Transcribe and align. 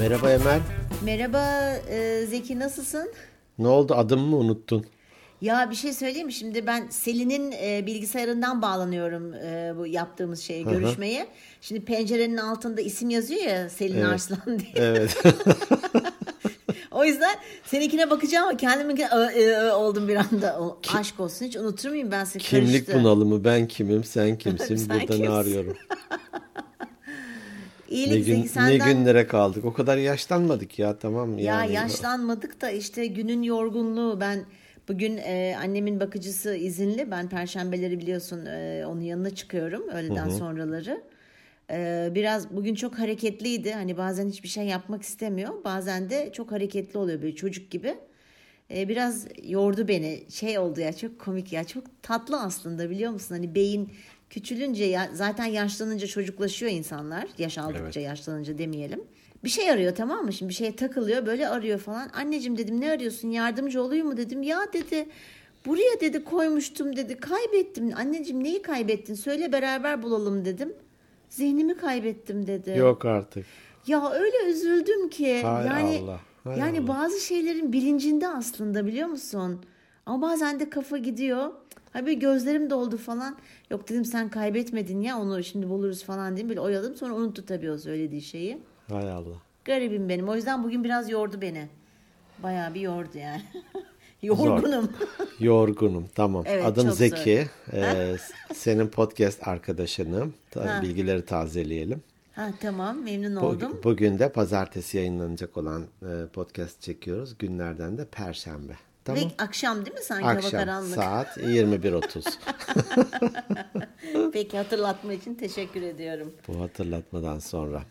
Merhaba 0.00 0.30
Emel. 0.30 0.60
Merhaba 1.04 1.72
e, 1.90 2.26
Zeki 2.26 2.58
nasılsın? 2.58 3.12
Ne 3.58 3.68
oldu 3.68 3.94
adımı 3.94 4.26
mı 4.26 4.36
unuttun? 4.36 4.84
Ya 5.40 5.70
bir 5.70 5.74
şey 5.76 5.92
söyleyeyim 5.92 6.26
mi? 6.26 6.32
Şimdi 6.32 6.66
ben 6.66 6.86
Selin'in 6.90 7.52
e, 7.52 7.86
bilgisayarından 7.86 8.62
bağlanıyorum 8.62 9.34
e, 9.34 9.72
bu 9.78 9.86
yaptığımız 9.86 10.40
şeye, 10.40 10.64
hı. 10.64 10.70
görüşmeye. 10.70 11.26
Şimdi 11.60 11.84
pencerenin 11.84 12.36
altında 12.36 12.80
isim 12.80 13.10
yazıyor 13.10 13.42
ya 13.42 13.68
Selin 13.70 13.94
Evet. 13.96 14.06
Arslan 14.06 14.58
diye. 14.58 14.72
Evet. 14.76 15.16
O 16.90 17.04
yüzden 17.04 17.36
seninkine 17.64 18.10
bakacağım 18.10 18.48
ama 18.48 18.56
kendiminkine 18.56 19.08
ö, 19.08 19.26
ö, 19.26 19.56
ö 19.56 19.72
oldum 19.72 20.08
bir 20.08 20.16
anda. 20.16 20.60
O, 20.60 20.78
aşk 20.94 21.20
olsun 21.20 21.46
hiç 21.46 21.56
unutur 21.56 21.88
muyum 21.90 22.10
ben 22.10 22.24
seni 22.24 22.42
Kimlik 22.42 22.86
karıştı. 22.86 22.94
bunalımı 22.94 23.44
ben 23.44 23.68
kimim 23.68 24.04
sen 24.04 24.38
kimsin 24.38 24.76
Sen 24.76 24.88
burada 24.88 25.06
kimsin? 25.06 25.22
ne 25.24 25.28
arıyorum. 25.30 25.76
İyilik 27.90 28.28
Ne, 28.28 28.34
gün, 28.34 28.42
senden. 28.46 28.88
ne 28.88 28.92
günlere 28.92 29.26
kaldık 29.26 29.64
o 29.64 29.72
kadar 29.72 29.96
yaşlanmadık 29.96 30.78
ya 30.78 30.98
tamam 30.98 31.38
Ya 31.38 31.44
yani. 31.54 31.72
yaşlanmadık 31.74 32.60
da 32.60 32.70
işte 32.70 33.06
günün 33.06 33.42
yorgunluğu 33.42 34.20
ben 34.20 34.44
bugün 34.88 35.16
e, 35.16 35.56
annemin 35.62 36.00
bakıcısı 36.00 36.54
izinli 36.54 37.10
ben 37.10 37.28
perşembeleri 37.28 37.98
biliyorsun 37.98 38.46
e, 38.46 38.84
onun 38.86 39.00
yanına 39.00 39.30
çıkıyorum 39.30 39.88
öğleden 39.88 40.28
sonraları. 40.28 41.02
E, 41.70 42.08
biraz 42.14 42.50
bugün 42.56 42.74
çok 42.74 42.98
hareketliydi 42.98 43.72
hani 43.72 43.96
bazen 43.96 44.28
hiçbir 44.28 44.48
şey 44.48 44.64
yapmak 44.64 45.02
istemiyor 45.02 45.64
bazen 45.64 46.10
de 46.10 46.30
çok 46.32 46.52
hareketli 46.52 46.98
oluyor 46.98 47.22
böyle 47.22 47.34
çocuk 47.34 47.70
gibi. 47.70 47.94
E, 48.74 48.88
biraz 48.88 49.26
yordu 49.44 49.88
beni 49.88 50.24
şey 50.30 50.58
oldu 50.58 50.80
ya 50.80 50.92
çok 50.92 51.18
komik 51.18 51.52
ya 51.52 51.64
çok 51.64 52.02
tatlı 52.02 52.40
aslında 52.40 52.90
biliyor 52.90 53.12
musun 53.12 53.34
hani 53.34 53.54
beyin 53.54 53.92
küçülünce 54.30 54.84
ya, 54.84 55.10
zaten 55.12 55.44
yaşlanınca 55.44 56.06
çocuklaşıyor 56.06 56.72
insanlar 56.72 57.26
yaş 57.38 57.58
aldıkça 57.58 58.00
yaşlanınca 58.00 58.58
demeyelim. 58.58 59.04
Bir 59.44 59.48
şey 59.48 59.70
arıyor 59.70 59.94
tamam 59.94 60.24
mı? 60.24 60.32
Şimdi 60.32 60.48
bir 60.48 60.54
şeye 60.54 60.76
takılıyor 60.76 61.26
böyle 61.26 61.48
arıyor 61.48 61.78
falan. 61.78 62.08
Anneciğim 62.08 62.58
dedim 62.58 62.80
ne 62.80 62.90
arıyorsun 62.90 63.28
yardımcı 63.28 63.82
olayım 63.82 64.06
mı 64.06 64.16
dedim. 64.16 64.42
Ya 64.42 64.60
dedi 64.72 65.08
buraya 65.66 66.00
dedi 66.00 66.24
koymuştum 66.24 66.96
dedi 66.96 67.16
kaybettim. 67.16 67.92
Anneciğim 67.96 68.44
neyi 68.44 68.62
kaybettin 68.62 69.14
söyle 69.14 69.52
beraber 69.52 70.02
bulalım 70.02 70.44
dedim. 70.44 70.72
Zihnimi 71.28 71.76
kaybettim 71.76 72.46
dedi. 72.46 72.74
Yok 72.78 73.04
artık. 73.04 73.46
Ya 73.86 74.10
öyle 74.10 74.50
üzüldüm 74.50 75.08
ki. 75.08 75.42
Hay 75.42 75.66
yani 75.66 76.00
Allah, 76.02 76.20
hay 76.44 76.58
yani 76.58 76.78
Allah. 76.78 76.88
bazı 76.88 77.20
şeylerin 77.20 77.72
bilincinde 77.72 78.28
aslında 78.28 78.86
biliyor 78.86 79.08
musun? 79.08 79.64
Ama 80.06 80.28
bazen 80.28 80.60
de 80.60 80.70
kafa 80.70 80.98
gidiyor. 80.98 81.50
Ha 81.92 82.06
bir 82.06 82.12
gözlerim 82.12 82.70
doldu 82.70 82.96
falan. 82.96 83.36
Yok 83.70 83.88
dedim 83.88 84.04
sen 84.04 84.28
kaybetmedin 84.28 85.00
ya 85.00 85.18
onu 85.18 85.44
şimdi 85.44 85.68
buluruz 85.68 86.04
falan 86.04 86.36
diyeyim. 86.36 86.48
Böyle 86.48 86.60
oyaladım 86.60 86.96
sonra 86.96 87.14
unuttu 87.14 87.46
tabii 87.46 87.70
o 87.70 87.78
söylediği 87.78 88.22
şeyi. 88.22 88.58
Hay 88.88 89.12
Allah. 89.12 89.36
Garibim 89.64 90.08
benim. 90.08 90.28
O 90.28 90.36
yüzden 90.36 90.64
bugün 90.64 90.84
biraz 90.84 91.10
yordu 91.10 91.40
beni. 91.40 91.68
Bayağı 92.42 92.74
bir 92.74 92.80
yordu 92.80 93.18
yani. 93.18 93.42
Yorgunum. 94.22 94.92
Yorgunum 95.40 96.06
tamam. 96.14 96.44
Evet, 96.46 96.64
Adım 96.64 96.90
Zeki. 96.90 97.46
Ee, 97.72 98.16
senin 98.54 98.88
podcast 98.88 99.48
arkadaşınım. 99.48 100.34
Ha. 100.54 100.80
Bilgileri 100.82 101.24
tazeleyelim. 101.24 102.02
ha 102.32 102.50
tamam 102.60 103.02
memnun 103.04 103.36
Bu- 103.42 103.46
oldum. 103.46 103.80
Bugün 103.84 104.18
de 104.18 104.32
pazartesi 104.32 104.96
yayınlanacak 104.96 105.56
olan 105.56 105.82
e, 106.02 106.26
podcast 106.32 106.80
çekiyoruz. 106.82 107.38
Günlerden 107.38 107.98
de 107.98 108.04
perşembe. 108.04 108.72
Tamam. 109.04 109.22
Ve 109.22 109.28
akşam 109.38 109.86
değil 109.86 109.96
mi 109.96 110.02
sanki 110.02 110.24
hava 110.24 110.36
Akşam 110.36 110.50
karanlık? 110.50 110.94
saat 110.94 111.36
21.30. 111.36 112.32
Peki 114.32 114.56
hatırlatma 114.56 115.12
için 115.12 115.34
teşekkür 115.34 115.82
ediyorum. 115.82 116.34
Bu 116.48 116.60
hatırlatmadan 116.60 117.38
sonra. 117.38 117.82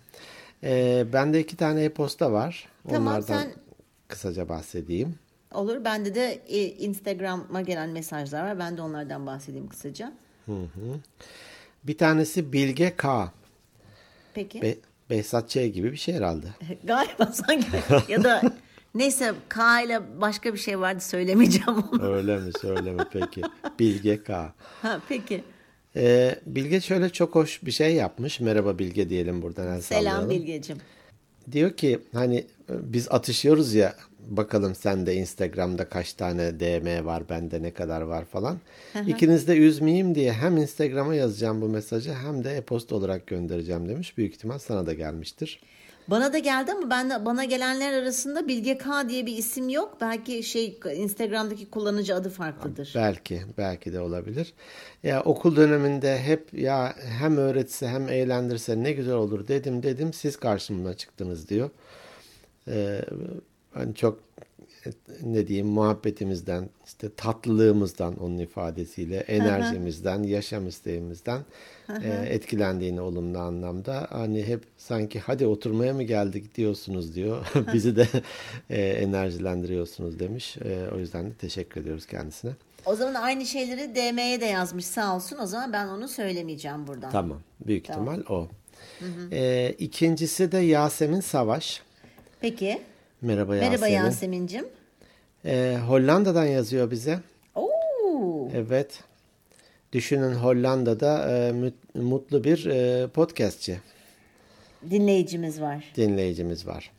Ee, 0.64 1.06
bende 1.14 1.40
iki 1.40 1.58
tane 1.58 1.84
e-posta 1.84 2.32
var. 2.32 2.68
Tamam, 2.90 3.08
Onlardan 3.08 3.42
sen- 3.42 3.54
kısaca 4.08 4.50
bahsedeyim. 4.50 5.16
Olur. 5.54 5.86
Bende 5.86 6.16
de 6.16 6.42
e, 6.48 6.66
Instagram'a 6.68 7.62
gelen 7.62 7.90
mesajlar 7.90 8.44
var. 8.44 8.60
Ben 8.60 8.78
de 8.78 8.82
onlardan 8.82 9.26
bahsedeyim 9.26 9.68
kısaca. 9.68 10.14
Bir 11.84 11.98
tanesi 11.98 12.54
Bilge 12.54 12.96
K. 12.96 13.32
Peki. 14.34 14.62
Be 14.62 14.76
Behzat 15.10 15.50
Ç. 15.50 15.54
gibi 15.74 15.92
bir 15.92 15.98
şey 15.98 16.16
herhalde. 16.16 16.48
Galiba 16.84 17.26
sanki 17.26 17.68
ya 18.08 18.24
da 18.24 18.42
neyse 18.96 19.34
K 19.50 19.82
ile 19.82 20.02
başka 20.22 20.54
bir 20.54 20.60
şey 20.60 20.80
vardı 20.80 21.02
söylemeyeceğim 21.02 21.84
onu. 21.92 22.04
Öyle 22.04 22.38
mi 22.38 22.52
söyleme 22.62 23.04
peki. 23.14 23.42
Bilge 23.80 24.24
K. 24.24 24.54
Ha, 24.82 25.02
peki. 25.10 25.44
Ee, 25.96 26.36
Bilge 26.46 26.82
şöyle 26.82 27.10
çok 27.10 27.36
hoş 27.36 27.64
bir 27.64 27.72
şey 27.72 27.96
yapmış. 27.96 28.40
Merhaba 28.40 28.80
Bilge 28.80 29.10
diyelim 29.10 29.42
buradan 29.42 29.68
el 29.68 29.82
Selam 29.82 30.04
sallayalım. 30.04 30.30
Bilgeciğim. 30.30 30.82
Diyor 31.52 31.72
ki 31.72 32.00
hani 32.14 32.38
e, 32.38 32.74
biz 32.94 33.12
atışıyoruz 33.12 33.74
ya 33.74 33.96
bakalım 34.28 34.76
sende 34.76 35.16
Instagram'da 35.16 35.90
kaç 35.90 36.14
tane 36.14 36.60
DM 36.60 37.06
var 37.06 37.24
bende 37.30 37.62
ne 37.62 37.72
kadar 37.72 38.02
var 38.02 38.26
falan. 38.26 38.58
İkiniz 39.08 39.48
de 39.48 39.58
üzmeyeyim 39.58 40.16
diye 40.16 40.34
hem 40.34 40.58
Instagram'a 40.58 41.16
yazacağım 41.16 41.62
bu 41.62 41.70
mesajı 41.70 42.14
hem 42.14 42.44
de 42.44 42.58
e-posta 42.58 42.96
olarak 42.96 43.28
göndereceğim 43.28 43.90
demiş. 43.90 44.18
Büyük 44.18 44.34
ihtimal 44.36 44.60
sana 44.60 44.86
da 44.86 44.94
gelmiştir. 44.94 45.62
Bana 46.10 46.34
da 46.34 46.38
geldi 46.38 46.72
ama 46.72 46.90
ben 46.90 47.26
bana 47.26 47.44
gelenler 47.44 47.94
arasında 47.94 48.48
Bilge 48.48 48.78
K 48.78 49.10
diye 49.10 49.26
bir 49.26 49.38
isim 49.38 49.70
yok. 49.70 49.98
Belki 50.02 50.44
şey 50.44 50.80
Instagram'daki 50.96 51.70
kullanıcı 51.70 52.16
adı 52.16 52.30
farklıdır. 52.30 52.92
Belki, 52.96 53.42
belki 53.58 53.94
de 53.94 54.00
olabilir. 54.00 54.54
Ya 55.04 55.24
okul 55.24 55.56
döneminde 55.56 56.20
hep 56.20 56.54
ya 56.54 56.96
hem 57.20 57.38
öğretse 57.38 57.88
hem 57.88 58.10
eğlendirse 58.10 58.84
ne 58.84 58.92
güzel 58.92 59.14
olur 59.14 59.48
dedim 59.48 59.84
dedim 59.84 60.14
siz 60.14 60.38
karşımda 60.38 60.94
çıktınız 60.94 61.50
diyor. 61.50 61.70
Ee, 62.68 63.02
hani 63.74 63.96
çok 63.96 64.20
ne 65.24 65.48
diyeyim 65.48 65.68
muhabbetimizden 65.68 66.70
işte 66.86 67.10
tatlılığımızdan 67.18 68.24
onun 68.24 68.38
ifadesiyle 68.38 69.18
enerjimizden 69.18 70.24
yaşam 70.24 70.68
isteğimizden 70.68 71.42
e, 72.04 72.10
etkilendiğini 72.30 73.02
olumlu 73.02 73.40
anlamda 73.40 74.08
hani 74.12 74.44
hep 74.44 74.64
sanki 74.78 75.20
hadi 75.20 75.46
oturmaya 75.48 75.94
mı 75.94 76.04
geldik 76.04 76.56
diyorsunuz 76.56 77.16
diyor 77.16 77.46
bizi 77.74 77.96
de 77.96 78.08
e, 78.70 78.82
enerjilendiriyorsunuz 78.82 80.20
demiş 80.20 80.58
E, 80.58 80.96
o 80.96 81.00
yüzden 81.00 81.26
de 81.26 81.34
teşekkür 81.34 81.82
ediyoruz 81.82 82.06
kendisine. 82.06 82.52
O 82.86 82.96
zaman 82.96 83.14
aynı 83.14 83.46
şeyleri 83.46 83.96
DM'ye 83.96 84.42
de 84.42 84.46
yazmış 84.46 84.86
sağ 84.86 85.16
olsun. 85.16 85.38
O 85.42 85.46
zaman 85.46 85.74
ben 85.74 85.88
onu 85.88 86.08
söylemeyeceğim 86.08 86.88
buradan. 86.88 87.12
Tamam 87.12 87.40
büyük 87.66 87.90
ihtimal 87.90 88.22
o. 88.30 88.48
E, 89.32 89.76
ikincisi 89.80 90.52
de 90.52 90.58
Yasemin 90.58 91.20
Savaş. 91.20 91.82
Peki. 92.42 92.82
Merhaba 93.22 93.56
Yasemin. 93.56 93.72
Merhaba 93.72 93.88
Yasemin'cim. 93.88 94.66
E, 95.46 95.78
Hollanda'dan 95.88 96.46
yazıyor 96.46 96.92
bize. 96.92 97.20
Oo. 97.56 98.50
Evet. 98.56 99.00
Düşünün 99.94 100.32
Hollanda'da 100.36 101.30
e, 101.32 101.54
mutlu 102.00 102.44
bir 102.44 102.66
e, 102.66 103.08
podcastçi 103.08 103.80
Dinleyicimiz 104.90 105.62
var. 105.62 105.92
dinleyicimiz 105.98 106.68
var. 106.68 106.92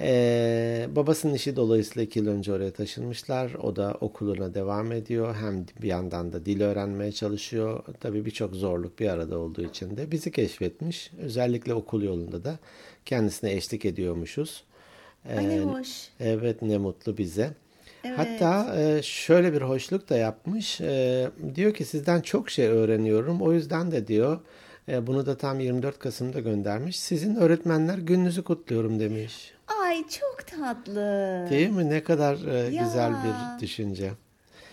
E, 0.00 0.86
babasının 0.96 1.34
işi 1.34 1.56
dolayısıyla 1.56 2.02
iki 2.02 2.18
yıl 2.18 2.26
önce 2.26 2.52
oraya 2.52 2.70
taşınmışlar. 2.70 3.54
O 3.54 3.76
da 3.76 3.96
okuluna 4.00 4.54
devam 4.54 4.92
ediyor. 4.92 5.34
Hem 5.40 5.66
bir 5.82 5.88
yandan 5.88 6.32
da 6.32 6.46
dil 6.46 6.60
öğrenmeye 6.60 7.12
çalışıyor. 7.12 7.84
Tabii 8.00 8.24
birçok 8.24 8.54
zorluk 8.54 8.98
bir 8.98 9.08
arada 9.08 9.38
olduğu 9.38 9.62
için 9.62 9.96
de 9.96 10.10
bizi 10.10 10.30
keşfetmiş. 10.32 11.10
Özellikle 11.18 11.74
okul 11.74 12.02
yolunda 12.02 12.44
da 12.44 12.58
kendisine 13.04 13.52
eşlik 13.52 13.84
ediyormuşuz. 13.84 14.64
Ay 15.38 15.48
ne 15.48 15.54
E, 15.54 15.60
hoş. 15.60 15.88
Evet 16.20 16.62
ne 16.62 16.78
mutlu 16.78 17.18
bize. 17.18 17.50
Evet. 18.04 18.18
Hatta 18.18 18.76
e, 18.80 19.02
şöyle 19.02 19.52
bir 19.52 19.62
hoşluk 19.62 20.08
da 20.08 20.16
yapmış. 20.16 20.80
E, 20.80 21.28
diyor 21.54 21.74
ki 21.74 21.84
sizden 21.84 22.20
çok 22.20 22.50
şey 22.50 22.66
öğreniyorum. 22.66 23.42
O 23.42 23.52
yüzden 23.52 23.90
de 23.92 24.06
diyor 24.06 24.40
e, 24.88 25.06
bunu 25.06 25.26
da 25.26 25.36
tam 25.36 25.60
24 25.60 25.98
Kasım'da 25.98 26.40
göndermiş. 26.40 26.98
Sizin 27.00 27.34
öğretmenler 27.36 27.98
gününüzü 27.98 28.42
kutluyorum 28.44 29.00
demiş. 29.00 29.52
Ay 29.82 30.04
çok 30.08 30.46
tatlı. 30.46 31.46
Değil 31.50 31.70
mi? 31.70 31.90
Ne 31.90 32.02
kadar 32.04 32.36
Ya. 32.70 32.84
güzel 32.84 33.12
bir 33.12 33.60
düşünce. 33.62 34.10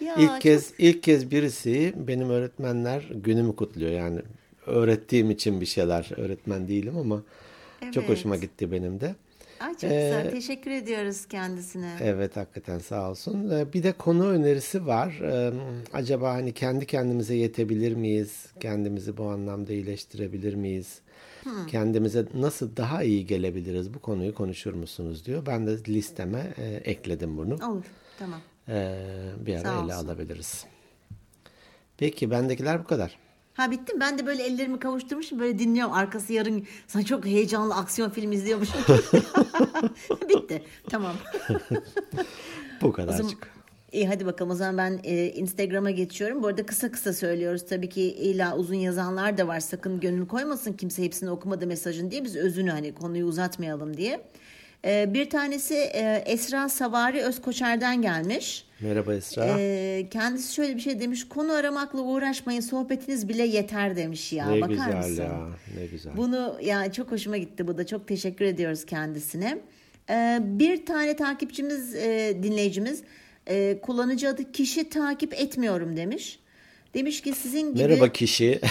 Ya, 0.01 0.15
ilk 0.15 0.29
çok- 0.29 0.41
kez 0.41 0.73
ilk 0.77 1.03
kez 1.03 1.31
birisi 1.31 1.93
benim 1.97 2.29
öğretmenler 2.29 3.09
günümü 3.15 3.55
kutluyor. 3.55 3.91
Yani 3.91 4.19
öğrettiğim 4.67 5.31
için 5.31 5.61
bir 5.61 5.65
şeyler 5.65 6.09
öğretmen 6.17 6.67
değilim 6.67 6.97
ama 6.97 7.21
çok 7.91 8.03
Evet. 8.03 8.09
hoşuma 8.09 8.35
gitti 8.35 8.71
benim 8.71 8.99
de. 9.01 9.15
Ay 9.63 9.73
çok 9.73 9.83
Ee, 9.83 9.87
güzel. 9.87 10.31
Teşekkür 10.31 10.71
ediyoruz 10.71 11.25
kendisine. 11.25 11.97
Evet 12.01 12.37
hakikaten 12.37 12.79
sağ 12.79 13.09
olsun. 13.09 13.49
Ee, 13.49 13.73
Bir 13.73 13.83
de 13.83 13.91
konu 13.91 14.27
önerisi 14.27 14.87
var. 14.87 15.19
Ee, 15.23 15.53
Acaba 15.93 16.33
hani 16.33 16.53
kendi 16.53 16.85
kendimize 16.85 17.35
yetebilir 17.35 17.95
miyiz? 17.95 18.45
Kendimizi 18.59 19.17
bu 19.17 19.23
anlamda 19.29 19.73
iyileştirebilir 19.73 20.53
miyiz? 20.55 20.99
Kendimize 21.67 22.25
nasıl 22.33 22.75
daha 22.77 23.03
iyi 23.03 23.25
gelebiliriz? 23.25 23.93
Bu 23.93 23.99
konuyu 23.99 24.35
konuşur 24.35 24.73
musunuz 24.73 25.25
diyor. 25.25 25.45
Ben 25.45 25.67
de 25.67 25.77
listeme 25.87 26.53
e, 26.57 26.65
ekledim 26.91 27.37
bunu. 27.37 27.53
Olur. 27.53 27.85
Tamam. 28.19 28.39
Ee, 28.69 28.95
bir 29.45 29.57
Sağ 29.57 29.69
ara 29.69 29.85
ele 29.85 29.95
olsun. 29.95 30.07
alabiliriz. 30.07 30.65
Peki 31.97 32.31
bendekiler 32.31 32.79
bu 32.79 32.87
kadar. 32.87 33.17
Ha 33.53 33.71
bittim. 33.71 33.99
Ben 33.99 34.17
de 34.17 34.25
böyle 34.25 34.43
ellerimi 34.43 34.79
kavuşturmuşum. 34.79 35.39
Böyle 35.39 35.59
dinliyorum. 35.59 35.93
Arkası 35.93 36.33
yarın 36.33 36.65
sana 36.87 37.05
çok 37.05 37.25
heyecanlı 37.25 37.75
aksiyon 37.75 38.09
film 38.09 38.31
izliyormuşum. 38.31 38.81
Bitti. 40.29 40.63
Tamam. 40.89 41.15
Bu 42.81 42.91
kadarcık. 42.93 43.53
İyi 43.91 44.07
hadi 44.07 44.25
bakalım 44.25 44.51
o 44.51 44.55
zaman 44.55 44.77
ben 44.77 44.99
e, 45.03 45.25
Instagram'a 45.25 45.91
geçiyorum. 45.91 46.43
Bu 46.43 46.47
arada 46.47 46.65
kısa 46.65 46.91
kısa 46.91 47.13
söylüyoruz. 47.13 47.65
Tabii 47.65 47.89
ki 47.89 48.01
illa 48.01 48.57
uzun 48.57 48.75
yazanlar 48.75 49.37
da 49.37 49.47
var. 49.47 49.59
Sakın 49.59 49.99
gönül 49.99 50.27
koymasın 50.27 50.73
kimse 50.73 51.03
hepsini 51.03 51.29
okumadı 51.29 51.67
mesajın 51.67 52.11
diye. 52.11 52.23
Biz 52.23 52.35
özünü 52.35 52.69
hani 52.71 52.93
konuyu 52.93 53.25
uzatmayalım 53.25 53.97
diye. 53.97 54.21
E, 54.85 55.13
bir 55.13 55.29
tanesi 55.29 55.75
e, 55.75 56.23
Esra 56.25 56.69
Savari 56.69 57.21
Özkoçer'den 57.21 58.01
gelmiş. 58.01 58.65
Merhaba 58.79 59.13
Esra. 59.13 59.45
E, 59.59 60.07
kendisi 60.11 60.53
şöyle 60.53 60.75
bir 60.75 60.81
şey 60.81 60.99
demiş. 60.99 61.27
Konu 61.29 61.51
aramakla 61.53 62.01
uğraşmayın 62.01 62.61
sohbetiniz 62.61 63.29
bile 63.29 63.43
yeter 63.43 63.95
demiş 63.95 64.33
ya. 64.33 64.49
ne 64.49 64.61
Bakar 64.61 64.69
güzel 64.69 64.95
mısın? 64.95 65.23
ya. 65.23 65.49
Ne 65.77 65.85
güzel. 65.85 66.17
Bunu 66.17 66.57
ya 66.61 66.91
çok 66.91 67.11
hoşuma 67.11 67.37
gitti 67.37 67.67
bu 67.67 67.77
da. 67.77 67.85
Çok 67.85 68.07
teşekkür 68.07 68.45
ediyoruz 68.45 68.85
kendisine. 68.85 69.57
Ee, 70.09 70.39
bir 70.41 70.85
tane 70.85 71.15
takipçimiz, 71.15 71.95
e, 71.95 72.37
dinleyicimiz 72.43 73.01
e, 73.47 73.79
kullanıcı 73.81 74.29
adı 74.29 74.51
kişi 74.51 74.89
takip 74.89 75.33
etmiyorum 75.33 75.97
demiş. 75.97 76.39
Demiş 76.93 77.21
ki 77.21 77.33
sizin 77.33 77.73
gibi 77.75 77.87
Merhaba 77.87 78.11
kişi. 78.11 78.61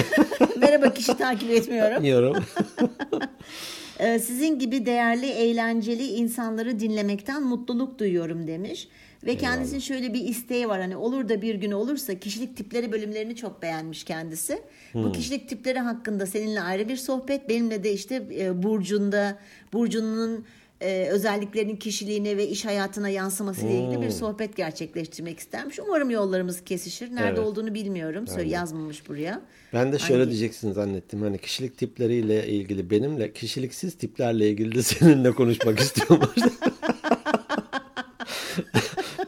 merhaba 0.56 0.94
kişi 0.94 1.16
takip 1.16 1.50
etmiyorum. 1.50 1.96
Bilmiyorum. 1.96 2.44
Ee, 3.98 4.18
sizin 4.18 4.58
gibi 4.58 4.86
değerli, 4.86 5.26
eğlenceli 5.26 6.06
insanları 6.06 6.80
dinlemekten 6.80 7.42
mutluluk 7.42 7.98
duyuyorum 7.98 8.46
demiş. 8.46 8.88
Ve 9.26 9.36
kendisinin 9.36 9.80
şöyle 9.80 10.14
bir 10.14 10.20
isteği 10.24 10.68
var. 10.68 10.80
Hani 10.80 10.96
olur 10.96 11.28
da 11.28 11.42
bir 11.42 11.54
gün 11.54 11.72
olursa 11.72 12.18
kişilik 12.18 12.56
tipleri 12.56 12.92
bölümlerini 12.92 13.36
çok 13.36 13.62
beğenmiş 13.62 14.04
kendisi. 14.04 14.62
Bu 14.94 15.12
kişilik 15.12 15.48
tipleri 15.48 15.78
hakkında 15.78 16.26
seninle 16.26 16.60
ayrı 16.60 16.88
bir 16.88 16.96
sohbet. 16.96 17.48
Benimle 17.48 17.84
de 17.84 17.92
işte 17.92 18.22
e, 18.38 18.62
Burcu'nda, 18.62 19.38
Burcu'nun 19.72 20.44
e, 20.82 21.08
özelliklerinin 21.10 21.76
kişiliğine 21.76 22.36
ve 22.36 22.48
iş 22.48 22.64
hayatına 22.64 23.08
yansıması 23.08 23.66
ile 23.66 23.78
ilgili 23.78 24.02
bir 24.02 24.10
sohbet 24.10 24.56
gerçekleştirmek 24.56 25.38
istermiş. 25.38 25.78
Umarım 25.78 26.10
yollarımız 26.10 26.64
kesişir. 26.64 27.14
Nerede 27.14 27.28
Evet. 27.28 27.38
olduğunu 27.38 27.74
bilmiyorum. 27.74 28.26
Söyle 28.26 28.48
yazmamış 28.50 29.08
buraya. 29.08 29.40
Ben 29.72 29.92
de 29.92 29.98
şöyle 29.98 30.22
Hangi- 30.22 30.30
diyeceksin 30.30 30.72
zannettim. 30.72 31.22
Hani 31.22 31.38
kişilik 31.38 31.78
tipleriyle 31.78 32.46
ilgili 32.46 32.90
benimle, 32.90 33.32
kişiliksiz 33.32 33.94
tiplerle 33.94 34.50
ilgili 34.50 34.74
de 34.74 34.82
seninle 34.92 35.30
konuşmak 35.30 35.80
istiyorlar. 35.80 36.30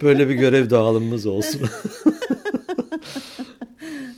Böyle 0.02 0.28
bir 0.28 0.34
görev 0.34 0.70
dağılımımız 0.70 1.26
olsun. 1.26 1.60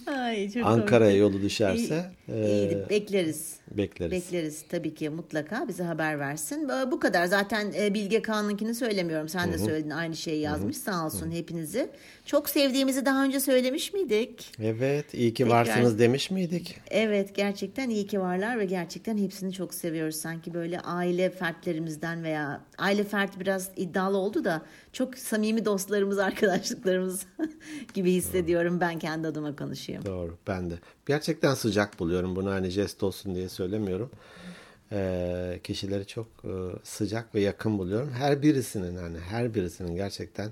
Ay, 0.06 0.50
çok 0.50 0.66
Ankara'ya 0.66 1.16
yolu 1.16 1.42
düşerse 1.42 2.10
İyi, 2.28 2.34
iyi, 2.34 2.68
e, 2.72 2.86
bekleriz. 2.90 3.54
Bekleriz. 3.70 4.12
Bekleriz 4.12 4.64
tabii 4.68 4.94
ki 4.94 5.08
mutlaka 5.10 5.68
bize 5.68 5.82
haber 5.84 6.18
versin. 6.18 6.68
Ee, 6.68 6.90
Bu 6.90 7.00
kadar 7.00 7.26
zaten 7.26 7.72
e, 7.78 7.94
Bilge 7.94 8.22
Kağan'ınkini 8.22 8.74
söylemiyorum. 8.74 9.28
Sen 9.28 9.52
de 9.52 9.58
söyledin 9.58 9.90
aynı 9.90 10.16
şeyi 10.16 10.40
yazmış. 10.40 10.76
Sağ 10.76 11.06
olsun 11.06 11.30
hepinizi. 11.30 11.90
Çok 12.24 12.48
sevdiğimizi 12.48 13.06
daha 13.06 13.24
önce 13.24 13.40
söylemiş 13.40 13.92
miydik? 13.92 14.52
Evet, 14.62 15.14
iyi 15.14 15.34
ki 15.34 15.42
Tekrar- 15.44 15.56
varsınız 15.58 15.98
demiş 15.98 16.30
miydik? 16.30 16.80
Evet 16.90 17.34
gerçekten 17.34 17.90
iyi 17.90 18.06
ki 18.06 18.20
varlar 18.20 18.58
ve 18.58 18.64
gerçekten 18.64 19.18
hepsini 19.18 19.52
çok 19.52 19.74
seviyoruz. 19.74 20.16
Sanki 20.16 20.54
böyle 20.54 20.80
aile 20.80 21.30
fertlerimizden 21.30 22.24
veya 22.24 22.60
aile 22.78 23.04
fert 23.04 23.40
biraz 23.40 23.70
iddialı 23.76 24.16
oldu 24.16 24.44
da 24.44 24.62
çok 24.92 25.18
samimi 25.18 25.64
dostlarımız, 25.64 26.18
arkadaşlıklarımız 26.18 27.26
gibi 27.94 28.12
hissediyorum. 28.12 28.80
Ben 28.80 28.98
kendi 28.98 29.26
adıma 29.28 29.56
konuşayım. 29.56 30.04
Doğru, 30.04 30.38
ben 30.46 30.70
de. 30.70 30.74
Gerçekten 31.06 31.54
sıcak 31.54 31.98
buluyorum 31.98 32.36
bunu 32.36 32.50
hani 32.50 32.70
jest 32.70 33.02
olsun 33.02 33.34
diye 33.34 33.48
söylemiyorum. 33.48 34.10
Ee, 34.92 35.60
kişileri 35.64 36.06
çok 36.06 36.26
e, 36.44 36.50
sıcak 36.82 37.34
ve 37.34 37.40
yakın 37.40 37.78
buluyorum. 37.78 38.10
Her 38.12 38.42
birisinin 38.42 38.96
hani 38.96 39.18
her 39.18 39.54
birisinin 39.54 39.94
gerçekten 39.96 40.50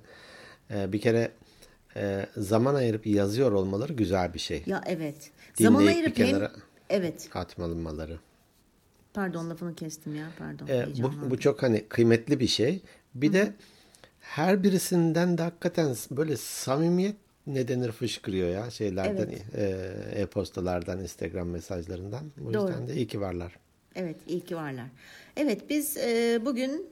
e, 0.71 0.93
bir 0.93 1.01
kere 1.01 1.31
e, 1.97 2.27
zaman 2.37 2.75
ayırıp 2.75 3.07
yazıyor 3.07 3.53
olmaları 3.53 3.93
güzel 3.93 4.35
bir 4.35 4.39
şey. 4.39 4.63
Ya 4.67 4.83
evet. 4.87 5.17
Dinleyip 5.59 5.73
Zaman 5.73 5.83
bir 5.83 5.89
ayırıp 5.89 6.19
hem... 6.19 6.27
kenara- 6.27 6.53
Evet. 6.91 7.29
Atmalımaları. 7.35 8.19
Pardon 9.15 9.51
lafını 9.51 9.75
kestim 9.75 10.15
ya 10.15 10.27
pardon. 10.39 10.67
E, 10.67 10.87
bu, 11.03 11.31
bu 11.31 11.39
çok 11.41 11.63
hani 11.63 11.85
kıymetli 11.89 12.41
bir 12.41 12.47
şey. 12.47 12.81
Bir 13.15 13.33
de 13.33 13.55
her 14.21 14.63
birisinden 14.63 15.39
de 15.39 15.43
hakikaten 15.43 15.97
böyle 16.11 16.37
samimiyet 16.37 17.17
ne 17.47 17.69
denir 17.69 17.93
fışkırıyor 17.93 18.49
ya 18.49 18.71
şeylerden, 18.71 19.31
e, 19.55 19.63
e-postalardan, 20.15 21.01
Instagram 21.01 21.49
mesajlarından. 21.49 22.25
Bu 22.37 22.55
Doğru. 22.55 22.69
yüzden 22.69 22.89
de 22.89 22.95
iyi 22.95 23.07
ki 23.07 23.21
varlar. 23.21 23.57
Evet 23.95 24.17
iyi 24.29 24.41
ki 24.41 24.57
varlar. 24.57 24.87
Evet 25.37 25.71
biz 25.71 25.97
e, 25.97 26.41
bugün 26.45 26.87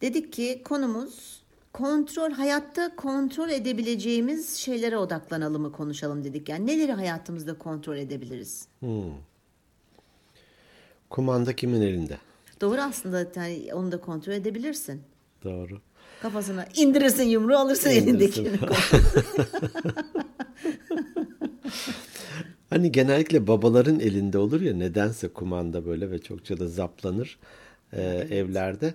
dedik 0.00 0.32
ki 0.32 0.62
konumuz 0.64 1.42
kontrol 1.72 2.30
hayatta 2.30 2.96
kontrol 2.96 3.48
edebileceğimiz 3.48 4.54
şeylere 4.54 4.96
odaklanalım 4.96 5.62
mı 5.62 5.72
konuşalım 5.72 6.24
dedik. 6.24 6.48
Yani 6.48 6.66
neleri 6.66 6.92
hayatımızda 6.92 7.58
kontrol 7.58 7.96
edebiliriz? 7.96 8.68
Kumanda 11.10 11.56
kimin 11.56 11.80
elinde? 11.80 12.18
Doğru 12.60 12.80
aslında 12.80 13.26
yani 13.36 13.74
onu 13.74 13.92
da 13.92 14.00
kontrol 14.00 14.32
edebilirsin. 14.32 15.02
Doğru. 15.44 15.80
Kafasına 16.22 16.66
indirirsin 16.76 17.24
yumruğu 17.24 17.56
alırsın 17.58 17.90
İndirirsin. 17.90 18.44
elindekini. 18.44 18.68
Hani 22.70 22.92
genellikle 22.92 23.46
babaların 23.46 24.00
elinde 24.00 24.38
olur 24.38 24.60
ya 24.60 24.74
nedense 24.74 25.28
kumanda 25.28 25.86
böyle 25.86 26.10
ve 26.10 26.18
çokça 26.18 26.58
da 26.58 26.68
zaplanır 26.68 27.38
e, 27.92 28.02
evlerde. 28.30 28.94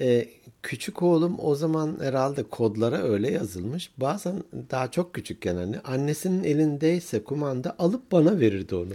E, 0.00 0.28
küçük 0.62 1.02
oğlum 1.02 1.36
o 1.38 1.54
zaman 1.54 1.96
herhalde 2.00 2.42
kodlara 2.42 3.02
öyle 3.02 3.30
yazılmış. 3.32 3.90
Bazen 3.96 4.42
daha 4.70 4.90
çok 4.90 5.14
küçükken 5.14 5.56
hani 5.56 5.80
annesinin 5.80 6.44
elindeyse 6.44 7.24
kumanda 7.24 7.76
alıp 7.78 8.12
bana 8.12 8.40
verirdi 8.40 8.74
onu. 8.74 8.92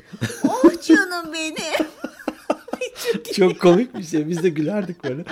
oh 0.49 0.81
canım 0.87 1.33
benim. 1.33 1.87
çok 3.35 3.59
komik 3.59 3.97
bir 3.97 4.03
şey. 4.03 4.29
Biz 4.29 4.43
de 4.43 4.49
gülerdik 4.49 5.03
böyle. 5.03 5.23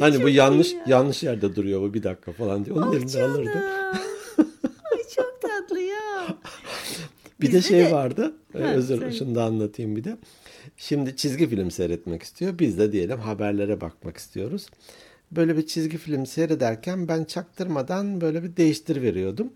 hani 0.00 0.22
bu 0.22 0.28
yanlış 0.28 0.72
ya. 0.72 0.84
yanlış 0.86 1.22
yerde 1.22 1.56
duruyor 1.56 1.80
bu 1.80 1.94
bir 1.94 2.02
dakika 2.02 2.32
falan 2.32 2.64
diye. 2.64 2.74
Onun 2.76 2.88
Oh 2.88 2.94
elinde 2.94 3.08
canım. 3.12 3.30
alırdı. 3.36 3.62
Ay 4.92 5.02
çok 5.16 5.42
tatlı 5.42 5.80
ya. 5.80 6.26
Bir 7.40 7.46
de 7.52 7.56
Bizde 7.56 7.68
şey 7.68 7.84
de- 7.84 7.92
vardı. 7.92 8.32
Ee, 8.54 8.62
Ha, 8.62 8.72
Özür 8.74 8.98
söyle. 8.98 9.12
şunu 9.14 9.34
da 9.34 9.44
anlatayım 9.44 9.96
bir 9.96 10.04
de. 10.04 10.16
Şimdi 10.76 11.16
çizgi 11.16 11.48
film 11.48 11.70
seyretmek 11.70 12.22
istiyor. 12.22 12.58
Biz 12.58 12.78
de 12.78 12.92
diyelim 12.92 13.18
haberlere 13.18 13.80
bakmak 13.80 14.16
istiyoruz. 14.16 14.66
Böyle 15.32 15.56
bir 15.56 15.66
çizgi 15.66 15.98
film 15.98 16.26
seyrederken 16.26 17.08
ben 17.08 17.24
çaktırmadan 17.24 18.20
böyle 18.20 18.42
bir 18.42 18.56
değiştir 18.56 19.02
veriyordum. 19.02 19.52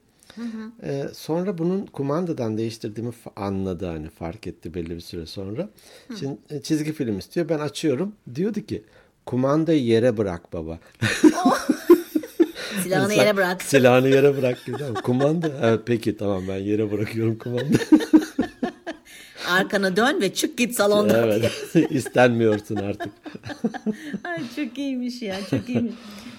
Ee, 0.82 1.06
sonra 1.14 1.58
bunun 1.58 1.86
kumandadan 1.86 2.58
değiştirdiğimi 2.58 3.12
anladı 3.36 3.86
hani 3.86 4.08
fark 4.08 4.46
etti 4.46 4.74
belli 4.74 4.90
bir 4.90 5.00
süre 5.00 5.26
sonra. 5.26 5.68
Şimdi 6.18 6.36
e, 6.50 6.62
çizgi 6.62 6.92
film 6.92 7.18
istiyor. 7.18 7.48
Ben 7.48 7.58
açıyorum. 7.58 8.12
Diyordu 8.34 8.60
ki 8.60 8.82
kumandayı 9.26 9.84
yere 9.84 10.16
bırak 10.16 10.52
baba. 10.52 10.78
Silahını 12.82 13.08
Mesela 13.08 13.22
yere 13.22 13.36
bırak. 13.36 13.62
Silahını 13.62 14.08
yere 14.08 14.36
bırak 14.36 14.66
gibi. 14.66 14.78
Kumanda. 15.02 15.50
Evet, 15.62 15.80
peki 15.86 16.16
tamam 16.16 16.42
ben 16.48 16.56
yere 16.58 16.92
bırakıyorum 16.92 17.38
kumanda. 17.38 17.78
Arkana 19.48 19.96
dön 19.96 20.20
ve 20.20 20.34
çık 20.34 20.58
git 20.58 20.74
salondan. 20.74 21.28
evet. 21.28 21.52
İstenmiyorsun 21.90 22.76
artık. 22.76 23.12
Ay 24.24 24.38
çok 24.56 24.78
iyiymiş 24.78 25.22
ya 25.22 25.36
çok 25.50 25.68
iyiymiş. 25.68 25.94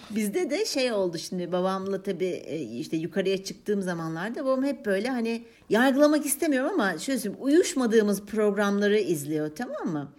Bizde 0.09 0.49
de 0.49 0.65
şey 0.65 0.91
oldu 0.91 1.17
şimdi 1.17 1.51
babamla 1.51 2.03
tabii 2.03 2.25
e, 2.25 2.61
işte 2.61 2.97
yukarıya 2.97 3.43
çıktığım 3.43 3.81
zamanlarda 3.81 4.45
babam 4.45 4.63
hep 4.63 4.85
böyle 4.85 5.09
hani 5.09 5.43
yargılamak 5.69 6.25
istemiyorum 6.25 6.71
ama 6.73 6.97
şöyle 6.97 7.19
söyleyeyim 7.19 7.45
uyuşmadığımız 7.45 8.21
programları 8.21 8.99
izliyor 8.99 9.51
tamam 9.55 9.87
mı? 9.87 10.11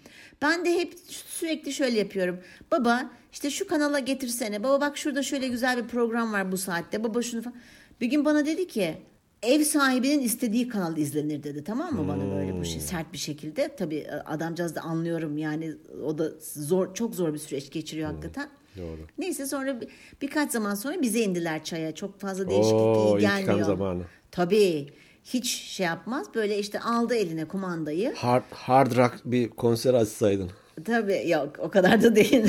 Ben 0.42 0.64
de 0.64 0.74
hep 0.74 0.94
sürekli 1.08 1.72
şöyle 1.72 1.98
yapıyorum. 1.98 2.38
Baba 2.70 3.10
işte 3.32 3.50
şu 3.50 3.66
kanala 3.66 3.98
getirsene. 3.98 4.62
Baba 4.62 4.80
bak 4.80 4.96
şurada 4.96 5.22
şöyle 5.22 5.48
güzel 5.48 5.76
bir 5.84 5.88
program 5.88 6.32
var 6.32 6.52
bu 6.52 6.58
saatte. 6.58 7.04
Baba 7.04 7.22
şunu 7.22 7.42
falan. 7.42 7.56
Bir 8.00 8.06
gün 8.06 8.24
bana 8.24 8.46
dedi 8.46 8.68
ki 8.68 8.94
ev 9.42 9.64
sahibinin 9.64 10.20
istediği 10.20 10.68
kanal 10.68 10.96
izlenir 10.96 11.42
dedi 11.42 11.64
tamam 11.64 11.94
mı 11.94 12.08
bana 12.08 12.36
böyle 12.36 12.60
bu 12.60 12.64
şey 12.64 12.80
sert 12.80 13.12
bir 13.12 13.18
şekilde. 13.18 13.76
Tabii 13.76 14.06
adamcağız 14.10 14.74
da 14.74 14.80
anlıyorum 14.80 15.38
yani 15.38 15.74
o 16.04 16.18
da 16.18 16.30
zor 16.40 16.94
çok 16.94 17.14
zor 17.14 17.34
bir 17.34 17.38
süreç 17.38 17.70
geçiriyor 17.70 18.08
hakikaten. 18.10 18.48
Doğru. 18.76 19.00
Neyse 19.18 19.46
sonra 19.46 19.80
bir, 19.80 19.88
birkaç 20.22 20.52
zaman 20.52 20.74
sonra 20.74 21.02
bize 21.02 21.20
indiler 21.20 21.64
çaya. 21.64 21.94
Çok 21.94 22.20
fazla 22.20 22.48
değişiklik 22.50 22.80
Oo, 22.80 23.18
iyi 23.18 23.20
gelmiyor. 23.20 23.66
zamanı. 23.66 24.02
Tabii. 24.30 24.88
Hiç 25.24 25.50
şey 25.50 25.86
yapmaz. 25.86 26.26
Böyle 26.34 26.58
işte 26.58 26.80
aldı 26.80 27.14
eline 27.14 27.44
kumandayı. 27.44 28.14
Hard, 28.14 28.42
hard 28.50 28.96
rock 28.96 29.20
bir 29.24 29.50
konser 29.50 29.94
açsaydın. 29.94 30.50
Tabii 30.84 31.24
yok 31.28 31.56
o 31.58 31.70
kadar 31.70 32.02
da 32.02 32.16
değil. 32.16 32.44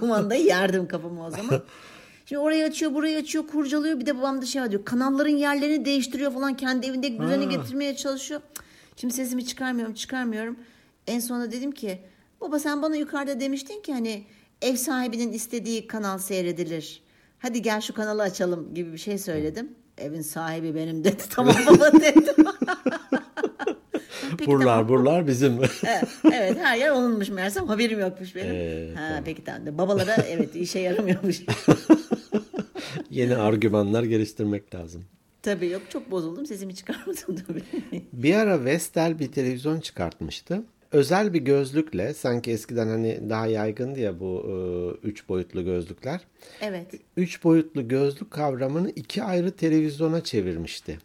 Kumandayı 0.00 0.44
yerdim 0.44 0.88
kafama 0.88 1.26
o 1.26 1.30
zaman. 1.30 1.62
Şimdi 2.26 2.38
orayı 2.38 2.64
açıyor 2.64 2.94
burayı 2.94 3.18
açıyor 3.18 3.46
kurcalıyor. 3.46 4.00
Bir 4.00 4.06
de 4.06 4.18
babam 4.18 4.42
da 4.42 4.46
şey 4.46 4.70
diyor. 4.70 4.84
Kanalların 4.84 5.36
yerlerini 5.36 5.84
değiştiriyor 5.84 6.32
falan. 6.32 6.56
Kendi 6.56 6.86
evindeki 6.86 7.20
düzeni 7.20 7.48
getirmeye 7.48 7.96
çalışıyor. 7.96 8.40
Şimdi 8.96 9.14
sesimi 9.14 9.46
çıkarmıyorum 9.46 9.94
çıkarmıyorum. 9.94 10.56
En 11.06 11.20
sonunda 11.20 11.52
dedim 11.52 11.72
ki 11.72 11.98
baba 12.40 12.58
sen 12.58 12.82
bana 12.82 12.96
yukarıda 12.96 13.40
demiştin 13.40 13.82
ki 13.82 13.92
hani 13.92 14.24
ev 14.62 14.76
sahibinin 14.76 15.32
istediği 15.32 15.86
kanal 15.86 16.18
seyredilir. 16.18 17.02
Hadi 17.38 17.62
gel 17.62 17.80
şu 17.80 17.94
kanalı 17.94 18.22
açalım 18.22 18.74
gibi 18.74 18.92
bir 18.92 18.98
şey 18.98 19.18
söyledim. 19.18 19.68
Evin 19.98 20.20
sahibi 20.22 20.74
benim 20.74 21.04
dedi. 21.04 21.22
Tamam 21.30 21.54
baba 21.66 21.92
dedim. 21.92 22.34
Peki, 24.38 24.50
burlar 24.50 24.64
tamam. 24.66 24.88
burlar 24.88 25.26
bizim. 25.26 25.52
evet, 25.84 26.08
evet 26.24 26.58
her 26.58 26.76
yer 26.76 26.90
onunmuş 26.90 27.28
meğersem 27.28 27.66
haberim 27.66 28.00
yokmuş 28.00 28.36
benim. 28.36 28.54
Ee, 28.54 28.90
ha, 28.94 29.06
tamam. 29.08 29.24
Peki 29.24 29.44
tamam. 29.44 29.78
Babalara 29.78 30.14
evet 30.28 30.56
işe 30.56 30.78
yaramıyormuş. 30.78 31.42
Yeni 33.10 33.36
argümanlar 33.36 34.02
geliştirmek 34.02 34.74
lazım. 34.74 35.04
Tabii 35.42 35.68
yok 35.68 35.82
çok 35.90 36.10
bozuldum 36.10 36.46
sesimi 36.46 36.74
çıkarmadım 36.74 37.36
tabii. 37.46 37.62
bir 38.12 38.34
ara 38.34 38.64
Vestel 38.64 39.18
bir 39.18 39.32
televizyon 39.32 39.80
çıkartmıştı. 39.80 40.62
Özel 40.92 41.34
bir 41.34 41.40
gözlükle 41.40 42.14
sanki 42.14 42.50
eskiden 42.50 42.88
hani 42.88 43.30
daha 43.30 43.46
yaygındı 43.46 44.00
ya 44.00 44.20
bu 44.20 44.46
e, 44.46 44.54
üç 45.06 45.28
boyutlu 45.28 45.64
gözlükler. 45.64 46.20
Evet. 46.60 46.86
Üç 47.16 47.44
boyutlu 47.44 47.88
gözlük 47.88 48.30
kavramını 48.30 48.90
iki 48.90 49.22
ayrı 49.22 49.50
televizyona 49.50 50.24
çevirmişti. 50.24 50.98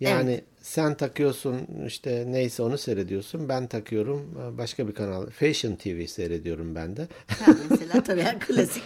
Yani 0.00 0.30
evet. 0.30 0.44
sen 0.60 0.94
takıyorsun 0.94 1.66
işte 1.86 2.24
neyse 2.28 2.62
onu 2.62 2.78
seyrediyorsun. 2.78 3.48
Ben 3.48 3.66
takıyorum 3.66 4.34
başka 4.58 4.88
bir 4.88 4.94
kanal. 4.94 5.26
Fashion 5.30 5.76
TV 5.76 6.06
seyrediyorum 6.06 6.74
ben 6.74 6.96
de. 6.96 7.08
Ha, 7.26 7.52
mesela 7.70 8.02
tabii 8.02 8.24
klasik. 8.38 8.82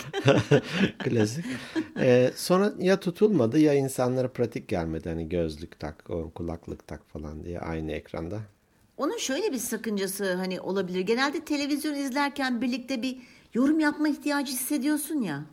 klasik. 0.99 1.45
Ee, 2.01 2.31
sonra 2.37 2.73
ya 2.79 3.01
tutulmadı 3.01 3.59
ya 3.59 3.75
insanlara 3.75 4.29
pratik 4.29 4.69
gelmedi. 4.69 5.09
Hani 5.09 5.29
gözlük 5.29 5.81
tak, 5.81 6.05
kulaklık 6.35 6.87
tak 6.87 7.01
falan 7.09 7.45
diye 7.45 7.61
aynı 7.61 7.93
ekranda. 7.93 8.41
Onun 8.97 9.17
şöyle 9.17 9.53
bir 9.53 9.59
sakıncası 9.59 10.35
hani 10.35 10.61
olabilir. 10.61 11.01
Genelde 11.01 11.41
televizyon 11.41 11.95
izlerken 11.95 12.61
birlikte 12.61 13.03
bir 13.03 13.19
yorum 13.55 13.81
yapma 13.81 14.09
ihtiyacı 14.09 14.53
hissediyorsun 14.53 15.23
ya. 15.23 15.45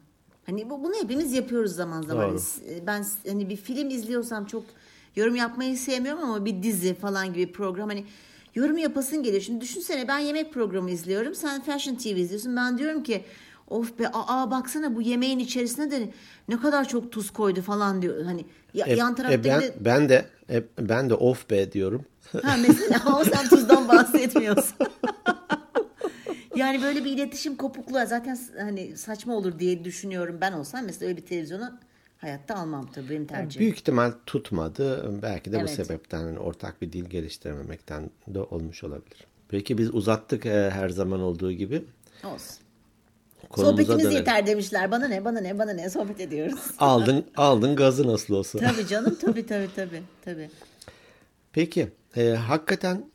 Hani 0.46 0.70
bu, 0.70 0.84
bunu 0.84 0.94
hepimiz 1.02 1.34
yapıyoruz 1.34 1.76
zaman 1.76 2.02
zaman. 2.02 2.32
Doğru. 2.32 2.42
Ben 2.88 3.06
hani 3.28 3.50
bir 3.50 3.56
film 3.56 3.90
izliyorsam 3.90 4.46
çok 4.46 4.64
yorum 5.16 5.36
yapmayı 5.36 5.78
sevmiyorum 5.78 6.24
ama 6.24 6.46
bir 6.46 6.64
dizi 6.64 6.94
falan 6.94 7.34
gibi 7.34 7.52
program 7.52 7.90
hani 7.90 8.06
yorum 8.56 8.78
yapasın 8.78 9.24
geliyor. 9.24 9.42
Şimdi 9.42 9.62
düşünsene 9.62 10.08
ben 10.08 10.20
yemek 10.20 10.54
programı 10.54 10.92
izliyorum. 10.92 11.36
Sen 11.36 11.62
Fashion 11.62 11.96
TV 11.96 12.08
izliyorsun. 12.08 12.56
Ben 12.56 12.78
diyorum 12.78 13.04
ki 13.04 13.24
of 13.70 14.00
be 14.00 14.10
aa 14.14 14.52
baksana 14.52 14.96
bu 14.96 15.02
yemeğin 15.02 15.40
içerisine 15.40 15.92
de 15.92 16.10
ne 16.48 16.60
kadar 16.60 16.88
çok 16.88 17.12
tuz 17.12 17.32
koydu 17.32 17.62
falan 17.62 18.02
diyor. 18.02 18.26
Hani 18.26 18.46
ya, 18.74 18.86
e, 18.86 18.96
yan 18.96 19.16
tarafta 19.16 19.36
e, 19.36 19.44
ben, 19.44 19.62
de... 19.62 19.74
ben 19.80 20.10
de 20.10 20.26
e, 20.50 20.64
ben 20.80 21.10
de 21.10 21.14
of 21.14 21.50
be 21.50 21.72
diyorum. 21.72 22.06
Ha 22.44 22.58
mesela 22.68 23.02
ama 23.06 23.26
sen 23.26 23.50
tuzdan 23.50 23.88
bahsetmiyorsun. 23.88 24.76
yani 26.56 26.82
böyle 26.82 27.06
bir 27.06 27.12
iletişim 27.12 27.56
kopukluğu 27.56 28.06
zaten 28.08 28.40
hani 28.60 28.98
saçma 28.98 29.36
olur 29.36 29.60
diye 29.60 29.84
düşünüyorum 29.84 30.38
ben 30.42 30.54
olsam 30.54 30.86
mesela 30.86 31.08
öyle 31.10 31.18
bir 31.18 31.26
televizyona 31.26 31.80
hayatta 32.18 32.56
almam 32.56 32.92
tabii 32.92 33.10
benim 33.10 33.26
tercihim. 33.26 33.60
Büyük 33.60 33.78
ihtimal 33.78 34.14
tutmadı. 34.26 35.14
Belki 35.22 35.52
de 35.52 35.58
evet. 35.58 35.70
bu 35.70 35.84
sebepten 35.84 36.20
yani 36.20 36.40
ortak 36.40 36.82
bir 36.82 36.92
dil 36.92 37.06
geliştirememekten 37.06 38.10
de 38.28 38.40
olmuş 38.40 38.84
olabilir. 38.84 39.28
Peki 39.50 39.78
biz 39.78 39.94
uzattık 39.94 40.46
e, 40.46 40.70
her 40.70 40.90
zaman 40.90 41.22
olduğu 41.22 41.52
gibi. 41.52 41.84
Olsun. 42.24 42.58
Konumuza 43.50 43.72
Sohbetimiz 43.72 44.04
dönelim. 44.04 44.18
yeter 44.18 44.48
demişler. 44.48 44.92
Bana 44.92 45.08
ne, 45.08 45.26
bana 45.26 45.40
ne, 45.40 45.60
bana 45.60 45.74
ne 45.74 45.90
sohbet 45.90 46.20
ediyoruz. 46.20 46.60
Aldın, 46.80 47.26
aldın 47.36 47.76
gazı 47.76 48.08
nasıl 48.08 48.34
olsa. 48.34 48.60
Tabii 48.60 48.88
canım, 48.88 49.18
tabii 49.22 49.46
tabii 49.46 49.70
tabii. 49.76 50.04
tabii. 50.26 50.50
Peki, 51.54 51.92
e, 52.18 52.30
hakikaten 52.30 53.06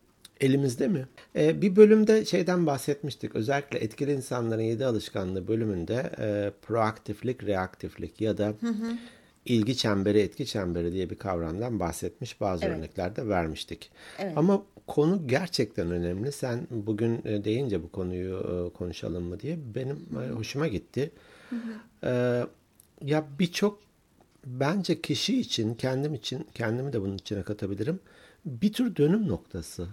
elimizde 0.41 0.87
mi? 0.87 1.07
E, 1.35 1.61
bir 1.61 1.75
bölümde 1.75 2.25
şeyden 2.25 2.65
bahsetmiştik. 2.65 3.35
Özellikle 3.35 3.79
etkili 3.79 4.13
insanların 4.13 4.61
yedi 4.61 4.85
alışkanlığı 4.85 5.47
bölümünde 5.47 6.11
e, 6.19 6.51
proaktiflik, 6.61 7.43
reaktiflik 7.43 8.21
ya 8.21 8.37
da 8.37 8.45
hı 8.45 8.67
hı. 8.67 8.97
ilgi 9.45 9.77
çemberi, 9.77 10.19
etki 10.19 10.45
çemberi 10.45 10.93
diye 10.93 11.09
bir 11.09 11.15
kavramdan 11.15 11.79
bahsetmiş. 11.79 12.41
Bazı 12.41 12.65
evet. 12.65 12.77
örneklerde 12.77 13.27
vermiştik. 13.27 13.91
Evet. 14.19 14.33
Ama 14.35 14.63
konu 14.87 15.27
gerçekten 15.27 15.91
önemli. 15.91 16.31
Sen 16.31 16.67
bugün 16.69 17.21
e, 17.25 17.43
deyince 17.43 17.83
bu 17.83 17.91
konuyu 17.91 18.37
e, 18.37 18.77
konuşalım 18.77 19.23
mı 19.23 19.39
diye 19.39 19.57
benim 19.75 20.05
hı 20.13 20.19
hı. 20.19 20.29
hoşuma 20.29 20.67
gitti. 20.67 21.11
Hı 21.49 21.55
hı. 21.55 22.07
E, 22.09 22.43
ya 23.01 23.25
birçok 23.39 23.79
bence 24.45 25.01
kişi 25.01 25.39
için, 25.39 25.75
kendim 25.75 26.13
için, 26.13 26.47
kendimi 26.53 26.93
de 26.93 27.01
bunun 27.01 27.15
içine 27.15 27.43
katabilirim. 27.43 27.99
Bir 28.45 28.73
tür 28.73 28.95
dönüm 28.95 29.27
noktası. 29.27 29.87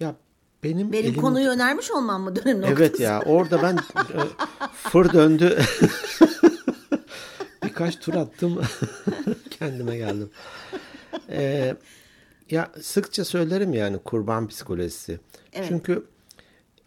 Ya 0.00 0.14
benim 0.62 0.92
benim 0.92 1.10
elim... 1.10 1.20
konuyu 1.20 1.50
önermiş 1.50 1.90
olmam 1.90 2.22
mı 2.22 2.36
dönüm 2.36 2.60
noktası? 2.60 2.82
Evet 2.82 3.00
ya 3.00 3.22
orada 3.26 3.62
ben 3.62 3.78
fır 4.72 5.12
döndü. 5.12 5.58
Birkaç 7.64 8.00
tur 8.00 8.14
attım. 8.14 8.62
Kendime 9.50 9.96
geldim. 9.96 10.30
Ee, 11.28 11.76
ya 12.50 12.70
sıkça 12.80 13.24
söylerim 13.24 13.72
yani 13.72 13.98
kurban 13.98 14.48
psikolojisi. 14.48 15.20
Evet. 15.52 15.66
Çünkü 15.68 16.06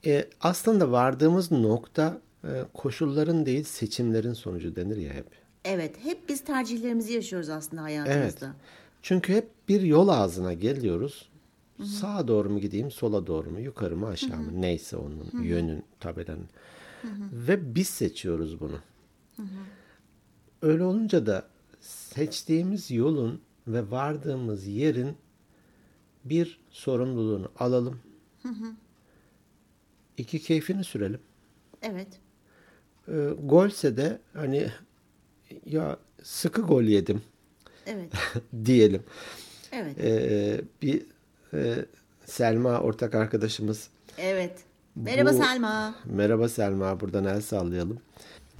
e, 0.05 0.25
aslında 0.41 0.91
vardığımız 0.91 1.51
nokta 1.51 2.21
e, 2.43 2.49
koşulların 2.73 3.45
değil 3.45 3.63
seçimlerin 3.63 4.33
sonucu 4.33 4.75
denir 4.75 4.97
ya 4.97 5.13
hep. 5.13 5.25
Evet, 5.65 5.95
hep 6.03 6.29
biz 6.29 6.43
tercihlerimizi 6.43 7.13
yaşıyoruz 7.13 7.49
aslında 7.49 7.83
hayatımızda. 7.83 8.45
Evet. 8.45 8.55
Çünkü 9.01 9.33
hep 9.33 9.49
bir 9.71 9.81
yol 9.81 10.07
ağzına 10.07 10.53
geliyoruz. 10.53 11.29
Hı-hı. 11.77 11.87
Sağa 11.87 12.27
doğru 12.27 12.49
mu 12.49 12.59
gideyim, 12.59 12.91
sola 12.91 13.27
doğru 13.27 13.49
mu, 13.49 13.59
yukarı 13.59 13.97
mı, 13.97 14.07
aşağı 14.07 14.29
Hı-hı. 14.29 14.51
mı, 14.51 14.61
neyse 14.61 14.97
onun 14.97 15.31
Hı-hı. 15.31 15.43
yönün, 15.43 15.83
tabelanın. 15.99 16.49
Hı-hı. 17.01 17.47
Ve 17.47 17.75
biz 17.75 17.89
seçiyoruz 17.89 18.59
bunu. 18.59 18.79
Hı-hı. 19.35 19.45
Öyle 20.61 20.83
olunca 20.83 21.25
da 21.25 21.47
seçtiğimiz 21.79 22.91
yolun 22.91 23.41
ve 23.67 23.91
vardığımız 23.91 24.67
yerin 24.67 25.17
bir 26.25 26.59
sorumluluğunu 26.69 27.51
alalım. 27.59 27.99
Hı 28.43 28.49
hı. 28.49 28.73
İki 30.17 30.39
keyfini 30.39 30.83
sürelim. 30.83 31.19
Evet. 31.81 32.07
E, 33.07 33.29
golse 33.43 33.97
de 33.97 34.19
hani 34.33 34.71
ya 35.65 35.97
sıkı 36.23 36.61
gol 36.61 36.83
yedim. 36.83 37.21
Evet. 37.85 38.11
diyelim. 38.65 39.03
Evet. 39.71 39.99
E, 39.99 40.61
bir 40.81 41.01
e, 41.53 41.85
Selma 42.25 42.79
ortak 42.79 43.15
arkadaşımız. 43.15 43.87
Evet. 44.17 44.53
Merhaba 44.95 45.29
Bu, 45.29 45.33
Selma. 45.33 45.95
Merhaba 46.05 46.49
Selma. 46.49 46.99
Buradan 46.99 47.25
el 47.25 47.41
sallayalım. 47.41 47.99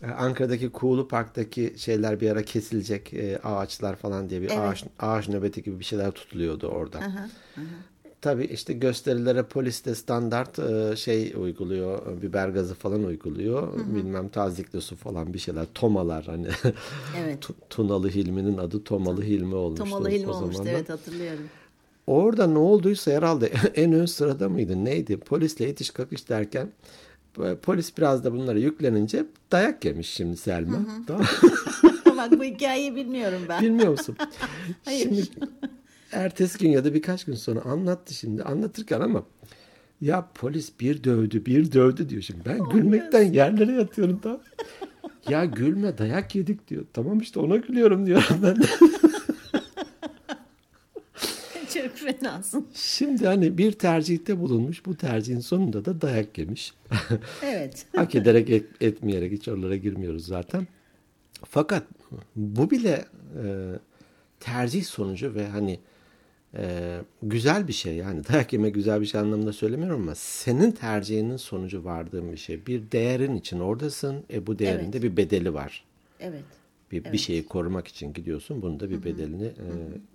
Ee, 0.04 0.08
Ankara'daki 0.08 0.70
Kuğulu 0.70 1.08
Park'taki 1.08 1.74
şeyler 1.78 2.22
bir 2.22 2.32
ara 2.32 2.44
kesilecek 2.44 3.14
e, 3.14 3.40
ağaçlar 3.44 3.96
falan 3.96 4.30
diye 4.30 4.42
bir 4.42 4.50
evet. 4.50 4.60
ağaç, 4.60 4.84
ağaç 5.00 5.30
nöbeti 5.30 5.64
gibi 5.64 5.80
bir 5.80 5.86
şeyler 5.86 6.12
tutuluyordu 6.12 6.68
orada. 6.68 7.02
Hı 7.02 7.06
hı, 7.06 7.62
Tabii 8.22 8.46
işte 8.46 8.74
gösterilere 8.74 9.44
polis 9.44 9.86
de 9.86 9.96
standart 9.96 10.60
e, 10.60 10.96
şey 10.96 11.34
uyguluyor, 11.38 12.22
biber 12.22 12.50
gazı 12.50 12.76
falan 12.76 13.04
uyguluyor. 13.04 13.74
Hı 13.74 13.82
hı. 13.82 13.96
Bilmem 13.96 14.30
tazikli 14.30 14.82
su 14.82 14.96
falan 14.96 15.34
bir 15.34 15.40
şeyler, 15.40 15.66
tomalar 15.74 16.26
hani. 16.26 16.48
Evet. 17.20 17.48
Tunalı 17.70 18.10
Hilmi'nin 18.10 18.58
adı 18.58 18.84
Tomalı 18.84 19.24
Hilmi 19.24 19.56
olmuştu. 19.56 19.84
Tomalı 19.84 20.10
Hilmi 20.10 20.32
olmuştu 20.32 20.64
evet 20.68 20.90
hatırlıyorum. 20.90 21.44
Orada 22.08 22.48
ne 22.48 22.58
olduysa 22.58 23.12
herhalde 23.12 23.46
en 23.76 23.94
ön 23.94 24.06
sırada 24.06 24.50
mıydı 24.50 24.86
neydi? 24.86 25.18
Polisle 25.18 25.70
itiş 25.70 25.90
kakış 25.90 26.30
derken 26.30 26.70
Polis 27.62 27.98
biraz 27.98 28.24
da 28.24 28.34
bunlara 28.34 28.60
yüklenince 28.60 29.26
dayak 29.52 29.86
yemiş 29.86 30.10
şimdi 30.10 30.38
Selma. 30.38 30.78
Hı 30.78 30.82
hı. 30.82 31.06
Tamam. 31.08 31.26
Bak 32.18 32.40
bu 32.40 32.44
hikayeyi 32.44 32.96
bilmiyorum 32.96 33.42
ben. 33.50 33.62
Bilmiyor 33.62 33.92
musun? 33.92 34.16
Hayır. 34.86 35.04
Şimdi 35.04 35.30
ertesi 36.12 36.58
gün 36.60 36.70
ya 36.70 36.86
da 36.86 36.94
birkaç 36.94 37.26
gün 37.26 37.34
sonra 37.36 37.62
anlattı 37.62 38.14
şimdi. 38.14 38.44
Anlatırken 38.44 39.02
ama 39.02 39.24
ya 40.02 40.30
polis 40.36 40.80
bir 40.80 41.04
dövdü 41.04 41.46
bir 41.46 41.72
dövdü 41.72 42.10
diyor 42.10 42.22
şimdi. 42.22 42.42
Ben 42.46 42.60
gülmekten 42.70 43.34
yerlere 43.34 43.72
yatıyorum 43.72 44.20
tamam. 44.24 44.42
ya 45.30 45.46
gülme 45.46 45.98
dayak 45.98 46.36
yedik 46.36 46.68
diyor. 46.68 46.86
Tamam 46.94 47.20
işte 47.20 47.40
ona 47.40 47.56
gülüyorum 47.58 48.06
diyorum 48.06 48.36
ben. 48.44 48.58
Çok 51.74 51.98
fenasın. 51.98 52.68
Şimdi 52.74 53.26
hani 53.28 53.58
bir 53.58 53.72
tercihte 53.72 54.40
bulunmuş. 54.40 54.86
Bu 54.86 54.98
tercihin 54.98 55.40
sonunda 55.40 55.86
da 55.86 56.02
dayak 56.02 56.38
yemiş. 56.38 56.74
Evet. 57.44 57.86
Hak 57.96 58.16
ederek 58.16 58.50
et, 58.50 58.66
etmeyerek 58.82 59.32
hiç 59.32 59.48
oralara 59.48 59.76
girmiyoruz 59.76 60.26
zaten. 60.26 60.68
Fakat 61.50 61.84
bu 62.36 62.72
bile 62.72 63.06
e, 63.44 63.46
tercih 64.40 64.84
sonucu 64.84 65.36
ve 65.36 65.48
hani 65.48 65.80
e, 66.58 66.98
güzel 67.24 67.68
bir 67.68 67.74
şey. 67.74 67.96
Yani 67.96 68.22
dayak 68.32 68.54
yeme 68.54 68.70
güzel 68.70 69.02
bir 69.02 69.06
şey 69.06 69.22
anlamında 69.22 69.54
söylemiyorum 69.54 70.02
ama 70.02 70.16
senin 70.16 70.72
tercihinin 70.72 71.38
sonucu 71.38 71.84
vardığın 71.84 72.32
bir 72.32 72.38
şey. 72.38 72.66
Bir 72.66 72.92
değerin 72.92 73.36
için 73.36 73.60
oradasın. 73.60 74.24
E 74.34 74.48
bu 74.48 74.60
değerinde 74.60 74.98
evet. 74.98 75.04
bir 75.04 75.18
bedeli 75.18 75.54
var. 75.54 75.86
Evet. 76.20 76.44
Bir, 76.92 77.12
bir 77.14 77.18
şeyi 77.18 77.46
korumak 77.46 77.88
için 77.88 78.14
gidiyorsun. 78.14 78.62
Bunun 78.62 78.80
da 78.80 78.90
bir 78.90 79.04
bedelini 79.04 79.46
e, 79.46 79.68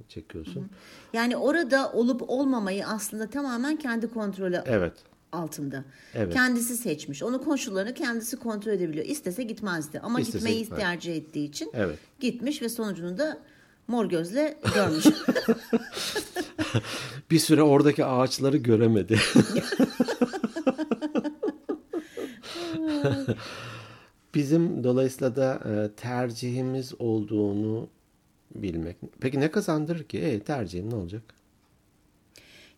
çekiyorsun. 0.08 0.70
Yani 1.12 1.36
orada 1.36 1.92
olup 1.92 2.30
olmamayı 2.30 2.86
aslında 2.86 3.30
tamamen 3.30 3.76
kendi 3.76 4.06
kontrolü 4.06 4.62
Evet. 4.66 4.92
altında. 5.32 5.84
Evet. 6.14 6.32
Kendisi 6.32 6.76
seçmiş. 6.76 7.22
Onu 7.22 7.44
koşullarını 7.44 7.94
kendisi 7.94 8.36
kontrol 8.36 8.72
edebiliyor. 8.72 9.06
İstese 9.06 9.42
gitmezdi 9.42 10.00
ama 10.00 10.20
İstese 10.20 10.38
gitmeyi 10.38 10.62
gitmez. 10.62 10.80
tercih 10.80 11.16
ettiği 11.16 11.48
için 11.48 11.70
Evet. 11.74 11.98
gitmiş 12.20 12.62
ve 12.62 12.68
sonucunu 12.68 13.18
da 13.18 13.38
mor 13.88 14.04
gözle 14.06 14.58
görmüş. 14.74 15.04
Bir 17.30 17.38
süre 17.38 17.62
oradaki 17.62 18.04
ağaçları 18.04 18.56
göremedi. 18.56 19.18
Bizim 24.34 24.84
dolayısıyla 24.84 25.36
da 25.36 25.54
e, 25.54 25.96
tercihimiz 25.96 26.92
olduğunu 26.98 27.88
bilmek. 28.54 28.96
Peki 29.20 29.40
ne 29.40 29.50
kazandırır 29.50 30.04
ki? 30.04 30.18
E, 30.18 30.40
tercihim 30.40 30.90
ne 30.90 30.94
olacak? 30.94 31.22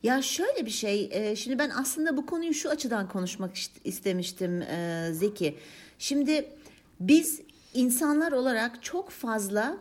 Ya 0.03 0.23
şöyle 0.23 0.67
bir 0.67 0.71
şey, 0.71 1.09
e, 1.13 1.37
şimdi 1.37 1.59
ben 1.59 1.71
aslında 1.71 2.17
bu 2.17 2.27
konuyu 2.27 2.55
şu 2.55 2.71
açıdan 2.71 3.09
konuşmak 3.09 3.57
ist- 3.57 3.81
istemiştim 3.85 4.63
e, 4.63 5.09
Zeki. 5.13 5.57
Şimdi 5.99 6.49
biz 7.01 7.41
insanlar 7.75 8.33
olarak 8.33 8.83
çok 8.83 9.11
fazla 9.11 9.79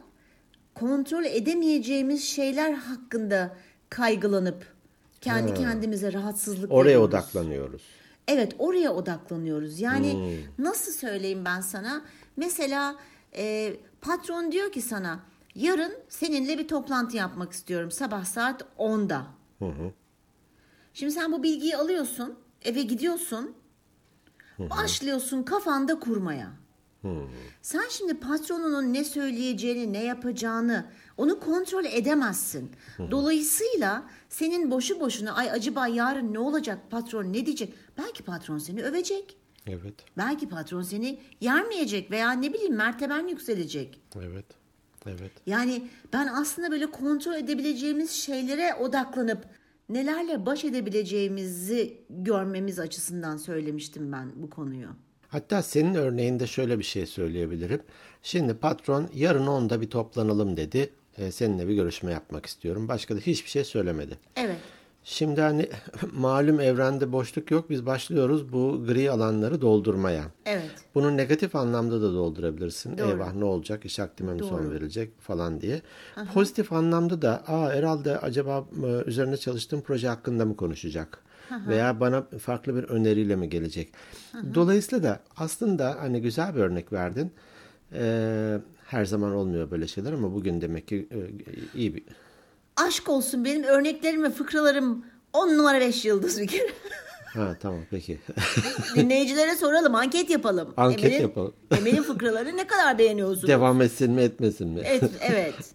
kontrol 0.80 1.26
edemeyeceğimiz 1.26 2.24
şeyler 2.24 2.72
hakkında 2.74 3.56
kaygılanıp 3.90 4.66
kendi 5.22 5.54
kendimize 5.54 6.14
rahatsızlık 6.14 6.72
Oraya 6.72 6.86
veriyoruz. 6.86 7.08
odaklanıyoruz. 7.10 7.82
Evet 8.28 8.56
oraya 8.60 8.94
odaklanıyoruz. 8.94 9.80
Yani 9.80 10.14
Hmm. 10.14 10.66
nasıl 10.66 10.92
söyleyeyim 10.92 11.46
ben 11.46 11.62
sana? 11.62 12.02
Mesela 12.38 12.96
e, 13.36 13.74
patron 14.02 14.52
diyor 14.52 14.72
ki 14.72 14.82
sana 14.82 15.20
yarın 15.56 15.94
seninle 16.10 16.58
bir 16.58 16.68
toplantı 16.68 17.18
yapmak 17.18 17.52
istiyorum 17.54 17.92
sabah 17.92 18.26
saat 18.26 18.66
10'da. 18.78 19.26
Şimdi 20.94 21.12
sen 21.12 21.32
bu 21.32 21.44
bilgiyi 21.44 21.78
alıyorsun 21.78 22.36
eve 22.66 22.82
gidiyorsun 22.82 23.54
başlıyorsun 24.60 25.44
kafanda 25.44 26.00
kurmaya. 26.00 26.48
Sen 27.62 27.84
şimdi 27.90 28.14
patronunun 28.14 28.94
ne 28.94 29.04
söyleyeceğini, 29.04 29.94
ne 29.94 30.04
yapacağını 30.04 30.86
onu 31.18 31.40
kontrol 31.40 31.86
edemezsin. 31.86 32.72
Dolayısıyla 33.12 34.04
senin 34.30 34.72
boşu 34.72 35.00
boşuna 35.00 35.36
ay 35.36 35.52
acaba 35.52 35.88
yarın 35.88 36.34
ne 36.34 36.40
olacak 36.40 36.80
patron 36.92 37.34
ne 37.34 37.46
diyecek? 37.46 37.74
Belki 37.98 38.24
patron 38.24 38.58
seni 38.58 38.84
övecek. 38.84 39.38
Evet. 39.68 39.94
Belki 40.18 40.50
patron 40.50 40.82
seni 40.82 41.20
yermeyecek 41.42 42.12
veya 42.12 42.32
ne 42.32 42.54
bileyim 42.54 42.76
merteben 42.76 43.28
yükselecek. 43.28 44.02
Evet. 44.16 44.46
Evet. 45.06 45.32
Yani 45.46 45.88
ben 46.14 46.28
aslında 46.28 46.72
böyle 46.72 46.92
kontrol 46.92 47.34
edebileceğimiz 47.34 48.12
şeylere 48.12 48.74
odaklanıp 48.76 49.46
nelerle 49.90 50.46
baş 50.46 50.66
edebileceğimizi 50.66 52.02
görmemiz 52.10 52.80
açısından 52.80 53.38
söylemiştim 53.38 54.12
ben 54.12 54.32
bu 54.36 54.50
konuyu. 54.50 54.88
Hatta 55.30 55.62
senin 55.62 55.96
örneğinde 55.96 56.48
şöyle 56.48 56.80
bir 56.80 56.84
şey 56.84 57.06
söyleyebilirim. 57.06 57.82
Şimdi 58.24 58.54
patron 58.54 59.10
yarın 59.14 59.48
onda 59.48 59.82
bir 59.82 59.90
toplanalım 59.90 60.58
dedi. 60.58 60.90
E, 61.18 61.32
seninle 61.32 61.68
bir 61.68 61.74
görüşme 61.74 62.12
yapmak 62.12 62.46
istiyorum. 62.46 62.88
Başka 62.88 63.16
da 63.16 63.20
hiçbir 63.20 63.50
şey 63.50 63.64
söylemedi. 63.64 64.18
Evet. 64.36 64.58
Şimdi 65.04 65.42
hani 65.42 65.70
malum 66.14 66.60
evrende 66.60 67.12
boşluk 67.12 67.52
yok. 67.52 67.70
Biz 67.70 67.86
başlıyoruz 67.86 68.54
bu 68.54 68.86
gri 68.88 69.12
alanları 69.12 69.62
doldurmaya. 69.62 70.24
Evet. 70.46 70.72
Bunu 70.96 71.18
negatif 71.18 71.56
anlamda 71.56 72.02
da 72.02 72.14
doldurabilirsin. 72.14 72.98
Doğru. 72.98 73.08
Eyvah 73.08 73.34
ne 73.34 73.46
olacak? 73.46 73.86
İş 73.86 74.00
akdime 74.00 74.34
mi 74.34 74.40
son 74.40 74.72
verilecek 74.72 75.22
falan 75.22 75.62
diye. 75.62 75.82
Pozitif 76.34 76.74
anlamda 76.74 77.22
da 77.22 77.44
aa 77.48 77.70
herhalde 77.74 78.18
acaba 78.18 78.66
e, 78.84 78.88
üzerine 78.88 79.38
çalıştığım 79.38 79.82
proje 79.82 80.08
hakkında 80.08 80.46
mı 80.46 80.56
konuşacak? 80.56 81.27
Veya 81.68 82.00
bana 82.00 82.24
farklı 82.40 82.76
bir 82.76 82.84
öneriyle 82.84 83.36
mi 83.36 83.50
gelecek? 83.50 83.94
Dolayısıyla 84.54 85.04
da 85.04 85.20
aslında 85.38 85.98
hani 86.00 86.22
güzel 86.22 86.56
bir 86.56 86.60
örnek 86.60 86.94
verdin. 86.94 87.32
Ee, 87.94 88.58
her 88.86 89.06
zaman 89.06 89.34
olmuyor 89.34 89.72
böyle 89.72 89.88
şeyler 89.88 90.14
ama 90.14 90.34
bugün 90.34 90.62
demek 90.62 90.88
ki 90.88 91.08
e, 91.12 91.20
iyi 91.78 91.96
bir 91.96 92.04
Aşk 92.76 93.10
olsun 93.10 93.46
benim 93.46 93.64
örneklerim 93.64 94.24
ve 94.24 94.30
fıkralarım 94.30 95.06
10 95.34 95.58
numara 95.58 95.80
5 95.80 96.06
yıldız 96.06 96.42
bir 96.42 96.48
kere. 96.48 96.68
Ha 97.28 97.56
tamam 97.62 97.80
peki. 97.92 98.20
Dinleyicilere 98.96 99.56
soralım, 99.56 99.96
anket 99.96 100.30
yapalım. 100.30 100.74
Anket 100.78 101.22
yapalım. 101.22 101.54
Emel'in 101.78 102.04
fıkralarını 102.04 102.58
ne 102.58 102.68
kadar 102.68 102.98
beğeniyorsunuz? 102.98 103.48
Devam 103.48 103.82
etsin 103.82 104.12
mi 104.12 104.22
etmesin 104.22 104.68
mi? 104.70 104.82
Evet, 104.86 105.12
evet. 105.22 105.56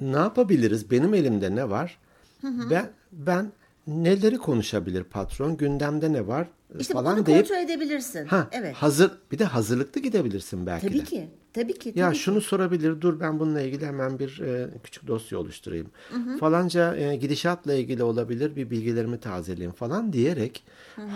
ne 0.00 0.16
yapabiliriz? 0.16 0.90
Benim 0.90 1.14
elimde 1.14 1.54
ne 1.56 1.70
var? 1.70 1.98
Ben 2.42 2.90
ben 3.12 3.52
neleri 3.86 4.38
konuşabilir 4.38 5.04
patron? 5.04 5.56
Gündemde 5.56 6.12
ne 6.12 6.26
var? 6.26 6.48
İşte 6.78 6.92
falan 6.94 7.16
bunu 7.16 7.26
deyip 7.26 7.48
kontrol 7.48 7.62
edebilirsin. 7.64 8.26
ha 8.26 8.48
evet. 8.52 8.74
hazır 8.74 9.10
bir 9.32 9.38
de 9.38 9.44
hazırlıklı 9.44 10.00
gidebilirsin 10.00 10.66
belki 10.66 10.86
Tabii 10.88 10.98
de. 11.00 11.04
ki. 11.04 11.28
Tabii 11.52 11.78
ki. 11.78 11.90
Tabii 11.90 11.98
Ya 12.00 12.12
ki. 12.12 12.18
şunu 12.18 12.40
sorabilir. 12.40 13.00
Dur 13.00 13.20
ben 13.20 13.40
bununla 13.40 13.60
ilgili 13.60 13.86
hemen 13.86 14.18
bir 14.18 14.38
e, 14.40 14.68
küçük 14.84 15.06
dosya 15.06 15.38
oluşturayım. 15.38 15.90
Falanca 16.40 16.96
e, 16.96 17.16
gidişatla 17.16 17.74
ilgili 17.74 18.02
olabilir. 18.02 18.56
Bir 18.56 18.70
bilgilerimi 18.70 19.20
tazeleyeyim 19.20 19.72
falan 19.72 20.12
diyerek 20.12 20.64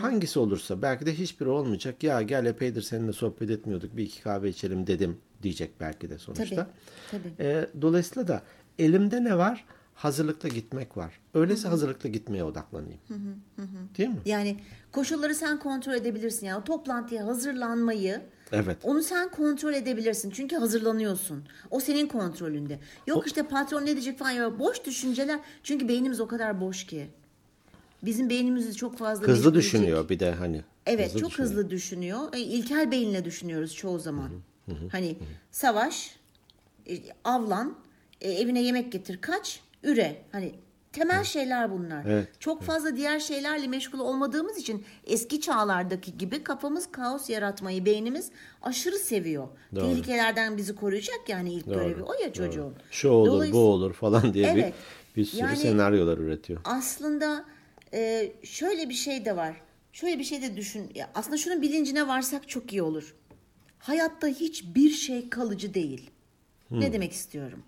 hangisi 0.00 0.38
olursa 0.38 0.82
belki 0.82 1.06
de 1.06 1.14
hiçbiri 1.14 1.48
olmayacak. 1.48 2.02
Ya 2.02 2.22
gel 2.22 2.46
epeydir 2.46 2.82
seninle 2.82 3.12
sohbet 3.12 3.50
etmiyorduk. 3.50 3.96
Bir 3.96 4.02
iki 4.02 4.22
kahve 4.22 4.48
içelim 4.48 4.86
dedim 4.86 5.16
diyecek 5.42 5.70
belki 5.80 6.10
de 6.10 6.18
sonuçta. 6.18 6.70
Tabii. 7.10 7.32
E, 7.48 7.66
dolayısıyla 7.82 8.28
da 8.28 8.42
elimde 8.78 9.24
ne 9.24 9.38
var? 9.38 9.64
Hazırlıkla 10.02 10.48
gitmek 10.48 10.96
var. 10.96 11.18
Öyleyse 11.34 11.68
hazırlıkla 11.68 12.08
gitmeye 12.08 12.44
odaklanayım. 12.44 13.00
Değil 13.98 14.08
mi? 14.08 14.16
Yani 14.24 14.56
koşulları 14.92 15.34
sen 15.34 15.58
kontrol 15.58 15.92
edebilirsin. 15.94 16.46
Yani 16.46 16.60
o 16.60 16.64
toplantıya 16.64 17.26
hazırlanmayı 17.26 18.20
Evet. 18.52 18.78
onu 18.82 19.02
sen 19.02 19.30
kontrol 19.30 19.72
edebilirsin. 19.72 20.30
Çünkü 20.30 20.56
hazırlanıyorsun. 20.56 21.44
O 21.70 21.80
senin 21.80 22.06
kontrolünde. 22.06 22.78
Yok 23.06 23.26
işte 23.26 23.42
patron 23.42 23.82
ne 23.82 23.86
diyecek 23.86 24.18
falan. 24.18 24.30
Ya 24.30 24.58
boş 24.58 24.84
düşünceler. 24.84 25.40
Çünkü 25.62 25.88
beynimiz 25.88 26.20
o 26.20 26.26
kadar 26.26 26.60
boş 26.60 26.86
ki. 26.86 27.06
Bizim 28.02 28.30
beynimizi 28.30 28.74
çok 28.74 28.98
fazla 28.98 29.26
Hızlı 29.26 29.54
düşünüyor 29.54 30.08
bir 30.08 30.18
de 30.20 30.30
hani. 30.32 30.62
Evet 30.86 31.12
çok 31.18 31.30
düşünüyor. 31.30 31.50
hızlı 31.50 31.70
düşünüyor. 31.70 32.34
E, 32.34 32.40
İlkel 32.40 32.90
beyinle 32.90 33.24
düşünüyoruz 33.24 33.74
çoğu 33.74 33.98
zaman. 33.98 34.30
Hani 34.92 35.16
savaş, 35.50 36.16
e, 36.90 36.98
avlan, 37.24 37.74
e, 38.20 38.30
evine 38.32 38.62
yemek 38.62 38.92
getir, 38.92 39.18
kaç, 39.20 39.60
üre. 39.82 40.22
Hani 40.32 40.52
temel 40.92 41.24
şeyler 41.24 41.70
bunlar. 41.70 42.04
Evet, 42.08 42.28
Çok 42.40 42.62
fazla 42.62 42.96
diğer 42.96 43.20
şeylerle 43.20 43.66
meşgul 43.66 43.98
olmadığımız 43.98 44.58
için 44.58 44.84
eski 45.06 45.40
çağlardaki 45.40 46.18
gibi 46.18 46.42
kafamız 46.44 46.90
kaos 46.92 47.30
yaratmayı 47.30 47.84
beynimiz 47.84 48.30
aşırı 48.62 48.96
seviyor. 48.98 49.48
Doğru. 49.74 49.84
Tehlikelerden 49.84 50.56
bizi 50.56 50.74
koruyacak 50.74 51.20
yani 51.28 51.52
ilk 51.52 51.64
görevi 51.64 52.02
o 52.02 52.14
ya 52.14 52.32
çocuğun. 52.32 52.74
Şu 52.90 53.08
olur 53.08 53.52
bu 53.52 53.58
olur 53.58 53.92
falan 53.92 54.34
diye 54.34 54.46
Evet. 54.50 54.74
bir, 55.16 55.20
bir 55.22 55.26
sürü 55.26 55.40
Yani- 55.40 55.56
senaryolar 55.56 56.18
üretiyor. 56.18 56.60
aslında 56.64 57.44
e, 57.94 58.32
şöyle 58.42 58.88
bir 58.88 58.94
şey 58.94 59.24
de 59.24 59.36
var. 59.36 59.56
Şöyle 59.92 60.18
bir 60.18 60.24
şey 60.24 60.42
de 60.42 60.56
düşün. 60.56 60.90
Ya 60.94 61.10
aslında 61.14 61.36
şunun 61.36 61.62
bilincine 61.62 62.08
varsak 62.08 62.48
çok 62.48 62.72
iyi 62.72 62.82
olur. 62.82 63.14
Hayatta 63.78 64.26
hiçbir 64.26 64.90
şey 64.90 65.28
kalıcı 65.30 65.74
değil. 65.74 66.10
Ne 66.70 66.92
demek 66.92 67.12
istiyorum? 67.12 67.62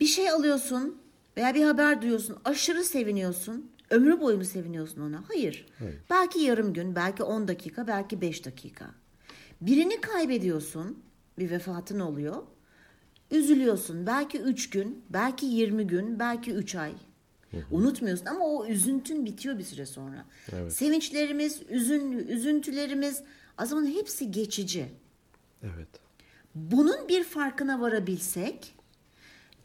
Bir 0.00 0.06
şey 0.06 0.30
alıyorsun 0.30 0.98
veya 1.36 1.54
bir 1.54 1.64
haber 1.64 2.02
duyuyorsun, 2.02 2.36
aşırı 2.44 2.84
seviniyorsun. 2.84 3.70
Ömrü 3.90 4.20
boyu 4.20 4.36
mu 4.36 4.44
seviniyorsun 4.44 5.00
ona? 5.00 5.24
Hayır. 5.28 5.66
Belki 6.10 6.38
yarım 6.40 6.72
gün, 6.72 6.96
belki 6.96 7.22
10 7.22 7.48
dakika, 7.48 7.86
belki 7.86 8.20
5 8.20 8.44
dakika. 8.44 8.86
Birini 9.60 10.00
kaybediyorsun, 10.00 10.98
bir 11.38 11.50
vefatın 11.50 12.00
oluyor. 12.00 12.42
Üzülüyorsun. 13.30 14.06
Belki 14.06 14.38
3 14.38 14.70
gün, 14.70 15.04
belki 15.10 15.46
20 15.46 15.86
gün, 15.86 16.18
belki 16.18 16.52
3 16.52 16.74
ay. 16.74 16.92
Unutmuyorsun 17.70 18.26
ama 18.26 18.46
o 18.46 18.66
üzüntün 18.66 19.24
bitiyor 19.24 19.58
bir 19.58 19.64
süre 19.64 19.86
sonra. 19.86 20.24
Sevinçlerimiz, 20.70 21.62
üzün, 21.68 22.12
üzüntülerimiz 22.12 23.22
zaman 23.64 23.86
hepsi 23.86 24.30
geçici. 24.30 24.88
Evet. 25.62 25.88
Bunun 26.54 27.08
bir 27.08 27.24
farkına 27.24 27.80
varabilsek, 27.80 28.74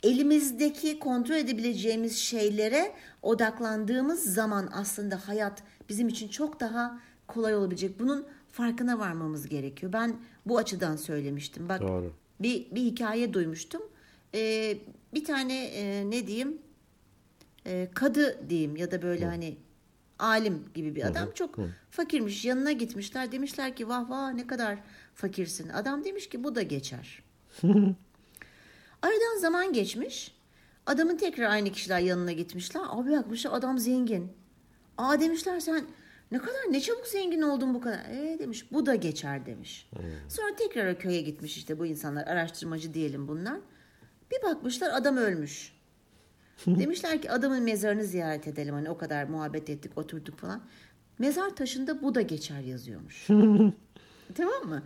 elimizdeki 0.03 0.99
kontrol 0.99 1.35
edebileceğimiz 1.35 2.17
şeylere 2.17 2.91
odaklandığımız 3.21 4.33
zaman 4.33 4.69
aslında 4.73 5.27
hayat 5.27 5.63
bizim 5.89 6.07
için 6.07 6.27
çok 6.27 6.59
daha 6.59 6.99
kolay 7.27 7.55
olabilecek. 7.55 7.99
Bunun 7.99 8.25
farkına 8.51 8.99
varmamız 8.99 9.49
gerekiyor. 9.49 9.93
Ben 9.93 10.15
bu 10.45 10.57
açıdan 10.57 10.95
söylemiştim. 10.95 11.69
Bak 11.69 11.81
Doğru. 11.81 12.13
bir 12.39 12.71
bir 12.71 12.81
hikaye 12.81 13.33
duymuştum. 13.33 13.81
Ee, 14.35 14.77
bir 15.13 15.25
tane 15.25 15.65
e, 15.65 16.09
ne 16.09 16.27
diyeyim 16.27 16.57
e, 17.65 17.89
kadı 17.93 18.49
diyeyim 18.49 18.75
ya 18.75 18.91
da 18.91 19.01
böyle 19.01 19.25
hani 19.25 19.57
alim 20.19 20.63
gibi 20.73 20.95
bir 20.95 21.07
adam. 21.07 21.31
Çok 21.33 21.55
fakirmiş. 21.89 22.45
Yanına 22.45 22.71
gitmişler. 22.71 23.31
Demişler 23.31 23.75
ki 23.75 23.89
vah 23.89 24.09
vah 24.09 24.33
ne 24.33 24.47
kadar 24.47 24.79
fakirsin. 25.15 25.69
Adam 25.69 26.03
demiş 26.03 26.29
ki 26.29 26.43
bu 26.43 26.55
da 26.55 26.61
geçer. 26.61 27.23
Aradan 29.01 29.39
zaman 29.39 29.73
geçmiş. 29.73 30.35
Adamın 30.85 31.17
tekrar 31.17 31.49
aynı 31.49 31.71
kişiler 31.71 31.99
yanına 31.99 32.31
gitmişler. 32.31 32.81
Abi 32.89 33.11
bakmışlar 33.11 33.51
adam 33.53 33.77
zengin. 33.79 34.31
Aa 34.97 35.19
demişler 35.19 35.59
sen 35.59 35.85
ne 36.31 36.37
kadar 36.37 36.61
ne 36.71 36.81
çabuk 36.81 37.07
zengin 37.07 37.41
oldun 37.41 37.73
bu 37.73 37.81
kadar. 37.81 37.99
E 38.09 38.39
demiş 38.39 38.71
bu 38.71 38.85
da 38.85 38.95
geçer 38.95 39.45
demiş. 39.45 39.89
Sonra 40.29 40.55
tekrar 40.55 40.93
o 40.93 40.97
köye 40.97 41.21
gitmiş 41.21 41.57
işte 41.57 41.79
bu 41.79 41.85
insanlar 41.85 42.27
araştırmacı 42.27 42.93
diyelim 42.93 43.27
bunlar. 43.27 43.59
Bir 44.31 44.43
bakmışlar 44.43 44.91
adam 44.93 45.17
ölmüş. 45.17 45.73
Demişler 46.67 47.21
ki 47.21 47.31
adamın 47.31 47.63
mezarını 47.63 48.03
ziyaret 48.03 48.47
edelim. 48.47 48.73
Hani 48.73 48.89
o 48.89 48.97
kadar 48.97 49.23
muhabbet 49.23 49.69
ettik 49.69 49.97
oturduk 49.97 50.37
falan. 50.37 50.61
Mezar 51.19 51.55
taşında 51.55 52.01
bu 52.01 52.15
da 52.15 52.21
geçer 52.21 52.59
yazıyormuş. 52.59 53.27
tamam 54.35 54.65
mı? 54.65 54.83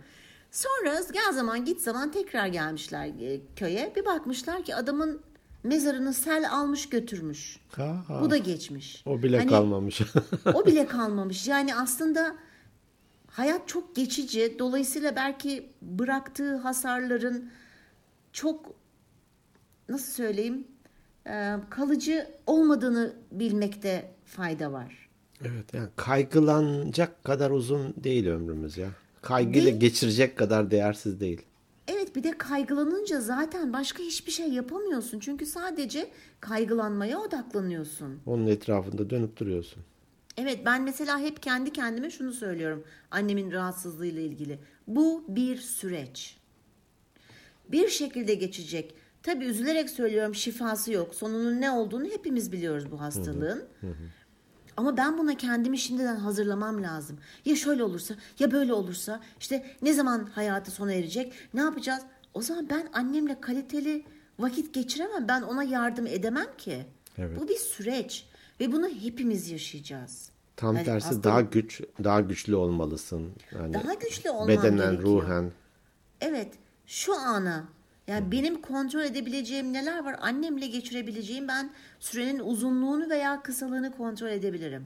Sonra 0.56 1.00
gel 1.12 1.32
zaman 1.32 1.64
git 1.64 1.80
zaman 1.80 2.12
tekrar 2.12 2.46
gelmişler 2.46 3.06
e, 3.06 3.40
köye. 3.56 3.92
Bir 3.96 4.04
bakmışlar 4.04 4.64
ki 4.64 4.74
adamın 4.74 5.20
mezarını 5.62 6.14
sel 6.14 6.50
almış 6.52 6.88
götürmüş. 6.88 7.58
Ha, 7.76 8.04
ha. 8.08 8.20
Bu 8.22 8.30
da 8.30 8.36
geçmiş. 8.36 9.02
O 9.06 9.22
bile 9.22 9.38
Hani 9.38 9.50
kalmamış. 9.50 10.02
o 10.54 10.66
bile 10.66 10.86
kalmamış. 10.96 11.48
Yani 11.48 11.74
aslında 11.74 12.36
hayat 13.30 13.68
çok 13.68 13.96
geçici. 13.96 14.56
Dolayısıyla 14.58 15.16
belki 15.16 15.72
bıraktığı 15.82 16.56
hasarların 16.56 17.50
çok 18.32 18.74
nasıl 19.88 20.12
söyleyeyim 20.12 20.66
e, 21.26 21.54
kalıcı 21.70 22.30
olmadığını 22.46 23.12
bilmekte 23.32 24.10
fayda 24.24 24.72
var. 24.72 25.08
evet 25.40 25.74
yani 25.74 25.88
kaygılanacak 25.96 27.24
kadar 27.24 27.50
uzun 27.50 27.94
değil 28.04 28.26
ömrümüz 28.26 28.76
ya. 28.78 28.88
Kaygıyla 29.26 29.70
Değil. 29.70 29.80
geçirecek 29.80 30.38
kadar 30.38 30.70
değersiz 30.70 31.20
değil. 31.20 31.42
Evet 31.88 32.16
bir 32.16 32.22
de 32.22 32.38
kaygılanınca 32.38 33.20
zaten 33.20 33.72
başka 33.72 34.02
hiçbir 34.02 34.32
şey 34.32 34.48
yapamıyorsun. 34.48 35.18
Çünkü 35.18 35.46
sadece 35.46 36.10
kaygılanmaya 36.40 37.20
odaklanıyorsun. 37.20 38.20
Onun 38.26 38.46
etrafında 38.46 39.10
dönüp 39.10 39.36
duruyorsun. 39.36 39.82
Evet 40.36 40.58
ben 40.66 40.82
mesela 40.82 41.18
hep 41.18 41.42
kendi 41.42 41.72
kendime 41.72 42.10
şunu 42.10 42.32
söylüyorum 42.32 42.84
annemin 43.10 43.52
rahatsızlığıyla 43.52 44.22
ilgili. 44.22 44.58
Bu 44.86 45.24
bir 45.28 45.56
süreç. 45.56 46.36
Bir 47.68 47.88
şekilde 47.88 48.34
geçecek. 48.34 48.94
Tabii 49.22 49.44
üzülerek 49.44 49.90
söylüyorum 49.90 50.34
şifası 50.34 50.92
yok. 50.92 51.14
Sonunun 51.14 51.60
ne 51.60 51.70
olduğunu 51.70 52.04
hepimiz 52.04 52.52
biliyoruz 52.52 52.90
bu 52.90 53.00
hastalığın. 53.00 53.64
Ama 54.76 54.96
ben 54.96 55.18
buna 55.18 55.34
kendimi 55.36 55.78
şimdiden 55.78 56.16
hazırlamam 56.16 56.82
lazım. 56.82 57.18
Ya 57.44 57.56
şöyle 57.56 57.84
olursa 57.84 58.14
ya 58.38 58.50
böyle 58.50 58.72
olursa 58.72 59.20
işte 59.40 59.66
ne 59.82 59.92
zaman 59.92 60.28
hayatı 60.34 60.70
sona 60.70 60.92
erecek 60.92 61.32
ne 61.54 61.60
yapacağız? 61.60 62.02
O 62.34 62.42
zaman 62.42 62.70
ben 62.70 62.88
annemle 62.92 63.40
kaliteli 63.40 64.04
vakit 64.38 64.74
geçiremem. 64.74 65.28
Ben 65.28 65.42
ona 65.42 65.62
yardım 65.62 66.06
edemem 66.06 66.46
ki. 66.58 66.86
Evet. 67.18 67.40
Bu 67.40 67.48
bir 67.48 67.56
süreç 67.56 68.26
ve 68.60 68.72
bunu 68.72 68.88
hepimiz 68.88 69.50
yaşayacağız. 69.50 70.30
Tam 70.56 70.76
Yani 70.76 70.84
tersi 70.84 71.06
hastalık- 71.06 71.24
daha 71.24 71.40
güç 71.40 71.80
daha 72.04 72.20
güçlü 72.20 72.54
olmalısın. 72.56 73.30
Yani 73.54 73.74
Daha 73.74 73.94
güçlü 73.94 74.30
olman 74.30 74.48
bedenen, 74.48 74.76
gerekiyor. 74.90 75.02
ruhen. 75.22 75.52
Evet, 76.20 76.52
şu 76.86 77.14
ana 77.14 77.64
yani 78.06 78.32
benim 78.32 78.62
kontrol 78.62 79.00
edebileceğim 79.00 79.72
neler 79.72 80.04
var? 80.04 80.16
Annemle 80.20 80.66
geçirebileceğim 80.66 81.48
ben 81.48 81.70
sürenin 82.00 82.38
uzunluğunu 82.38 83.10
veya 83.10 83.42
kısalığını 83.42 83.96
kontrol 83.96 84.28
edebilirim. 84.28 84.84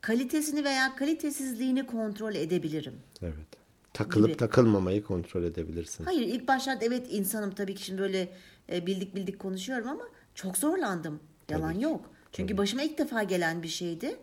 Kalitesini 0.00 0.64
veya 0.64 0.96
kalitesizliğini 0.96 1.86
kontrol 1.86 2.34
edebilirim. 2.34 2.94
Evet. 3.22 3.62
Takılıp 3.92 4.28
Gibi. 4.28 4.36
takılmamayı 4.36 5.04
kontrol 5.04 5.42
edebilirsin. 5.42 6.04
Hayır 6.04 6.22
ilk 6.22 6.48
başlarda 6.48 6.84
evet 6.84 7.06
insanım 7.10 7.50
tabii 7.50 7.74
ki 7.74 7.84
şimdi 7.84 8.00
böyle 8.00 8.28
e, 8.72 8.86
bildik 8.86 9.14
bildik 9.14 9.38
konuşuyorum 9.38 9.88
ama 9.88 10.04
çok 10.34 10.56
zorlandım. 10.56 11.20
Yalan 11.50 11.72
yok. 11.72 12.10
Çünkü 12.32 12.58
başıma 12.58 12.82
ilk 12.82 12.98
defa 12.98 13.22
gelen 13.22 13.62
bir 13.62 13.68
şeydi. 13.68 14.16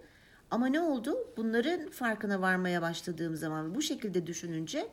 Ama 0.52 0.68
ne 0.68 0.82
oldu? 0.82 1.18
Bunların 1.38 1.90
farkına 1.90 2.42
varmaya 2.42 2.82
başladığım 2.82 3.36
zaman 3.36 3.76
bu 3.76 3.82
şekilde 3.82 4.28
düşününce 4.28 4.88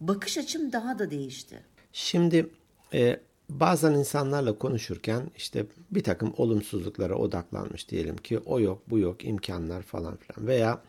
bakış 0.00 0.38
açım 0.38 0.72
daha 0.72 0.98
da 0.98 1.10
değişti. 1.10 1.62
Şimdi 1.92 2.46
e, 2.94 3.20
bazen 3.50 3.92
insanlarla 3.92 4.58
konuşurken 4.58 5.22
işte 5.36 5.66
bir 5.90 6.02
takım 6.02 6.34
olumsuzluklara 6.36 7.14
odaklanmış 7.14 7.88
diyelim 7.88 8.16
ki 8.16 8.38
o 8.38 8.60
yok 8.60 8.82
bu 8.90 8.98
yok 8.98 9.24
imkanlar 9.24 9.82
falan 9.82 10.16
filan 10.16 10.46
veya 10.46 10.82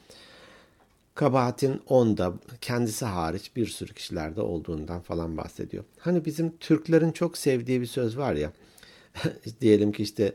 kabahatin 1.15 1.81
onda 1.87 2.33
kendisi 2.61 3.05
hariç 3.05 3.55
bir 3.55 3.67
sürü 3.67 3.93
kişilerde 3.93 4.41
olduğundan 4.41 5.01
falan 5.01 5.37
bahsediyor. 5.37 5.83
Hani 5.99 6.25
bizim 6.25 6.57
Türklerin 6.57 7.11
çok 7.11 7.37
sevdiği 7.37 7.81
bir 7.81 7.85
söz 7.85 8.17
var 8.17 8.33
ya 8.33 8.51
diyelim 9.61 9.91
ki 9.91 10.03
işte 10.03 10.33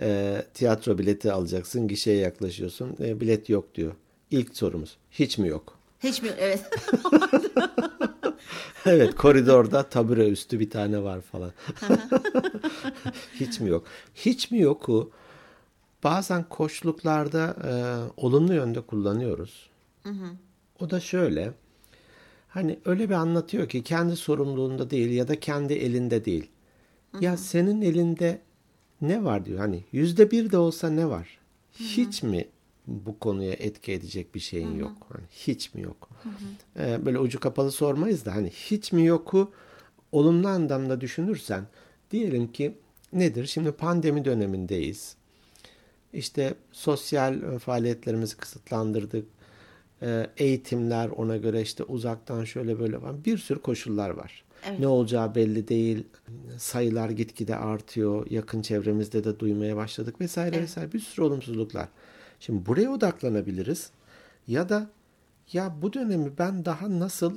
e, 0.00 0.42
tiyatro 0.54 0.98
bileti 0.98 1.32
alacaksın 1.32 1.88
gişeye 1.88 2.16
yaklaşıyorsun 2.16 2.96
e, 3.00 3.20
bilet 3.20 3.48
yok 3.48 3.74
diyor. 3.74 3.92
İlk 4.30 4.56
sorumuz 4.56 4.96
hiç 5.10 5.38
mi 5.38 5.48
yok? 5.48 5.78
Hiç 6.02 6.22
mi? 6.22 6.30
Evet. 6.38 6.64
Evet 8.86 9.14
koridorda 9.14 9.82
tabure 9.82 10.28
üstü 10.28 10.60
bir 10.60 10.70
tane 10.70 11.02
var 11.02 11.20
falan. 11.20 11.52
Hiç 13.34 13.60
mi 13.60 13.68
yok? 13.68 13.86
Hiç 14.14 14.50
mi 14.50 14.60
yoku 14.60 15.10
bazen 16.04 16.44
koçluklarda 16.48 17.56
e, 17.64 17.72
olumlu 18.20 18.54
yönde 18.54 18.80
kullanıyoruz. 18.80 19.70
O 20.80 20.90
da 20.90 21.00
şöyle. 21.00 21.52
Hani 22.48 22.78
öyle 22.84 23.08
bir 23.08 23.14
anlatıyor 23.14 23.68
ki 23.68 23.82
kendi 23.82 24.16
sorumluluğunda 24.16 24.90
değil 24.90 25.10
ya 25.10 25.28
da 25.28 25.40
kendi 25.40 25.72
elinde 25.74 26.24
değil. 26.24 26.50
Ya 27.20 27.36
senin 27.36 27.82
elinde 27.82 28.40
ne 29.00 29.24
var 29.24 29.44
diyor. 29.44 29.58
Hani 29.58 29.84
yüzde 29.92 30.30
bir 30.30 30.50
de 30.52 30.58
olsa 30.58 30.90
ne 30.90 31.08
var? 31.08 31.38
Hiç 31.72 32.22
mi 32.22 32.48
bu 32.86 33.18
konuya 33.18 33.52
etki 33.52 33.92
edecek 33.92 34.34
bir 34.34 34.40
şeyin 34.40 34.78
yok? 34.78 34.92
Hani 35.08 35.24
hiç 35.30 35.74
mi 35.74 35.82
yok? 35.82 36.08
Ee, 36.78 37.06
böyle 37.06 37.18
ucu 37.18 37.40
kapalı 37.40 37.72
sormayız 37.72 38.24
da 38.24 38.34
hani 38.34 38.50
hiç 38.50 38.92
mi 38.92 39.06
yoku 39.06 39.52
olumlu 40.12 40.48
anlamda 40.48 41.00
düşünürsen 41.00 41.64
diyelim 42.10 42.52
ki 42.52 42.74
nedir? 43.12 43.46
Şimdi 43.46 43.72
pandemi 43.72 44.24
dönemindeyiz. 44.24 45.16
İşte 46.12 46.54
sosyal 46.72 47.42
e, 47.42 47.58
faaliyetlerimizi 47.58 48.36
kısıtlandırdık. 48.36 49.26
Ee, 50.02 50.26
eğitimler 50.36 51.08
ona 51.08 51.36
göre 51.36 51.62
işte 51.62 51.84
uzaktan 51.84 52.44
şöyle 52.44 52.80
böyle 52.80 53.02
var. 53.02 53.24
Bir 53.24 53.38
sürü 53.38 53.60
koşullar 53.62 54.10
var. 54.10 54.44
Evet. 54.68 54.78
Ne 54.78 54.86
olacağı 54.86 55.34
belli 55.34 55.68
değil. 55.68 56.04
Sayılar 56.58 57.10
gitgide 57.10 57.56
artıyor. 57.56 58.26
Yakın 58.30 58.62
çevremizde 58.62 59.24
de 59.24 59.38
duymaya 59.40 59.76
başladık 59.76 60.20
vesaire 60.20 60.62
vesaire. 60.62 60.92
Bir 60.92 61.00
sürü 61.00 61.24
olumsuzluklar. 61.24 61.88
Şimdi 62.40 62.66
buraya 62.66 62.90
odaklanabiliriz. 62.90 63.90
Ya 64.46 64.68
da 64.68 64.90
ya 65.52 65.74
bu 65.82 65.92
dönemi 65.92 66.38
ben 66.38 66.64
daha 66.64 66.98
nasıl 66.98 67.36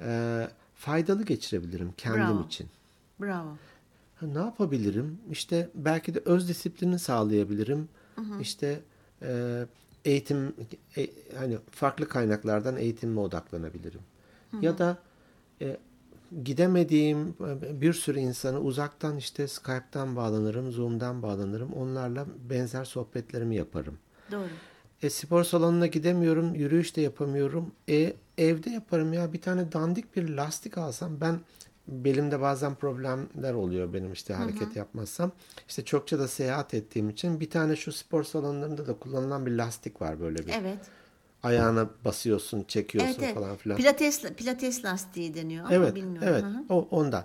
e, 0.00 0.48
faydalı 0.74 1.24
geçirebilirim 1.24 1.92
kendim 1.96 2.36
Bravo. 2.36 2.46
için? 2.46 2.68
Bravo. 3.20 3.48
Ha, 4.14 4.26
ne 4.26 4.38
yapabilirim? 4.38 5.18
İşte 5.30 5.70
belki 5.74 6.14
de 6.14 6.22
öz 6.24 6.48
disiplini 6.48 6.98
sağlayabilirim. 6.98 7.88
İşte 8.40 8.80
e, 9.22 9.64
eğitim 10.04 10.54
e, 10.96 11.06
hani 11.38 11.58
farklı 11.70 12.08
kaynaklardan 12.08 12.76
eğitimime 12.76 13.20
odaklanabilirim. 13.20 14.00
Ya 14.60 14.78
da 14.78 14.98
e, 15.60 15.76
gidemediğim 16.44 17.34
e, 17.40 17.80
bir 17.80 17.92
sürü 17.92 18.18
insanı 18.18 18.60
uzaktan 18.60 19.16
işte 19.16 19.48
Skype'tan 19.48 20.16
bağlanırım, 20.16 20.72
Zoom'dan 20.72 21.22
bağlanırım. 21.22 21.72
Onlarla 21.72 22.26
benzer 22.50 22.84
sohbetlerimi 22.84 23.56
yaparım. 23.56 23.98
Doğru. 24.32 24.48
E, 25.02 25.10
spor 25.10 25.44
salonuna 25.44 25.86
gidemiyorum, 25.86 26.54
yürüyüş 26.54 26.96
de 26.96 27.00
yapamıyorum. 27.00 27.72
E, 27.88 28.12
evde 28.38 28.70
yaparım 28.70 29.12
ya 29.12 29.32
bir 29.32 29.40
tane 29.40 29.72
dandik 29.72 30.16
bir 30.16 30.28
lastik 30.28 30.78
alsam 30.78 31.20
ben 31.20 31.40
belimde 31.88 32.40
bazen 32.40 32.74
problemler 32.74 33.54
oluyor 33.54 33.92
benim 33.92 34.12
işte 34.12 34.34
hareket 34.34 34.76
yapmazsam. 34.76 35.32
İşte 35.68 35.84
çokça 35.84 36.18
da 36.18 36.28
seyahat 36.28 36.74
ettiğim 36.74 37.10
için 37.10 37.40
bir 37.40 37.50
tane 37.50 37.76
şu 37.76 37.92
spor 37.92 38.24
salonlarında 38.24 38.86
da 38.86 38.98
kullanılan 38.98 39.46
bir 39.46 39.50
lastik 39.50 40.02
var 40.02 40.20
böyle 40.20 40.38
bir. 40.38 40.52
Evet. 40.52 40.78
Ayağına 41.42 41.88
basıyorsun, 42.04 42.64
çekiyorsun 42.68 43.22
Evet, 43.22 43.34
falan 43.34 43.56
filan. 43.56 43.76
Pilates, 43.76 44.22
pilates 44.22 44.84
lastiği 44.84 45.34
deniyor 45.34 45.64
ama 45.64 45.74
Evet, 45.74 45.94
bilmiyorum. 45.94 46.28
evet. 46.30 46.42
Hı 46.42 46.46
hı. 46.46 46.64
O 46.68 46.88
ondan. 46.90 47.24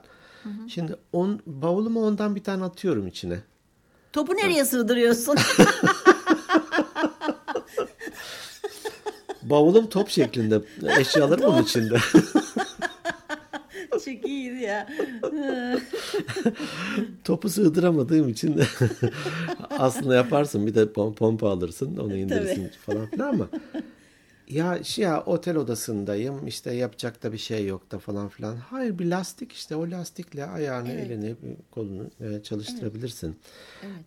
Şimdi 0.68 0.96
on, 1.14 1.42
bavuluma 1.46 2.00
ondan 2.00 2.36
bir 2.36 2.44
tane 2.44 2.64
atıyorum 2.64 3.08
içine. 3.08 3.40
Topu 4.14 4.34
nereye 4.34 4.66
sığdırıyorsun? 4.66 5.36
Bavulum 9.50 9.90
top 9.90 10.10
şeklinde. 10.10 10.62
Eşyalarım 11.00 11.46
onun 11.46 11.64
içinde. 11.64 11.98
Çok 13.92 14.28
iyiydi 14.28 14.64
ya. 14.64 14.88
Topu 17.24 17.50
sığdıramadığım 17.50 18.30
için 18.30 18.58
de 18.58 18.64
aslında 19.70 20.16
yaparsın 20.16 20.68
bir 20.68 20.76
de 20.76 20.84
pom- 20.84 21.16
pompa 21.16 21.50
alırsın 21.50 21.98
onu 21.98 22.16
indirirsin 22.16 22.72
falan 22.86 23.06
filan 23.06 23.30
ama 23.30 23.50
ya 24.48 24.84
şey 24.84 25.06
ya 25.06 25.24
otel 25.26 25.56
odasındayım 25.56 26.48
işte 26.48 26.74
yapacak 26.74 27.24
da 27.24 27.34
bir 27.34 27.38
şey 27.38 27.66
yok 27.68 27.92
da 27.92 28.00
falan 28.00 28.30
filan. 28.30 28.56
Hayır 28.56 29.00
bir 29.00 29.06
lastik 29.06 29.52
işte 29.54 29.76
o 29.76 29.92
lastikle 29.92 30.46
ayağını 30.46 30.92
elini 30.92 31.36
kolunu 31.72 32.10
e, 32.22 32.44
çalıştırabilirsin. 32.44 33.36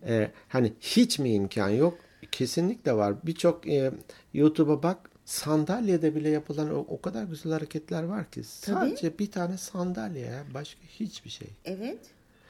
E, 0.07 0.31
hani 0.47 0.73
hiç 0.81 1.19
mi 1.19 1.33
imkan 1.33 1.69
yok? 1.69 1.97
Kesinlikle 2.31 2.93
var. 2.93 3.13
Birçok 3.25 3.67
e, 3.67 3.91
YouTube'a 4.33 4.83
bak 4.83 5.09
sandalyede 5.25 6.15
bile 6.15 6.29
yapılan 6.29 6.75
o, 6.75 6.77
o 6.77 7.01
kadar 7.01 7.23
güzel 7.23 7.51
hareketler 7.51 8.03
var 8.03 8.31
ki. 8.31 8.43
Sadece 8.43 9.19
bir 9.19 9.31
tane 9.31 9.57
sandalye 9.57 10.25
ya 10.25 10.43
başka 10.53 10.81
hiçbir 10.99 11.29
şey. 11.29 11.47
Evet. 11.65 11.99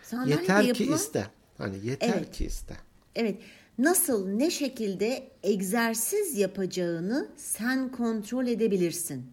Sandalyede 0.04 0.42
Yeter 0.42 0.62
ki 0.62 0.68
yapılan- 0.84 0.96
iste. 0.96 1.28
Hani 1.58 1.86
yeter 1.86 2.14
Evet. 2.18 2.32
ki 2.32 2.46
iste. 2.46 2.76
Evet. 3.16 3.38
Nasıl, 3.78 4.28
ne 4.28 4.52
şekilde 4.52 5.28
egzersiz 5.44 6.38
yapacağını 6.38 7.30
sen 7.38 7.92
kontrol 7.92 8.48
edebilirsin. 8.48 9.26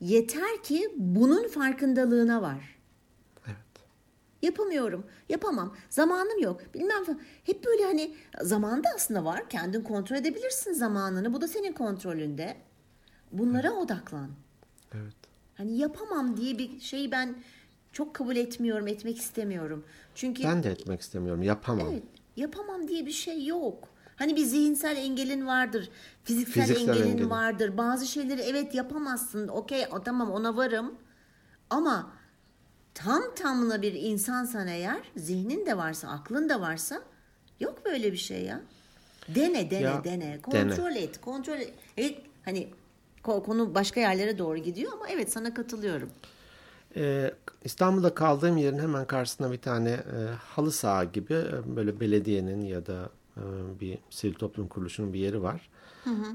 Yeter 0.00 0.62
ki 0.62 0.88
bunun 0.96 1.48
farkındalığına 1.48 2.42
var. 2.42 2.77
Evet. 4.42 4.44
Yapamıyorum, 4.52 5.06
yapamam, 5.28 5.76
zamanım 5.90 6.38
yok, 6.38 6.60
bilmem 6.74 7.04
falan. 7.04 7.20
Hep 7.44 7.64
böyle 7.64 7.84
hani 7.84 8.14
zamanda 8.42 8.88
aslında 8.96 9.24
var. 9.24 9.48
Kendin 9.48 9.82
kontrol 9.82 10.16
edebilirsin 10.16 10.72
zamanını. 10.72 11.32
Bu 11.32 11.40
da 11.40 11.48
senin 11.48 11.72
kontrolünde. 11.72 12.56
Bunlara 13.32 13.72
odaklan. 13.72 14.30
Evet. 14.94 15.14
Hani 15.54 15.78
yapamam 15.78 16.36
diye 16.36 16.58
bir 16.58 16.80
şeyi 16.80 17.10
ben 17.12 17.34
çok 17.92 18.14
kabul 18.14 18.36
etmiyorum, 18.36 18.88
etmek 18.88 19.18
istemiyorum. 19.18 19.84
Çünkü 20.14 20.44
Ben 20.44 20.62
de 20.62 20.70
etmek 20.70 21.00
istemiyorum. 21.00 21.42
Yapamam. 21.42 21.88
Evet, 21.92 22.02
yapamam 22.36 22.88
diye 22.88 23.06
bir 23.06 23.12
şey 23.12 23.46
yok. 23.46 23.88
Hani 24.16 24.36
bir 24.36 24.44
zihinsel 24.44 24.96
engelin 24.96 25.46
vardır, 25.46 25.90
fiziksel, 26.24 26.62
Fiziksel 26.62 26.88
engelin 26.88 27.10
engelin. 27.10 27.30
vardır. 27.30 27.76
Bazı 27.76 28.06
şeyleri 28.06 28.40
evet 28.40 28.74
yapamazsın. 28.74 29.48
Okey, 29.48 29.84
tamam 30.04 30.30
ona 30.30 30.56
varım. 30.56 30.94
Ama 31.70 32.12
tam 32.98 33.22
tamına 33.36 33.82
bir 33.82 33.92
insansan 33.92 34.68
eğer, 34.68 34.98
zihnin 35.16 35.66
de 35.66 35.76
varsa, 35.76 36.08
aklın 36.08 36.48
da 36.48 36.60
varsa 36.60 37.02
yok 37.60 37.82
böyle 37.84 38.12
bir 38.12 38.16
şey 38.16 38.42
ya. 38.42 38.60
Dene, 39.28 39.70
dene, 39.70 39.82
Ya, 39.82 40.04
dene. 40.04 40.38
Kontrol 40.42 40.96
et, 40.96 41.20
kontrol 41.20 41.54
et. 41.58 41.72
Evet, 41.96 42.18
hani 42.44 42.68
ko- 43.24 43.42
konu 43.42 43.74
başka 43.74 44.00
yerlere 44.00 44.38
doğru 44.38 44.58
gidiyor 44.58 44.92
ama 44.92 45.08
evet 45.08 45.32
sana 45.32 45.54
katılıyorum. 45.54 46.10
Ee, 46.96 47.30
İstanbul'da 47.64 48.14
kaldığım 48.14 48.56
yerin 48.56 48.78
hemen 48.78 49.04
karşısında 49.06 49.52
bir 49.52 49.58
tane 49.58 49.90
e, 49.90 50.18
halı 50.54 50.72
saha 50.72 51.04
gibi 51.04 51.34
e, 51.34 51.76
böyle 51.76 52.00
belediyenin 52.00 52.60
ya 52.60 52.86
da 52.86 53.10
bir 53.80 53.98
sivil 54.10 54.34
toplum 54.34 54.68
kuruluşunun 54.68 55.12
bir 55.12 55.18
yeri 55.18 55.42
var. 55.42 55.68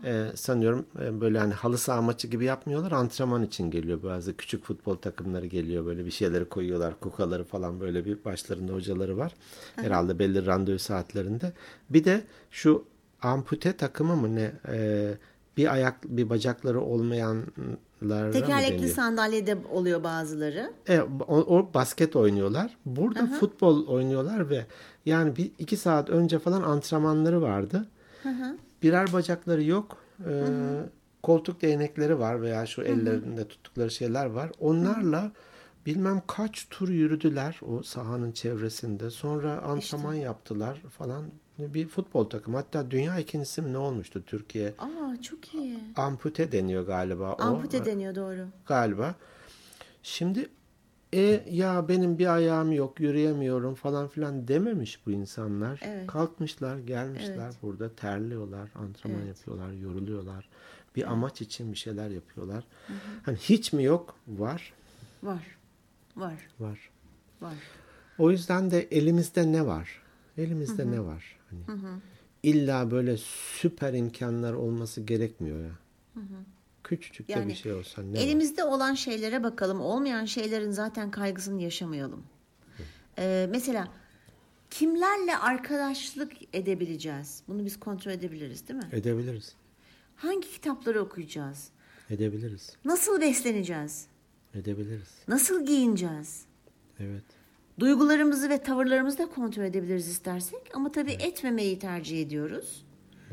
Ee, 0.03 0.31
sanıyorum 0.35 0.85
e, 1.01 1.21
böyle 1.21 1.39
hani 1.39 1.53
halı 1.53 1.77
saha 1.77 2.01
maçı 2.01 2.27
gibi 2.27 2.45
yapmıyorlar. 2.45 2.91
Antrenman 2.91 3.43
için 3.43 3.71
geliyor. 3.71 4.03
Bazı 4.03 4.37
küçük 4.37 4.63
futbol 4.65 4.95
takımları 4.95 5.45
geliyor. 5.45 5.85
Böyle 5.85 6.05
bir 6.05 6.11
şeyleri 6.11 6.45
koyuyorlar. 6.45 6.99
Kukaları 6.99 7.43
falan 7.43 7.79
böyle 7.79 8.05
bir 8.05 8.25
başlarında 8.25 8.73
hocaları 8.73 9.17
var. 9.17 9.33
Herhalde 9.75 10.19
belli 10.19 10.45
randevu 10.45 10.79
saatlerinde. 10.79 11.53
Bir 11.89 12.03
de 12.03 12.23
şu 12.51 12.85
ampute 13.21 13.77
takımı 13.77 14.15
mı 14.15 14.35
ne? 14.35 14.51
Ee, 14.67 15.17
bir 15.57 15.73
ayak 15.73 16.03
bir 16.03 16.29
bacakları 16.29 16.81
olmayanlara 16.81 18.25
mı 18.25 18.31
Tekerlekli 18.31 18.89
sandalyede 18.89 19.57
oluyor 19.71 20.03
bazıları. 20.03 20.73
E, 20.89 21.01
o, 21.27 21.37
o 21.37 21.73
basket 21.73 22.15
oynuyorlar. 22.15 22.77
Burada 22.85 23.25
futbol 23.39 23.87
oynuyorlar 23.87 24.49
ve 24.49 24.65
yani 25.05 25.35
bir 25.35 25.51
iki 25.59 25.77
saat 25.77 26.09
önce 26.09 26.39
falan 26.39 26.61
antrenmanları 26.61 27.41
vardı. 27.41 27.87
Birer 28.83 29.13
bacakları 29.13 29.63
yok. 29.63 29.97
E, 30.29 30.45
koltuk 31.23 31.61
değnekleri 31.61 32.19
var 32.19 32.41
veya 32.41 32.65
şu 32.65 32.81
ellerinde 32.81 33.47
tuttukları 33.47 33.91
şeyler 33.91 34.25
var. 34.25 34.51
Onlarla 34.59 35.31
bilmem 35.85 36.21
kaç 36.27 36.67
tur 36.69 36.89
yürüdüler 36.89 37.59
o 37.67 37.83
sahanın 37.83 38.31
çevresinde. 38.31 39.09
Sonra 39.09 39.61
antrenman 39.61 40.13
yaptılar 40.13 40.81
falan. 40.89 41.25
Bir 41.59 41.87
futbol 41.87 42.25
takımı. 42.25 42.57
Hatta 42.57 42.91
dünya 42.91 43.19
ikincisi 43.19 43.61
mi 43.61 43.73
ne 43.73 43.77
olmuştu 43.77 44.23
Türkiye? 44.25 44.73
Aa 44.79 45.21
çok 45.21 45.53
iyi. 45.53 45.79
Ampute 45.95 46.51
deniyor 46.51 46.87
galiba. 46.87 47.33
o. 47.33 47.41
Ampute 47.41 47.85
deniyor 47.85 48.15
doğru. 48.15 48.47
galiba. 48.67 49.15
Şimdi 50.03 50.49
e 51.13 51.43
ya 51.49 51.87
benim 51.87 52.19
bir 52.19 52.33
ayağım 52.35 52.71
yok 52.71 52.99
yürüyemiyorum 52.99 53.75
falan 53.75 54.07
filan 54.07 54.47
dememiş 54.47 55.05
bu 55.05 55.11
insanlar. 55.11 55.79
Evet. 55.83 56.07
Kalkmışlar 56.07 56.77
gelmişler 56.77 57.53
burada 57.61 57.95
terliyorlar 57.95 58.69
antrenman 58.75 59.25
yapıyorlar 59.25 59.71
yoruluyorlar. 59.71 60.49
Bir 60.95 61.11
amaç 61.11 61.41
için 61.41 61.71
bir 61.71 61.77
şeyler 61.77 62.09
yapıyorlar. 62.09 62.63
Hani 63.23 63.37
hiç 63.37 63.73
mi 63.73 63.83
yok? 63.83 64.15
Var. 64.27 64.73
Var. 65.23 65.57
Var. 66.15 66.47
Var. 66.59 66.89
Var. 67.41 67.53
O 68.17 68.31
yüzden 68.31 68.71
de 68.71 68.81
elimizde 68.81 69.51
ne 69.51 69.65
var? 69.65 70.02
Elimizde 70.37 70.91
ne 70.91 71.01
var? 71.05 71.39
Hani 71.49 71.61
illa 72.43 72.91
böyle 72.91 73.17
süper 73.17 73.93
imkanlar 73.93 74.53
olması 74.53 75.01
gerekmiyor 75.01 75.63
ya. 75.63 75.71
Küçücük 76.83 77.27
de 77.29 77.33
bir 77.33 77.39
Yani 77.39 77.55
şey 77.55 77.73
olsa 77.73 78.01
ne 78.01 78.17
var? 78.17 78.23
Elimizde 78.23 78.63
olan 78.63 78.93
şeylere 78.93 79.43
bakalım. 79.43 79.81
Olmayan 79.81 80.25
şeylerin 80.25 80.71
zaten 80.71 81.11
kaygısını 81.11 81.61
yaşamayalım. 81.61 82.23
Ee, 83.17 83.47
mesela 83.51 83.87
kimlerle 84.69 85.37
arkadaşlık 85.37 86.31
edebileceğiz? 86.55 87.43
Bunu 87.47 87.65
biz 87.65 87.79
kontrol 87.79 88.11
edebiliriz 88.11 88.67
değil 88.67 88.79
mi? 88.79 88.89
Edebiliriz. 88.91 89.55
Hangi 90.15 90.51
kitapları 90.51 91.01
okuyacağız? 91.01 91.69
Edebiliriz. 92.09 92.77
Nasıl 92.85 93.21
besleneceğiz? 93.21 94.07
Edebiliriz. 94.53 95.09
Nasıl 95.27 95.65
giyineceğiz? 95.65 96.45
Evet. 96.99 97.23
Duygularımızı 97.79 98.49
ve 98.49 98.57
tavırlarımızı 98.57 99.17
da 99.17 99.25
kontrol 99.29 99.63
edebiliriz 99.63 100.07
istersek. 100.07 100.59
Ama 100.73 100.91
tabii 100.91 101.11
etmemeyi 101.11 101.79
tercih 101.79 102.21
ediyoruz. 102.21 102.85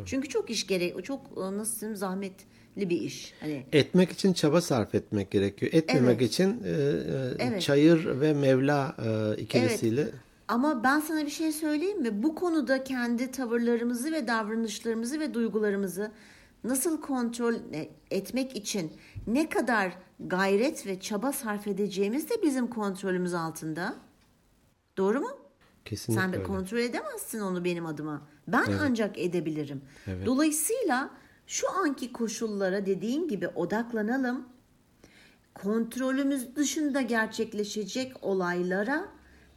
Çünkü 0.07 0.29
çok 0.29 0.50
iş 0.50 0.66
gerek, 0.66 1.05
çok 1.05 1.20
e, 1.37 1.40
nasıl 1.40 1.81
diyeyim 1.81 1.96
zahmetli 1.96 2.90
bir 2.90 3.00
iş. 3.00 3.35
Hani 3.40 3.66
Etmek 3.72 4.11
için 4.11 4.33
çaba 4.33 4.61
sarf 4.61 4.94
etmek 4.94 5.31
gerekiyor. 5.31 5.72
Etmemek 5.74 6.20
Evet. 6.20 6.31
için 6.33 6.62
e, 6.64 6.68
e, 6.68 7.35
Evet. 7.38 7.62
çayır 7.62 8.20
ve 8.20 8.33
Mevla 8.35 8.96
e, 9.05 9.40
ikilisiyle 9.40 10.09
Ama 10.48 10.85
ben 10.85 11.00
sana 11.00 11.26
bir 11.26 11.31
şey 11.31 11.53
söyleyeyim 11.53 12.03
mi? 12.03 12.22
Bu 12.22 12.35
konuda 12.35 12.85
kendi 12.85 13.31
tavırlarımızı 13.31 14.12
ve 14.12 14.26
davranışlarımızı 14.29 15.20
ve 15.20 15.35
duygularımızı 15.35 16.11
nasıl 16.64 17.00
kontrol 17.00 17.55
e, 17.55 17.88
etmek 18.11 18.57
için 18.57 18.92
ne 19.26 19.48
kadar 19.48 19.92
gayret 20.20 20.87
ve 20.87 21.00
çaba 21.00 21.33
sarf 21.33 21.66
edeceğimiz 21.66 22.31
de 22.31 22.35
bizim 22.42 22.66
kontrolümüz 22.66 23.35
altında. 23.35 23.94
Doğru 25.00 25.20
mu? 25.20 25.28
kesinlikle 25.84 26.22
Sen 26.22 26.32
de 26.32 26.36
öyle. 26.36 26.46
kontrol 26.46 26.78
edemezsin 26.78 27.40
onu 27.40 27.64
benim 27.64 27.86
adıma. 27.86 28.22
Ben 28.48 28.66
ancak 28.80 29.18
edebilirim. 29.18 29.80
Evet. 30.06 30.26
Dolayısıyla 30.26 31.10
şu 31.46 31.70
anki 31.72 32.12
koşullara 32.12 32.86
dediğin 32.86 33.28
gibi 33.28 33.48
odaklanalım. 33.48 34.48
Kontrolümüz 35.54 36.56
dışında 36.56 37.00
gerçekleşecek 37.00 38.12
olaylara 38.22 39.08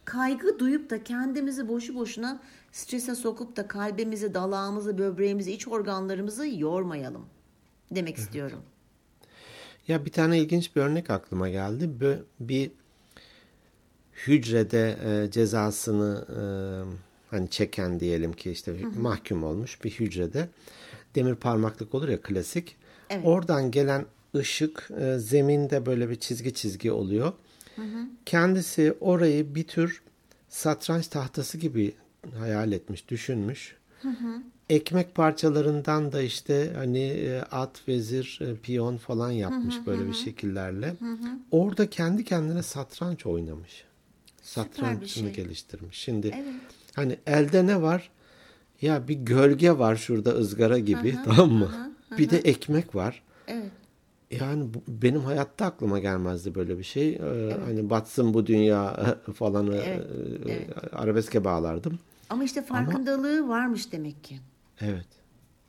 kaygı 0.04 0.58
duyup 0.58 0.90
da 0.90 1.04
kendimizi 1.04 1.68
boşu 1.68 1.94
boşuna 1.94 2.40
strese 2.72 3.14
sokup 3.14 3.56
da 3.56 3.68
kalbimizi, 3.68 4.34
dalağımızı, 4.34 4.98
böbreğimizi, 4.98 5.52
iç 5.52 5.68
organlarımızı 5.68 6.46
yormayalım 6.46 7.26
demek 7.90 8.16
istiyorum. 8.16 8.62
Ya 9.88 10.04
bir 10.04 10.12
tane 10.12 10.38
ilginç 10.38 10.76
bir 10.76 10.80
örnek 10.80 11.10
aklıma 11.10 11.48
geldi. 11.48 11.90
Bir 12.40 12.72
hücrede 14.26 14.96
e, 15.04 15.30
cezasını 15.30 16.24
e, 16.28 16.40
hani 17.30 17.50
çeken 17.50 18.00
diyelim 18.00 18.32
ki 18.32 18.50
işte 18.50 18.72
mahkum 18.98 19.44
olmuş 19.44 19.84
bir 19.84 19.90
hücrede 19.90 20.48
demir 21.14 21.34
parmaklık 21.34 21.94
olur 21.94 22.08
ya 22.08 22.20
klasik. 22.20 22.76
Evet. 23.10 23.22
Oradan 23.24 23.70
gelen 23.70 24.06
ışık 24.36 24.90
e, 25.00 25.18
zeminde 25.18 25.86
böyle 25.86 26.10
bir 26.10 26.16
çizgi 26.16 26.54
çizgi 26.54 26.92
oluyor. 26.92 27.32
Kendisi 28.26 28.94
orayı 29.00 29.54
bir 29.54 29.66
tür 29.66 30.02
satranç 30.48 31.08
tahtası 31.08 31.58
gibi 31.58 31.94
hayal 32.38 32.72
etmiş, 32.72 33.08
düşünmüş. 33.08 33.76
Ekmek 34.70 35.14
parçalarından 35.14 36.12
da 36.12 36.22
işte 36.22 36.72
hani 36.76 37.02
e, 37.02 37.40
at, 37.40 37.88
vezir, 37.88 38.40
e, 38.42 38.56
piyon 38.56 38.96
falan 38.96 39.30
yapmış 39.30 39.74
böyle 39.86 40.06
bir 40.08 40.14
şekillerle. 40.14 40.96
Orada 41.50 41.90
kendi 41.90 42.24
kendine 42.24 42.62
satranç 42.62 43.26
oynamış. 43.26 43.84
Satrançını 44.44 45.24
şey. 45.24 45.32
geliştirmiş. 45.44 45.98
Şimdi 45.98 46.26
Evet. 46.34 46.54
hani 46.94 47.16
elde 47.26 47.66
ne 47.66 47.82
var? 47.82 48.10
Ya 48.82 49.08
bir 49.08 49.14
gölge 49.14 49.78
var 49.78 49.96
şurada 49.96 50.30
ızgara 50.30 50.78
gibi 50.78 51.16
tamam 51.24 51.52
mı? 51.52 51.94
Bir 52.18 52.30
de 52.30 52.38
ekmek 52.38 52.94
var. 52.94 53.22
Evet. 53.48 53.70
Yani 54.30 54.68
benim 54.88 55.20
hayatta 55.20 55.66
aklıma 55.66 55.98
gelmezdi 55.98 56.54
böyle 56.54 56.78
bir 56.78 56.84
şey. 56.84 57.08
Ee, 57.14 57.56
Hani 57.64 57.90
batsın 57.90 58.34
bu 58.34 58.46
dünya 58.46 59.14
falan 59.34 59.66
Evet, 59.72 60.06
e, 60.46 60.52
e, 60.52 60.68
arabeske 60.92 61.44
bağlardım. 61.44 61.98
Ama 62.30 62.44
işte 62.44 62.62
farkındalığı 62.62 63.48
varmış 63.48 63.92
demek 63.92 64.24
ki 64.24 64.38
Evet. 64.80 65.06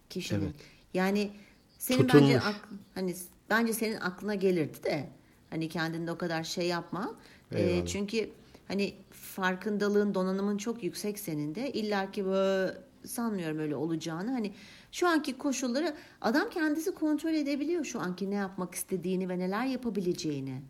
kişinin. 0.09 0.41
Evet. 0.45 0.53
Yani 0.93 1.31
senin 1.77 1.99
Tutulmuş. 1.99 2.23
bence 2.33 2.39
ak- 2.39 2.69
hani 2.95 3.15
bence 3.49 3.73
senin 3.73 3.95
aklına 3.95 4.35
gelirdi 4.35 4.83
de 4.83 5.09
hani 5.49 5.69
kendinde 5.69 6.11
o 6.11 6.17
kadar 6.17 6.43
şey 6.43 6.67
yapma. 6.67 7.15
Ee, 7.51 7.61
Eyvallah. 7.61 7.85
çünkü 7.87 8.29
hani 8.67 8.95
farkındalığın 9.11 10.15
donanımın 10.15 10.57
çok 10.57 10.83
yüksek 10.83 11.19
senin 11.19 11.55
de 11.55 11.71
illaki 11.71 12.25
böyle 12.25 12.77
sanmıyorum 13.05 13.59
öyle 13.59 13.75
olacağını. 13.75 14.31
Hani 14.31 14.53
şu 14.91 15.07
anki 15.07 15.37
koşulları 15.37 15.95
adam 16.21 16.49
kendisi 16.49 16.93
kontrol 16.93 17.33
edebiliyor 17.33 17.85
şu 17.85 17.99
anki 17.99 18.31
ne 18.31 18.35
yapmak 18.35 18.75
istediğini 18.75 19.29
ve 19.29 19.39
neler 19.39 19.65
yapabileceğini. 19.65 20.61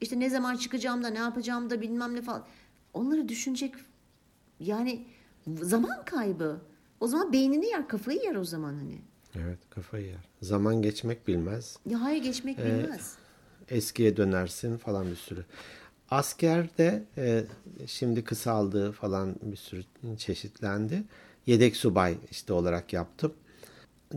İşte 0.00 0.20
ne 0.20 0.30
zaman 0.30 0.56
çıkacağım 0.56 1.02
da 1.02 1.08
ne 1.08 1.18
yapacağım 1.18 1.70
da 1.70 1.80
bilmem 1.80 2.14
ne 2.14 2.22
falan. 2.22 2.44
Onları 2.94 3.28
düşünecek 3.28 3.74
yani 4.60 5.06
zaman 5.62 6.04
kaybı. 6.04 6.60
O 7.00 7.06
zaman 7.06 7.32
beynini 7.32 7.66
yer, 7.66 7.88
kafayı 7.88 8.22
yer 8.22 8.34
o 8.34 8.44
zaman 8.44 8.74
hani. 8.74 9.00
Evet 9.34 9.58
kafayı 9.70 10.06
yer. 10.06 10.28
Zaman 10.42 10.82
geçmek 10.82 11.28
bilmez. 11.28 11.76
Ya 11.86 12.02
hayır 12.02 12.22
geçmek 12.22 12.58
bilmez. 12.58 13.14
Eskiye 13.68 14.16
dönersin 14.16 14.76
falan 14.76 15.10
bir 15.10 15.16
sürü. 15.16 15.44
Askerde 16.14 17.04
e, 17.18 17.44
şimdi 17.86 18.24
kısaldı 18.24 18.92
falan 18.92 19.36
bir 19.42 19.56
sürü 19.56 19.84
çeşitlendi. 20.18 21.02
Yedek 21.46 21.76
subay 21.76 22.16
işte 22.30 22.52
olarak 22.52 22.92
yaptım. 22.92 23.32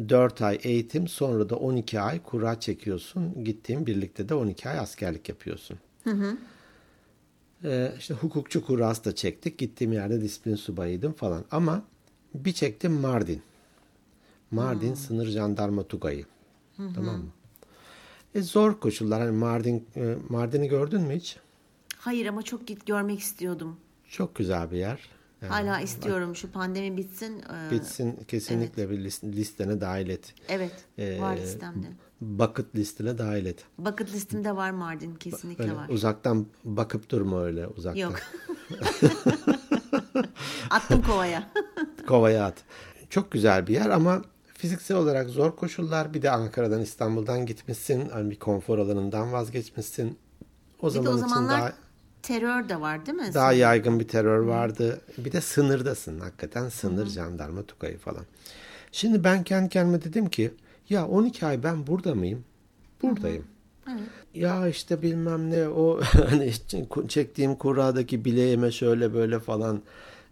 4 0.09 0.41
ay 0.41 0.59
eğitim 0.63 1.07
sonra 1.07 1.49
da 1.49 1.55
12 1.55 1.99
ay 1.99 2.23
kura 2.23 2.59
çekiyorsun. 2.59 3.43
Gittiğin 3.43 3.85
birlikte 3.85 4.29
de 4.29 4.33
12 4.35 4.69
ay 4.69 4.79
askerlik 4.79 5.29
yapıyorsun. 5.29 5.77
Ee, 7.63 7.93
işte 7.97 8.13
hukukçu 8.13 8.65
kurası 8.65 9.05
da 9.05 9.15
çektik. 9.15 9.57
Gittiğim 9.57 9.93
yerde 9.93 10.21
disiplin 10.21 10.55
subayıydım 10.55 11.13
falan. 11.13 11.45
Ama 11.51 11.83
bir 12.33 12.53
çektim 12.53 12.91
Mardin. 12.91 13.41
Mardin 14.51 14.93
sınır 14.93 15.27
jandarma 15.27 15.83
tugayı. 15.83 16.25
Tamam 16.95 17.17
mı? 17.17 17.29
E 18.35 18.41
zor 18.41 18.79
koşullar. 18.79 19.21
Hani 19.21 19.37
Mardin 19.37 19.85
e, 19.95 20.15
Mardin'i 20.29 20.67
gördün 20.67 21.01
mü 21.01 21.15
hiç? 21.15 21.37
Hayır 22.07 22.25
ama 22.25 22.41
çok 22.41 22.67
git 22.67 22.85
görmek 22.85 23.19
istiyordum. 23.19 23.77
Çok 24.09 24.35
güzel 24.35 24.71
bir 24.71 24.77
yer. 24.77 25.09
Yani 25.41 25.51
Hala 25.51 25.79
istiyorum 25.79 26.35
şu 26.35 26.51
pandemi 26.51 26.97
bitsin. 26.97 27.39
Ee, 27.67 27.71
bitsin 27.71 28.19
kesinlikle 28.27 28.89
bir 28.89 28.99
lis- 28.99 29.31
listene 29.35 29.81
dahil 29.81 30.09
et. 30.09 30.33
Evet 30.49 30.71
Ee, 30.97 31.21
var 31.21 31.37
listemde. 31.37 31.87
Bucket 32.21 32.75
listene 32.75 33.17
dahil 33.17 33.45
et. 33.45 33.65
Bucket 33.77 34.13
listemde 34.13 34.55
var 34.55 34.71
Mardin 34.71 35.15
kesinlikle 35.15 35.63
Öyle 35.63 35.75
var. 35.75 35.89
uzaktan 35.89 36.47
bakıp 36.63 37.09
durma 37.09 37.43
öyle 37.43 37.67
uzaktan. 37.67 37.99
Yok. 38.01 38.19
Attım 40.69 41.01
kovaya. 41.01 41.49
Kovaya 42.07 42.45
at. 42.45 42.63
Çok 43.09 43.31
güzel 43.31 43.67
bir 43.67 43.73
yer 43.73 43.89
ama 43.89 44.21
fiziksel 44.53 44.97
olarak 44.97 45.29
zor 45.29 45.55
koşullar. 45.55 46.13
Bir 46.13 46.21
de 46.21 46.31
Ankara'dan 46.31 46.81
İstanbul'dan 46.81 47.45
gitmişsin. 47.45 48.09
Hani 48.09 48.29
bir 48.31 48.39
konfor 48.39 48.77
alanından 48.77 49.31
vazgeçmişsin. 49.33 50.17
O 50.81 50.89
Bir 50.89 50.93
de 50.93 50.93
zaman 50.93 51.13
o 51.13 51.17
için 51.17 51.27
zamanlar 51.27 51.61
daha, 51.61 51.73
terör 52.23 52.69
de 52.69 52.81
var 52.81 53.05
değil 53.05 53.17
mi? 53.17 53.33
daha 53.33 53.53
yaygın 53.53 53.99
bir 53.99 54.07
terör 54.07 54.39
vardı. 54.39 55.01
Bir 55.17 55.31
de 55.31 55.41
sınırdasın 55.41 56.19
hakikaten. 56.19 56.69
Sınır, 56.69 57.05
jandarma, 57.05 57.63
tukayı 57.63 57.97
falan. 57.97 58.25
Şimdi 58.91 59.23
ben 59.23 59.43
kendi 59.43 59.69
kendime 59.69 60.03
dedim 60.03 60.29
ki 60.29 60.51
ya 60.89 61.07
12 61.07 61.45
ay 61.45 61.63
ben 61.63 61.87
burada 61.87 62.15
mıyım? 62.15 62.43
Buradayım. 63.01 63.45
Ya 64.33 64.67
işte 64.67 65.01
bilmem 65.01 65.49
ne 65.51 65.67
o 65.67 66.01
hani 66.29 66.45
işte 66.45 66.87
çektiğim 67.07 67.55
kuradaki 67.55 68.25
bileğime 68.25 68.71
şöyle 68.71 69.13
böyle 69.13 69.39
falan 69.39 69.81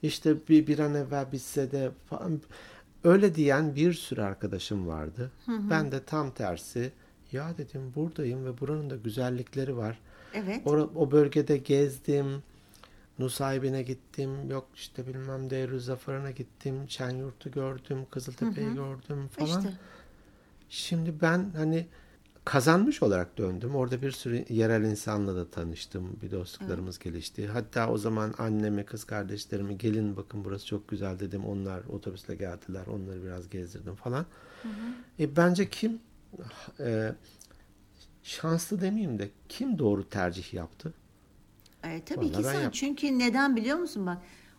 işte 0.04 0.36
bir, 0.50 0.68
bir 0.68 0.80
an 0.80 0.96
evvel 0.96 1.32
bitse 1.32 1.72
de 1.72 1.92
falan 2.10 2.42
öyle 3.04 3.36
diyen 3.36 3.76
bir 3.76 3.94
sürü 3.94 4.22
arkadaşım 4.22 4.88
vardı. 4.88 5.32
Ben 5.48 5.92
de 5.92 6.04
tam 6.04 6.32
tersi 6.32 6.92
ya 7.32 7.58
dedim 7.58 7.94
buradayım 7.96 8.46
ve 8.46 8.60
buranın 8.60 8.90
da 8.90 8.96
güzellikleri 8.96 9.78
var. 9.78 10.00
Evet. 10.36 10.68
O, 10.68 10.72
o 10.72 11.12
bölgede 11.12 11.58
gezdim. 11.58 12.44
Nusaybin'e 13.20 13.84
gittim. 13.84 14.50
Yok 14.50 14.68
işte 14.76 15.08
bilmem 15.08 15.50
Deirüzzafar'a 15.50 16.32
gittim. 16.32 16.76
Şenyurt'u 16.88 17.52
gördüm. 17.52 18.06
Kızıltepe'yi 18.12 18.74
gördüm 18.74 19.28
falan. 19.32 19.60
İşte. 19.60 19.74
Şimdi 20.70 21.22
ben 21.22 21.52
hani 21.56 21.88
kazanmış 22.46 23.04
olarak 23.04 23.38
döndüm. 23.38 23.76
Orada 23.76 24.02
bir 24.02 24.12
sürü 24.12 24.46
yerel 24.50 24.84
insanla 24.84 25.36
da 25.36 25.50
tanıştım. 25.50 26.20
Bir 26.22 26.32
dostluklarımız 26.32 27.00
gelişti. 27.00 27.48
Hatta 27.48 27.90
o 27.90 27.98
zaman 27.98 28.34
annemi, 28.38 28.86
kız 28.86 29.04
kardeşlerimi 29.04 29.78
gelin 29.78 30.18
bakın 30.18 30.46
burası 30.46 30.66
çok 30.66 30.88
güzel 30.88 31.20
dedim. 31.20 31.46
Onlar 31.46 31.84
otobüsle 31.84 32.36
geldiler. 32.36 32.88
Onları 32.88 33.24
biraz 33.24 33.50
gezdirdim 33.50 33.96
falan. 33.96 34.26
E, 35.20 35.36
bence 35.36 35.70
kim 35.70 36.00
e, 36.80 37.12
şanslı 38.26 38.82
demeyeyim 38.82 39.20
de 39.20 39.30
kim 39.50 39.80
doğru 39.80 40.10
tercih 40.10 40.54
yaptı? 40.54 40.94
Ee, 41.84 42.02
tabii 42.06 42.20
Vallahi 42.26 42.38
ki 42.38 42.44
sen. 42.44 42.54
yaptım. 42.54 42.72
Çünkü 42.72 43.20
neden 43.20 43.56
biliyor 43.56 43.78
musun 43.78 44.06
bak? 44.06 44.18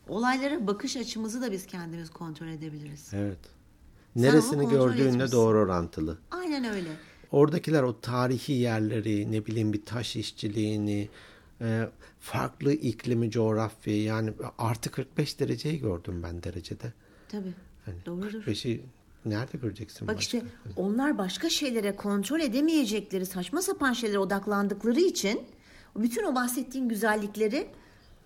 Olaylara 0.09 0.67
bakış 0.67 0.97
açımızı 0.97 1.43
da 1.43 1.53
biz 1.53 1.67
kendimiz 1.67 2.11
kontrol 2.11 2.49
edebiliriz. 2.49 3.11
Evet. 3.13 3.39
Sen 4.15 4.23
Neresini 4.23 4.69
gördüğünle 4.69 5.33
doğru 5.33 5.59
orantılı. 5.59 6.19
Aynen 6.31 6.65
öyle. 6.65 6.89
Oradakiler 7.33 7.83
o 7.83 8.01
tarihi 8.01 8.53
yerleri, 8.53 9.33
ne 9.33 9.47
bileyim 9.47 9.73
bir 9.73 9.85
taş 9.85 10.17
işçiliğini, 10.17 11.09
e, 11.61 11.89
farklı 12.21 12.73
iklimi, 12.73 13.31
coğrafyayı 13.31 14.03
yani 14.03 14.33
artı 14.59 14.91
45 14.91 15.41
dereceyi 15.41 15.81
gördüm 15.81 16.23
ben 16.23 16.43
derecede. 16.43 16.93
Tabii. 17.29 17.55
Hani 17.85 17.97
Doğrudur. 18.07 18.43
45'i 18.43 18.83
nerede 19.31 19.59
göreceksin? 19.59 20.09
Bak 20.09 20.17
başka? 20.17 20.39
işte 20.39 20.49
onlar 20.77 21.19
başka 21.19 21.51
şeylere 21.51 21.97
kontrol 21.97 22.41
edemeyecekleri 22.41 23.27
saçma 23.27 23.63
sapan 23.63 23.93
şeylere 23.93 24.19
odaklandıkları 24.19 25.01
için 25.01 25.41
bütün 25.97 26.25
o 26.25 26.35
bahsettiğin 26.35 26.89
güzellikleri 26.89 27.67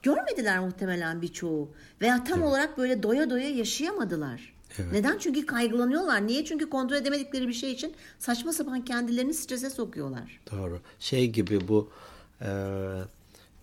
görmediler 0.03 0.61
muhtemelen 0.61 1.23
birçoğu. 1.23 1.69
Veya 2.01 2.25
tam 2.25 2.43
olarak 2.43 2.79
böyle 2.79 3.03
doya 3.03 3.31
doya 3.31 3.49
yaşayamadılar. 3.49 4.55
Evet. 4.79 4.93
Neden? 4.93 5.19
Çünkü 5.19 5.47
kaygılanıyorlar. 5.47 6.27
Niye? 6.27 6.45
Çünkü 6.45 6.71
kontrol 6.71 6.97
edemedikleri 6.97 7.49
bir 7.49 7.53
şey 7.53 7.73
için 7.73 7.95
saçma 8.19 8.53
sapan 8.53 8.85
kendilerini 8.85 9.35
strese 9.35 9.71
sokuyorlar. 9.71 10.41
Doğru. 10.53 10.81
Şey 10.99 11.31
gibi 11.31 11.69
bu 11.69 11.91
e, 12.41 12.51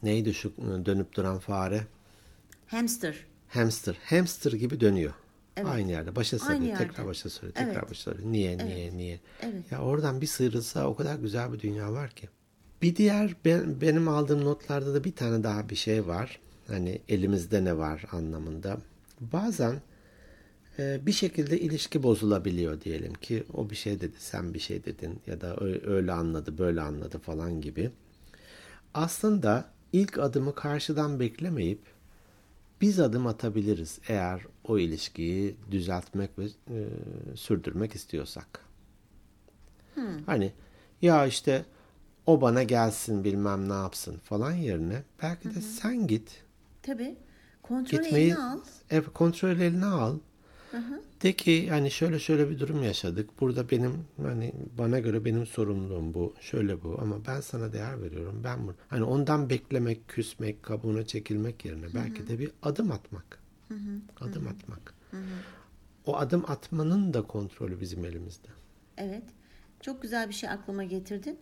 neydi 0.03 0.33
şu 0.33 0.51
dönüp 0.85 1.13
duran 1.13 1.39
fare? 1.39 1.83
Hamster. 2.67 3.15
Hamster. 3.49 3.97
Hamster 4.05 4.51
gibi 4.51 4.79
dönüyor. 4.79 5.13
Aynı 5.65 5.91
yerde. 5.91 6.15
Başa 6.15 6.39
sarıyor. 6.39 6.61
Aynı 6.61 6.77
Tekrar 6.77 6.95
yerde. 6.97 7.07
başa 7.09 7.29
sarıyor. 7.29 7.53
Tekrar 7.53 7.73
Evet. 7.73 7.89
başa 7.89 8.01
sarıyor. 8.01 8.31
Niye, 8.31 8.57
niye, 8.57 8.97
niye? 8.97 9.19
Evet. 9.41 9.71
Ya 9.71 9.81
oradan 9.81 10.21
bir 10.21 10.27
sıyrılsa 10.27 10.87
o 10.87 10.95
kadar 10.95 11.15
güzel 11.15 11.53
bir 11.53 11.59
dünya 11.59 11.91
var 11.93 12.09
ki. 12.09 12.29
Bir 12.81 12.95
diğer 12.95 13.35
ben, 13.45 13.81
benim 13.81 14.07
aldığım 14.07 14.45
notlarda 14.45 14.93
da 14.93 15.03
bir 15.03 15.15
tane 15.15 15.43
daha 15.43 15.69
bir 15.69 15.75
şey 15.75 16.07
var. 16.07 16.39
Hani 16.67 17.01
elimizde 17.09 17.63
ne 17.63 17.77
var 17.77 18.05
anlamında. 18.11 18.77
Bazen 19.19 19.81
e, 20.79 21.05
bir 21.05 21.11
şekilde 21.11 21.59
ilişki 21.59 22.03
bozulabiliyor 22.03 22.81
diyelim 22.81 23.13
ki 23.13 23.43
o 23.53 23.69
bir 23.69 23.75
şey 23.75 24.01
dedi 24.01 24.15
sen 24.19 24.53
bir 24.53 24.59
şey 24.59 24.85
dedin 24.85 25.19
ya 25.27 25.41
da 25.41 25.55
öyle 25.85 26.11
anladı 26.11 26.57
böyle 26.57 26.81
anladı 26.81 27.19
falan 27.19 27.61
gibi. 27.61 27.91
Aslında 28.93 29.65
ilk 29.93 30.19
adımı 30.19 30.55
karşıdan 30.55 31.19
beklemeyip 31.19 31.79
biz 32.81 32.99
adım 32.99 33.27
atabiliriz 33.27 33.99
eğer 34.07 34.41
o 34.63 34.77
ilişkiyi 34.79 35.55
düzeltmek 35.71 36.29
ve 36.39 36.45
e, 36.45 36.77
sürdürmek 37.35 37.95
istiyorsak. 37.95 38.59
Hani 40.25 40.53
ya 41.01 41.25
işte 41.25 41.65
o 42.25 42.41
bana 42.41 42.63
gelsin 42.63 43.23
bilmem 43.23 43.69
ne 43.69 43.73
yapsın 43.73 44.17
falan 44.17 44.51
yerine 44.51 45.03
belki 45.21 45.55
de 45.55 45.61
sen 45.61 46.07
git 46.07 46.43
Tabii. 46.81 47.15
Kontrolü 47.63 48.01
gitmeyi 48.03 48.25
eline 48.25 48.39
al. 48.39 48.59
evet, 48.89 49.05
kontrol 49.13 49.49
eline 49.49 49.85
al. 49.85 50.17
De 51.23 51.33
ki 51.33 51.69
hani 51.69 51.91
şöyle 51.91 52.19
şöyle 52.19 52.49
bir 52.49 52.59
durum 52.59 52.83
yaşadık. 52.83 53.29
Burada 53.41 53.69
benim 53.69 53.93
hani 54.21 54.53
bana 54.77 54.99
göre 54.99 55.25
benim 55.25 55.45
sorumluluğum 55.45 56.13
bu. 56.13 56.33
Şöyle 56.39 56.83
bu 56.83 56.97
ama 57.01 57.25
ben 57.27 57.41
sana 57.41 57.73
değer 57.73 58.01
veriyorum. 58.01 58.41
Ben 58.43 58.63
bunu 58.63 58.75
hani 58.89 59.03
ondan 59.03 59.49
beklemek, 59.49 60.07
küsmek, 60.07 60.63
kabuğuna 60.63 61.05
çekilmek 61.05 61.65
yerine 61.65 61.85
belki 61.95 62.27
de 62.27 62.39
bir 62.39 62.51
adım 62.61 62.91
atmak. 62.91 63.39
Adım 64.21 64.47
atmak. 64.47 64.93
O 66.05 66.17
adım 66.17 66.43
atmanın 66.47 67.13
da 67.13 67.21
kontrolü 67.21 67.81
bizim 67.81 68.05
elimizde. 68.05 68.47
Evet. 68.97 69.23
Çok 69.81 70.01
güzel 70.01 70.29
bir 70.29 70.33
şey 70.33 70.49
aklıma 70.49 70.83
getirdin. 70.83 71.39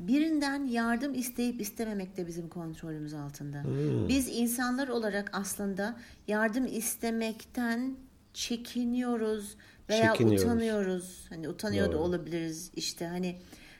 Birinden 0.00 0.64
yardım 0.64 1.14
isteyip 1.14 1.60
istememek 1.60 2.16
de 2.16 2.26
bizim 2.26 2.48
kontrolümüz 2.48 3.14
altında. 3.14 3.64
Biz 4.08 4.28
insanlar 4.28 4.88
olarak 4.88 5.30
aslında 5.32 5.96
yardım 6.28 6.66
istemekten 6.66 7.96
çekiniyoruz 8.34 9.56
veya 9.88 10.12
Çekiniyoruz. 10.12 10.44
utanıyoruz. 10.44 11.26
Hani 11.28 11.48
utanıyor 11.48 11.88
da 11.88 11.92
Doğru. 11.92 11.98
olabiliriz. 12.02 12.70
İşte 12.76 13.06
hani 13.06 13.38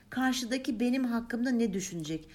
karşıdaki 0.09 0.79
benim 0.79 1.03
hakkımda 1.03 1.49
ne 1.49 1.73
düşünecek? 1.73 2.29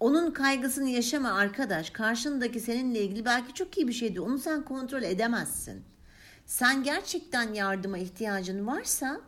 Onun 0.00 0.30
kaygısını 0.30 0.88
yaşama 0.88 1.32
arkadaş. 1.32 1.90
Karşındaki 1.90 2.60
seninle 2.60 3.00
ilgili 3.02 3.24
belki 3.24 3.54
çok 3.54 3.78
iyi 3.78 3.88
bir 3.88 3.92
şeydi. 3.92 4.20
Onu 4.20 4.38
sen 4.38 4.64
kontrol 4.64 5.02
edemezsin. 5.02 5.82
Sen 6.46 6.82
gerçekten 6.82 7.54
yardıma 7.54 7.98
ihtiyacın 7.98 8.66
varsa 8.66 9.20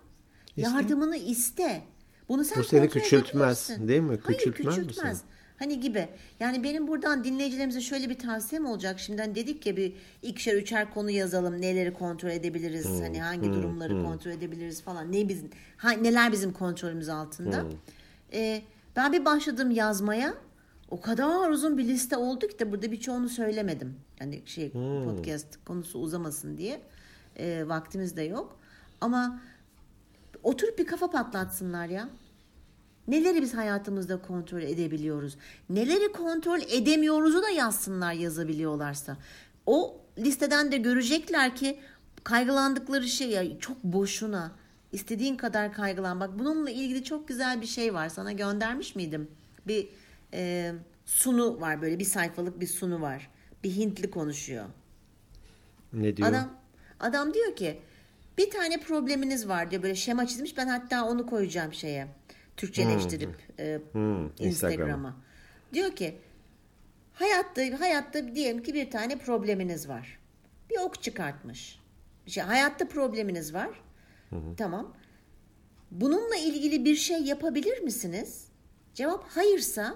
İste. 0.56 0.60
yardımını 0.70 1.16
iste. 1.16 1.82
Bunu 2.28 2.44
sen 2.44 2.58
Bu 2.58 2.64
seni 2.64 2.88
küçültmez, 2.88 3.68
değil 3.88 4.00
mi? 4.00 4.18
Hayır 4.24 4.38
Küçültmez 4.38 4.76
küçültmez. 4.76 5.18
seni? 5.18 5.28
Hani 5.62 5.80
gibi. 5.80 6.08
Yani 6.40 6.64
benim 6.64 6.88
buradan 6.88 7.24
dinleyicilerimize 7.24 7.80
şöyle 7.80 8.10
bir 8.10 8.18
tavsiyem 8.18 8.66
olacak. 8.66 9.00
Şimdiden 9.00 9.34
dedik 9.34 9.66
ya 9.66 9.76
bir 9.76 9.92
ikişer 10.22 10.54
üçer 10.54 10.94
konu 10.94 11.10
yazalım. 11.10 11.60
Neleri 11.60 11.94
kontrol 11.94 12.30
edebiliriz? 12.30 12.88
Hmm, 12.88 13.00
hani 13.00 13.22
hangi 13.22 13.52
durumları 13.52 14.02
kontrol 14.04 14.30
edebiliriz 14.30 14.82
falan. 14.82 15.12
Ne 15.12 15.28
bizim 15.28 15.50
ha, 15.76 15.90
neler 15.90 16.32
bizim 16.32 16.52
kontrolümüz 16.52 17.08
altında? 17.08 17.62
Hmm. 17.62 17.70
Ee, 18.32 18.62
ben 18.96 19.12
bir 19.12 19.24
başladım 19.24 19.70
yazmaya. 19.70 20.34
O 20.90 21.00
kadar 21.00 21.50
uzun 21.50 21.78
bir 21.78 21.84
liste 21.84 22.16
oldu 22.16 22.48
ki 22.48 22.58
de 22.58 22.72
burada 22.72 22.92
birçoğunu 22.92 23.28
söylemedim. 23.28 23.96
Yani 24.20 24.42
şey 24.46 24.72
Hmm. 24.72 25.04
podcast 25.04 25.64
konusu 25.64 25.98
uzamasın 25.98 26.58
diye. 26.58 26.80
Ee, 27.38 27.64
vaktimiz 27.66 28.16
de 28.16 28.22
yok. 28.22 28.58
Ama 29.00 29.40
oturup 30.42 30.78
bir 30.78 30.86
kafa 30.86 31.10
patlatsınlar 31.10 31.86
ya. 31.86 32.08
Neleri 33.08 33.42
biz 33.42 33.54
hayatımızda 33.54 34.22
kontrol 34.22 34.62
edebiliyoruz? 34.62 35.36
Neleri 35.70 36.12
kontrol 36.12 36.60
edemiyoruzu 36.60 37.42
da 37.42 37.48
yazsınlar 37.48 38.12
yazabiliyorlarsa. 38.12 39.16
O 39.66 40.00
listeden 40.18 40.72
de 40.72 40.76
görecekler 40.76 41.56
ki 41.56 41.80
kaygılandıkları 42.24 43.08
şey 43.08 43.30
ya 43.30 43.58
çok 43.58 43.84
boşuna. 43.84 44.52
İstediğin 44.92 45.36
kadar 45.36 45.72
kaygılan. 45.72 46.20
Bak 46.20 46.38
bununla 46.38 46.70
ilgili 46.70 47.04
çok 47.04 47.28
güzel 47.28 47.60
bir 47.60 47.66
şey 47.66 47.94
var. 47.94 48.08
Sana 48.08 48.32
göndermiş 48.32 48.96
miydim? 48.96 49.30
Bir 49.66 49.88
e, 50.34 50.72
sunu 51.06 51.60
var 51.60 51.82
böyle 51.82 51.98
bir 51.98 52.04
sayfalık 52.04 52.60
bir 52.60 52.66
sunu 52.66 53.00
var. 53.00 53.30
Bir 53.64 53.70
Hintli 53.70 54.10
konuşuyor. 54.10 54.64
Ne 55.92 56.16
diyor? 56.16 56.28
Adam 56.28 56.48
adam 57.00 57.34
diyor 57.34 57.56
ki 57.56 57.80
bir 58.38 58.50
tane 58.50 58.80
probleminiz 58.80 59.48
var 59.48 59.70
diyor 59.70 59.82
böyle 59.82 59.94
şema 59.94 60.26
çizmiş. 60.26 60.56
Ben 60.56 60.66
hatta 60.66 61.04
onu 61.04 61.26
koyacağım 61.26 61.72
şeye. 61.72 62.08
Türkçeleştirip 62.56 63.34
e, 63.58 63.80
Hmm, 63.92 64.26
Instagram'a. 64.38 65.16
Diyor 65.72 65.96
ki 65.96 66.18
hayatta 67.14 67.80
hayatta 67.80 68.34
diyelim 68.34 68.62
ki 68.62 68.74
bir 68.74 68.90
tane 68.90 69.18
probleminiz 69.18 69.88
var. 69.88 70.18
Bir 70.70 70.78
ok 70.78 71.02
çıkartmış. 71.02 71.78
Şey, 72.26 72.42
hayatta 72.42 72.88
probleminiz 72.88 73.54
var. 73.54 73.70
Tamam. 74.56 74.94
Bununla 75.90 76.36
ilgili 76.36 76.84
bir 76.84 76.96
şey 76.96 77.22
yapabilir 77.22 77.78
misiniz? 77.80 78.48
Cevap 78.94 79.28
hayırsa 79.28 79.94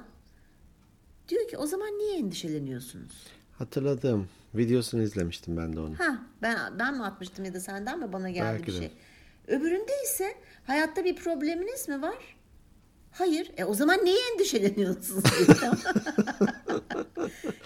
diyor 1.29 1.49
ki 1.49 1.57
o 1.59 1.67
zaman 1.67 1.89
niye 1.89 2.19
endişeleniyorsunuz? 2.19 3.27
Hatırladım. 3.59 4.29
Videosunu 4.55 5.03
izlemiştim 5.03 5.57
ben 5.57 5.77
de 5.77 5.81
onu. 5.81 5.99
Ha 5.99 6.19
ben 6.43 6.79
ben 6.79 6.97
mi 6.97 7.05
atmıştım 7.05 7.45
ya 7.45 7.55
da 7.55 7.61
senden 7.61 7.99
mi 7.99 8.13
bana 8.13 8.31
geldi 8.31 8.47
Belki 8.59 8.67
bir 8.67 8.73
de. 8.73 8.79
şey. 8.79 8.91
Öbüründe 9.47 9.93
ise 10.05 10.35
hayatta 10.67 11.05
bir 11.05 11.17
probleminiz 11.17 11.89
mi 11.89 12.03
var? 12.03 12.36
Hayır. 13.19 13.51
E 13.57 13.65
o 13.65 13.75
zaman 13.75 14.05
niye 14.05 14.17
endişeleniyorsunuz? 14.33 15.25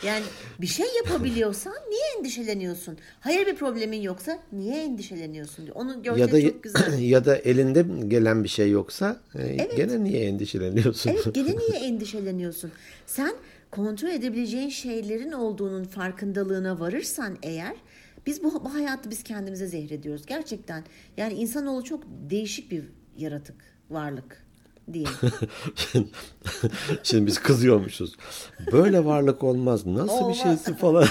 yani 0.07 0.25
bir 0.61 0.67
şey 0.67 0.87
yapabiliyorsan 0.97 1.75
niye 1.89 2.03
endişeleniyorsun? 2.19 2.99
Hayır 3.21 3.47
bir 3.47 3.57
problemin 3.57 4.01
yoksa 4.01 4.39
niye 4.53 4.83
endişeleniyorsun 4.83 5.67
diyor. 5.67 5.77
Onu 5.77 6.19
Ya 6.19 6.33
da 6.33 6.43
çok 6.43 6.63
güzel. 6.63 6.99
ya 6.99 7.25
da 7.25 7.37
elinde 7.37 7.85
gelen 8.09 8.45
bir 8.45 8.49
şey 8.49 8.71
yoksa 8.71 9.21
e, 9.35 9.57
gene 9.77 10.05
niye 10.05 10.21
endişeleniyorsun? 10.25 11.11
Evet 11.11 11.35
gene 11.35 11.57
niye 11.57 11.81
endişeleniyorsun? 11.81 12.73
Sen 13.07 13.33
kontrol 13.71 14.09
edebileceğin 14.09 14.69
şeylerin 14.71 15.33
olduğunun 15.33 15.85
farkındalığına 15.85 16.81
varırsan 16.81 17.39
eğer 17.43 17.77
biz 18.27 18.43
bu, 18.43 18.65
bu 18.65 18.75
hayatı 18.75 19.11
biz 19.11 19.23
kendimize 19.23 19.67
zehrediyoruz 19.67 20.27
gerçekten. 20.27 20.85
Yani 21.17 21.35
insanoğlu 21.35 21.85
çok 21.85 22.03
değişik 22.31 22.71
bir 22.71 22.85
yaratık, 23.17 23.65
varlık 23.91 24.50
diyeyim. 24.95 26.11
Şimdi 27.03 27.27
biz 27.27 27.39
kızıyormuşuz. 27.39 28.17
Böyle 28.73 29.05
varlık 29.05 29.45
olmaz. 29.45 29.87
Nasıl 29.87 30.17
bir 30.19 30.23
Olmaz. 30.23 30.43
şeysi 30.43 30.75
falan. 30.77 31.07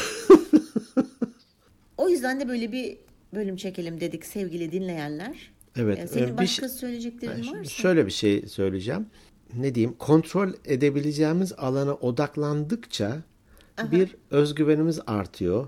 O 1.98 2.10
yüzden 2.10 2.40
de 2.40 2.48
böyle 2.50 2.72
bir 2.72 2.98
bölüm 3.34 3.56
çekelim 3.56 4.00
dedik 4.02 4.26
sevgili 4.26 4.72
dinleyenler. 4.72 5.52
Evet, 5.76 6.00
Ee, 6.00 6.08
Senin 6.08 6.28
e, 6.28 6.32
bir 6.32 6.38
başka 6.38 6.68
şey- 6.70 6.78
söyleyeceklerin 6.78 7.42
Şimdi 7.42 7.58
varsa. 7.60 7.70
Şöyle 7.70 8.06
bir 8.06 8.12
şey 8.12 8.48
söyleyeceğim. 8.48 9.06
Ne 9.58 9.76
diyeyim? 9.76 9.96
Kontrol 10.00 10.50
edebileceğimiz 10.66 11.54
alana 11.54 11.94
odaklandıkça 11.94 13.18
bir 13.92 14.16
özgüvenimiz 14.32 15.00
artıyor. 15.08 15.68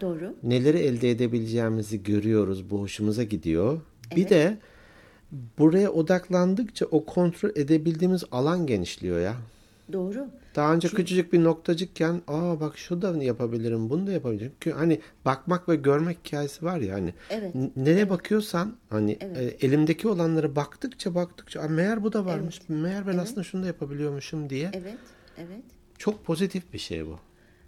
Doğru. 0.00 0.34
Neleri 0.42 0.78
elde 0.78 1.10
edebileceğimizi 1.10 2.02
görüyoruz. 2.02 2.70
Bu 2.70 2.80
hoşumuza 2.80 3.22
gidiyor. 3.22 3.80
Bir 4.16 4.20
Evet. 4.20 4.30
de 4.30 4.58
buraya 5.58 5.90
odaklandıkça 5.92 6.86
o 6.86 7.04
kontrol 7.04 7.50
edebildiğimiz 7.56 8.24
alan 8.32 8.66
genişliyor 8.66 9.20
ya. 9.20 9.34
Doğru. 9.92 10.26
Daha 10.56 10.74
önce 10.74 10.88
küçücük 10.88 11.32
bir 11.32 11.44
noktacıkken 11.44 12.22
aa 12.28 12.60
bak 12.60 12.78
şu 12.78 13.02
da 13.02 13.24
yapabilirim 13.24 13.90
bunu 13.90 14.06
da 14.06 14.12
yapabilirim. 14.12 14.52
Çünkü 14.60 14.76
hani 14.78 15.00
bakmak 15.24 15.68
ve 15.68 15.76
görmek 15.76 16.18
hikayesi 16.26 16.64
var 16.64 16.78
ya 16.78 16.94
hani. 16.94 17.14
Evet. 17.30 17.54
Nereye 17.76 18.10
bakıyorsan 18.10 18.76
hani 18.90 19.18
Evet. 19.20 19.36
e, 19.62 19.66
elimdeki 19.66 20.08
olanları 20.08 20.56
baktıkça 20.56 21.14
baktıkça 21.14 21.60
"Aa, 21.60 21.68
meğer 21.68 22.02
bu 22.02 22.12
da 22.12 22.24
varmış. 22.26 22.60
Meğer 22.68 23.06
ben 23.06 23.18
aslında 23.18 23.42
şunu 23.42 23.62
da 23.62 23.66
yapabiliyormuşum 23.66 24.50
diye. 24.50 24.70
Evet. 24.74 24.96
Evet. 25.38 25.62
Çok 25.98 26.24
pozitif 26.24 26.72
bir 26.72 26.78
şey 26.78 27.06
bu. 27.06 27.18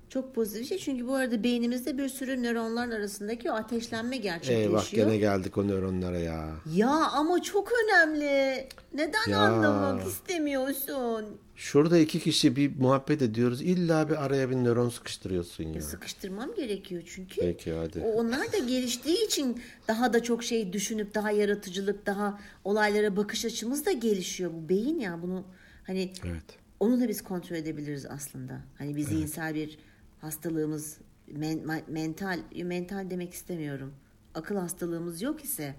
Çok 0.08 0.34
pozitif 0.34 0.62
bir 0.62 0.66
şey 0.66 0.78
çünkü 0.78 1.06
bu 1.08 1.14
arada 1.14 1.42
beynimizde 1.44 1.98
bir 1.98 2.08
sürü 2.08 2.42
nöronlar 2.42 2.88
arasındaki 2.88 3.50
o 3.50 3.54
ateşlenme 3.54 4.16
gerçekleşiyor. 4.16 4.70
Eyvah 4.70 4.90
gene 4.90 5.16
geldik 5.16 5.58
o 5.58 5.68
nöronlara 5.68 6.18
ya. 6.18 6.50
Ya 6.74 6.90
ama 6.90 7.42
çok 7.42 7.72
önemli. 7.84 8.68
Neden 8.94 9.30
Ya. 9.30 9.38
anlamak 9.40 10.06
istemiyorsun? 10.06 11.24
Şurada 11.56 11.98
iki 11.98 12.20
kişi 12.20 12.56
bir 12.56 12.76
muhabbet 12.78 13.22
ediyoruz. 13.22 13.62
İlla 13.62 14.08
bir 14.10 14.24
araya 14.24 14.50
bir 14.50 14.56
nöron 14.56 14.88
sıkıştırıyorsun 14.88 15.64
ya. 15.64 15.80
Sıkıştırmam 15.82 16.54
gerekiyor 16.54 17.02
çünkü. 17.06 17.40
Peki, 17.40 17.72
hadi. 17.72 18.00
O, 18.00 18.12
onlar 18.12 18.52
da 18.52 18.58
geliştiği 18.58 19.26
için 19.26 19.62
daha 19.88 20.12
da 20.12 20.22
çok 20.22 20.44
şey 20.44 20.72
düşünüp 20.72 21.14
daha 21.14 21.30
yaratıcılık, 21.30 22.06
daha 22.06 22.40
olaylara 22.64 23.16
bakış 23.16 23.44
açımız 23.44 23.86
da 23.86 23.92
gelişiyor. 23.92 24.50
Bu 24.54 24.68
beyin 24.68 24.98
ya 25.00 25.18
bunu 25.22 25.44
hani 25.86 26.12
Evet. 26.26 26.44
onu 26.80 27.00
da 27.00 27.08
biz 27.08 27.22
kontrol 27.24 27.56
edebiliriz 27.56 28.06
aslında. 28.06 28.60
Hani 28.78 28.96
bir 28.96 29.02
zihinsel 29.02 29.54
bir 29.54 29.78
hastalığımız, 30.24 30.98
men- 31.38 31.82
mental, 31.88 32.40
mental 32.62 33.10
demek 33.10 33.32
istemiyorum. 33.34 33.92
Akıl 34.34 34.56
hastalığımız 34.56 35.22
yok 35.22 35.44
ise 35.44 35.74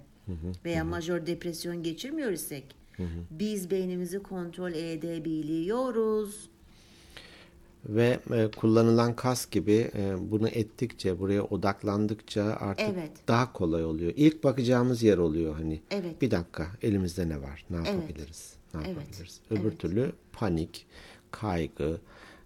veya 0.65 0.83
majör 0.83 1.25
depresyon 1.25 1.83
geçirmiyor 1.83 2.31
isek 2.31 2.75
biz 3.31 3.71
beynimizi 3.71 4.23
kontrol 4.23 4.71
edebiliyoruz. 4.73 6.49
Ve 7.85 8.19
e, 8.33 8.51
kullanılan 8.51 9.15
kas 9.15 9.49
gibi 9.49 9.91
e, 9.95 10.31
bunu 10.31 10.47
ettikçe, 10.49 11.19
buraya 11.19 11.43
odaklandıkça 11.43 12.43
artık 12.43 12.87
Evet. 12.93 13.11
daha 13.27 13.53
kolay 13.53 13.85
oluyor. 13.85 14.13
İlk 14.15 14.43
bakacağımız 14.43 15.03
yer 15.03 15.17
oluyor 15.17 15.55
hani. 15.55 15.81
Evet. 15.91 16.21
Bir 16.21 16.31
dakika 16.31 16.67
elimizde 16.81 17.29
ne 17.29 17.41
var? 17.41 17.65
Ne 17.69 17.75
yapabiliriz? 17.75 18.53
Ne 18.73 18.79
Evet. 18.85 18.89
yapabiliriz? 18.97 19.39
Öbür 19.49 19.71
türlü 19.71 20.11
panik, 20.33 20.85
kaygı, 21.31 21.97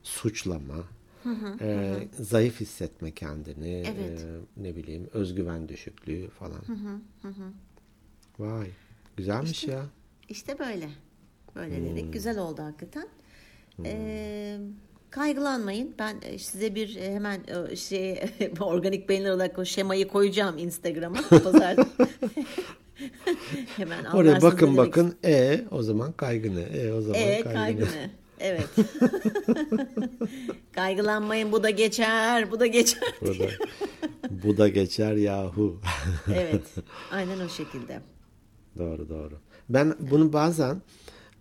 suçlama, 0.04 0.84
e, 1.61 1.95
zayıf 2.20 2.59
hissetme 2.59 3.11
kendini, 3.11 3.84
Evet. 3.88 4.20
e, 4.22 4.63
ne 4.63 4.76
bileyim 4.76 5.07
özgüven 5.13 5.70
düşüklüğü 5.70 6.30
falan. 6.30 6.61
Vay, 8.39 8.67
güzelmiş 9.17 9.63
ya. 9.63 9.86
İşte 10.30 10.59
böyle. 10.59 10.89
Böyle 11.55 11.78
Hmm. 11.78 11.86
dedik. 11.86 12.13
Güzel 12.13 12.38
oldu 12.38 12.61
hakikaten. 12.61 13.07
Ee, 13.86 14.57
kaygılanmayın. 15.09 15.95
Ben 15.99 16.15
e, 16.22 16.38
size 16.39 16.76
bir 16.76 16.95
e, 16.95 17.13
hemen 17.13 17.41
e, 17.72 17.76
şey 17.76 18.20
organik 18.59 19.09
beyinler 19.09 19.32
olarak 19.32 19.59
o 19.59 19.65
şemayı 19.65 20.07
koyacağım 20.07 20.57
Instagram'a. 20.57 21.22
Pazar. 21.30 21.78
hemen 23.78 24.05
Oraya 24.05 24.41
bakın 24.41 24.78
bakın. 24.78 25.15
E 25.26 25.61
o 25.72 25.82
zaman 25.84 26.11
kaygı 26.11 26.55
ne? 26.55 26.61
E 26.61 26.93
o 26.93 27.01
zaman 27.01 27.22
E 27.22 27.41
kaygı, 27.41 27.53
kaygı 27.53 27.82
ne? 27.86 27.86
ne? 27.86 28.11
Evet. 28.40 28.70
Kaygılanmayın 30.72 31.52
bu 31.52 31.64
da 31.64 31.70
geçer, 31.70 32.52
bu 32.52 32.60
da 32.60 32.66
geçer. 32.66 33.14
Bu 33.22 33.40
da, 33.40 33.50
bu 34.44 34.58
da 34.58 34.68
geçer 34.68 35.16
yahu. 35.16 35.82
evet. 36.36 36.64
Aynen 37.12 37.40
o 37.40 37.50
şekilde. 37.50 38.02
Doğru 38.78 39.10
doğru. 39.10 39.34
Ben 39.70 39.96
bunu 40.00 40.34
bazen 40.34 40.82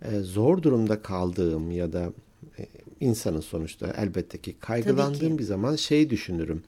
e, 0.03 0.20
zor 0.20 0.62
durumda 0.62 1.03
kaldığım 1.03 1.70
ya 1.70 1.92
da 1.92 2.12
e, 2.59 2.66
insanın 3.01 3.40
sonuçta 3.40 3.94
elbette 3.99 4.38
ki 4.38 4.57
kaygılandığım 4.61 5.32
ki. 5.32 5.38
bir 5.38 5.44
zaman 5.44 5.76
şey 5.76 6.11
düşünürüm. 6.11 6.62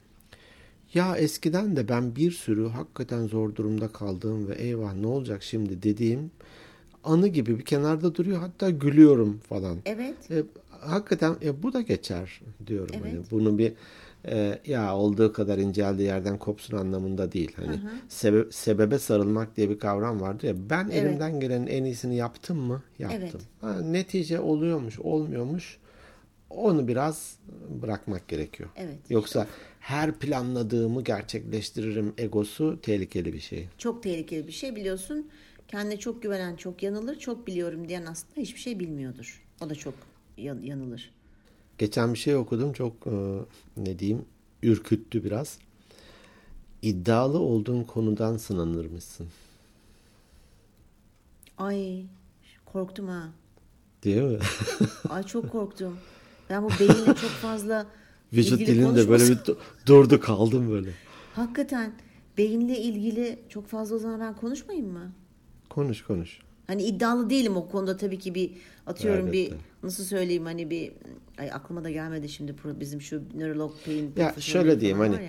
Ya 0.93 1.17
eskiden 1.17 1.75
de 1.75 1.89
ben 1.89 2.15
bir 2.15 2.31
sürü 2.31 2.67
hakikaten 2.67 3.27
zor 3.27 3.55
durumda 3.55 3.87
kaldığım 3.87 4.47
ve 4.47 4.55
eyvah 4.55 4.93
ne 4.93 5.07
olacak 5.07 5.43
şimdi 5.43 5.83
dediğim 5.83 6.31
anı 7.03 7.27
gibi 7.27 7.59
bir 7.59 7.65
kenarda 7.65 8.15
duruyor. 8.15 8.39
Hatta 8.39 8.69
gülüyorum 8.69 9.39
falan. 9.39 9.77
Evet. 9.85 10.31
E, 10.31 10.43
hakikaten 10.79 11.35
e, 11.43 11.63
bu 11.63 11.73
da 11.73 11.81
geçer 11.81 12.41
diyorum. 12.67 12.95
Evet. 13.01 13.13
Hani 13.13 13.21
bunu 13.31 13.57
bir 13.57 13.73
e, 14.25 14.59
ya 14.65 14.95
olduğu 14.97 15.33
kadar 15.33 15.57
inceldiği 15.57 16.07
yerden 16.07 16.37
kopsun 16.37 16.77
anlamında 16.77 17.31
değil. 17.31 17.51
Hani 17.55 17.79
sebe- 18.09 18.51
sebebe 18.51 18.99
sarılmak 18.99 19.57
diye 19.57 19.69
bir 19.69 19.79
kavram 19.79 20.21
vardı 20.21 20.45
ya. 20.45 20.53
Ben 20.69 20.83
Evet. 20.85 20.93
elimden 21.03 21.39
gelenin 21.39 21.67
en 21.67 21.83
iyisini 21.83 22.15
yaptım 22.15 22.57
mı? 22.57 22.83
Yaptım. 22.99 23.19
Evet. 23.21 23.35
Ha, 23.61 23.81
netice 23.81 24.39
oluyormuş, 24.39 24.99
olmuyormuş. 24.99 25.77
Onu 26.49 26.87
biraz 26.87 27.35
bırakmak 27.81 28.27
gerekiyor. 28.27 28.69
Evet. 28.75 28.97
Yoksa 29.09 29.47
her 29.79 30.11
planladığımı 30.11 31.03
gerçekleştiririm 31.03 32.13
egosu 32.17 32.79
tehlikeli 32.81 33.33
bir 33.33 33.39
şey. 33.39 33.67
Çok 33.77 34.03
tehlikeli 34.03 34.47
bir 34.47 34.51
şey 34.51 34.75
biliyorsun. 34.75 35.27
Kendine 35.71 35.99
çok 35.99 36.23
güvenen 36.23 36.55
çok 36.55 36.83
yanılır. 36.83 37.19
Çok 37.19 37.47
biliyorum 37.47 37.87
diyen 37.87 38.05
aslında 38.05 38.41
hiçbir 38.41 38.59
şey 38.59 38.79
bilmiyordur. 38.79 39.43
O 39.61 39.69
da 39.69 39.75
çok 39.75 39.93
yan- 40.37 40.61
yanılır. 40.63 41.11
Geçen 41.77 42.13
bir 42.13 42.19
şey 42.19 42.35
okudum 42.35 42.73
çok 42.73 43.07
e, 43.07 43.39
ne 43.77 43.99
diyeyim 43.99 44.25
ürküttü 44.63 45.23
biraz. 45.23 45.57
İddialı 46.81 47.39
olduğun 47.39 47.83
konudan 47.83 48.37
sınanırmışsın. 48.37 49.27
Ay 51.57 52.03
korktum 52.65 53.07
ha. 53.07 53.29
Değil 54.03 54.21
mi? 54.21 54.39
Ay 55.09 55.23
çok 55.23 55.51
korktum. 55.51 55.97
Ben 56.49 56.63
bu 56.63 56.69
beyinle 56.79 57.05
çok 57.05 57.29
fazla 57.41 57.85
Vücut 58.33 58.61
ilgili 58.61 58.67
dilinde 58.77 59.09
böyle 59.09 59.23
bir 59.29 59.39
durdu 59.85 60.19
kaldım 60.19 60.71
böyle. 60.71 60.91
Hakikaten 61.33 61.93
beyinle 62.37 62.79
ilgili 62.79 63.39
çok 63.49 63.67
fazla 63.67 63.95
o 63.95 63.99
zaman 63.99 64.19
ben 64.19 64.35
konuşmayayım 64.35 64.91
mı? 64.91 65.11
Konuş 65.71 66.03
konuş. 66.03 66.39
Hani 66.67 66.83
iddialı 66.83 67.29
değilim 67.29 67.57
o 67.57 67.67
konuda 67.69 67.97
tabii 67.97 68.19
ki 68.19 68.35
bir 68.35 68.51
atıyorum 68.87 69.27
Elbette. 69.27 69.51
bir 69.51 69.87
nasıl 69.87 70.03
söyleyeyim 70.03 70.45
hani 70.45 70.69
bir 70.69 70.91
ay 71.37 71.51
aklıma 71.51 71.83
da 71.83 71.89
gelmedi 71.89 72.29
şimdi 72.29 72.55
bizim 72.65 73.01
şu 73.01 73.21
nörolog 73.35 73.73
pain 73.85 74.13
Ya 74.17 74.35
şöyle 74.39 74.79
diyeyim, 74.79 74.99
hani 74.99 75.15
ya. 75.15 75.21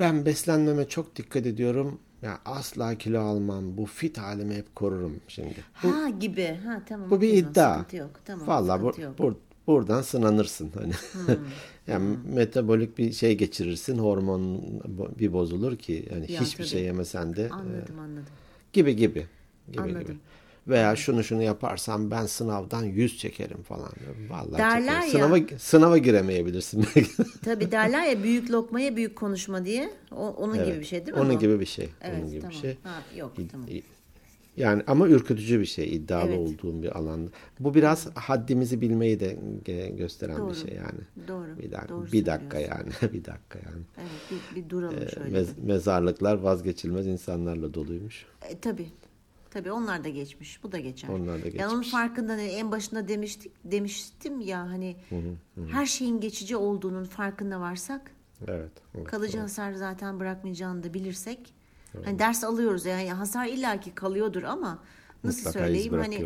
Ben 0.00 0.26
beslenmeme 0.26 0.88
çok 0.88 1.16
dikkat 1.16 1.46
ediyorum. 1.46 1.98
Ya 2.22 2.38
asla 2.44 2.94
kilo 2.94 3.20
almam. 3.20 3.76
Bu 3.76 3.86
fit 3.86 4.18
halimi 4.18 4.54
hep 4.54 4.74
korurum 4.76 5.16
şimdi. 5.28 5.54
Bu, 5.82 5.88
Ha 5.88 6.08
gibi. 6.08 6.58
Ha 6.64 6.82
tamam. 6.88 7.10
bu 7.10 7.20
bir 7.20 7.28
zaman, 7.36 7.50
iddia. 7.50 7.74
Sıkıntı 7.74 7.96
yok. 7.96 8.10
Tamam. 8.24 8.46
Vallahi 8.48 8.82
bu, 8.82 8.84
yok. 9.00 9.18
bur- 9.18 9.36
buradan 9.66 10.02
sınanırsın 10.02 10.70
hani. 10.74 10.92
yani 11.86 12.16
metabolik 12.34 12.98
bir 12.98 13.12
şey 13.12 13.36
geçirirsin, 13.38 13.98
hormon 13.98 14.62
bir 15.18 15.32
bozulur 15.32 15.76
ki 15.76 16.08
yani 16.14 16.32
Ya, 16.32 16.40
hiçbir 16.40 16.56
tabii. 16.56 16.66
şey 16.66 16.82
yemesen 16.82 17.36
de 17.36 17.48
Anladım 17.50 17.98
anladım. 17.98 18.24
Gibi 18.74 18.96
gibi. 18.96 19.26
Gibi 19.72 19.82
Anladım. 19.82 20.00
gibi. 20.04 20.16
Veya 20.68 20.96
şunu 20.96 21.24
şunu 21.24 21.42
yaparsam 21.42 22.10
ben 22.10 22.26
sınavdan 22.26 22.84
yüz 22.84 23.18
çekerim 23.18 23.62
falan. 23.62 23.90
Vallahi 24.28 24.58
Derler 24.58 25.02
çekerim. 25.02 25.20
ya. 25.20 25.28
Sınava, 25.28 25.58
sınava 25.58 25.98
giremeyebilirsin. 25.98 26.86
Tabii 27.44 27.72
derler 27.72 28.04
ya 28.04 28.22
büyük 28.22 28.50
lokmaya 28.50 28.96
büyük 28.96 29.16
konuşma 29.16 29.64
diye. 29.64 29.90
O, 30.12 30.28
onun 30.28 30.54
gibi 30.54 30.64
Evet. 30.66 30.80
bir 30.80 30.84
şey 30.86 31.06
değil 31.06 31.16
mi 31.16 31.22
Onun 31.22 31.34
bu? 31.34 31.38
gibi 31.38 31.60
bir 31.60 31.66
şey. 31.66 31.88
Evet 32.02 32.18
Onun 32.20 32.30
gibi 32.30 32.40
tamam. 32.40 32.54
bir 32.56 32.60
şey. 32.60 32.76
Ha, 32.82 33.02
yok 33.16 33.32
tamam. 33.52 33.68
Yani 34.56 34.82
ama 34.86 35.08
ürkütücü 35.08 35.60
bir 35.60 35.64
şey 35.66 35.96
iddialı 35.96 36.28
Evet. 36.30 36.38
olduğum 36.38 36.82
bir 36.82 36.98
alanda. 36.98 37.30
Bu 37.60 37.74
biraz 37.74 38.10
haddimizi 38.16 38.80
bilmeyi 38.80 39.20
de 39.20 39.38
gösteren 39.96 40.36
Doğru. 40.38 40.50
bir 40.50 40.54
şey 40.54 40.74
yani. 40.76 41.28
Doğru. 41.28 41.58
Bir 41.58 41.72
dakika, 41.72 41.88
Doğru 41.88 42.12
bir 42.12 42.26
dakika 42.26 42.58
yani. 42.58 42.90
bir 43.02 43.24
dakika 43.24 43.58
yani. 43.58 43.82
Evet 43.98 44.40
bir, 44.54 44.56
bir 44.62 44.70
duralım 44.70 45.08
şöyle. 45.14 45.38
Mez- 45.38 45.62
mezarlıklar 45.66 46.34
vazgeçilmez 46.38 47.06
insanlarla 47.06 47.74
doluymuş. 47.74 48.26
E, 48.50 48.58
tabii. 48.58 48.86
Tabii 49.50 49.72
onlar 49.72 50.04
da 50.04 50.08
geçmiş. 50.08 50.62
Bu 50.62 50.72
da 50.72 50.78
geçer. 50.78 51.08
Onlar 51.08 51.42
da 51.42 51.46
Yani 51.48 51.66
onun 51.66 51.70
geçmiş. 51.80 51.90
farkında? 51.90 52.36
En 52.40 52.72
başında 52.72 53.08
demiştik 53.08 53.52
demiştim 53.64 54.40
ya 54.40 54.58
hani 54.70 54.96
her 55.70 55.86
şeyin 55.86 56.20
geçici 56.20 56.56
olduğunun 56.56 57.04
farkında 57.04 57.60
varsak 57.60 58.10
Evet. 58.48 58.70
evet. 58.94 59.06
kalıcı 59.06 59.38
hasar 59.38 59.72
zaten 59.72 60.20
bırakmayacağını 60.20 60.82
da 60.82 60.94
bilirsek 60.94 61.54
hani 62.04 62.18
ders 62.18 62.44
alıyoruz 62.44 62.86
yani 62.86 63.12
hasar 63.12 63.46
illaki 63.46 63.94
kalıyordur 63.94 64.42
ama 64.42 64.78
nasıl 65.24 65.38
Mutlaka 65.38 65.58
söyleyeyim 65.58 65.92
hani 65.92 66.24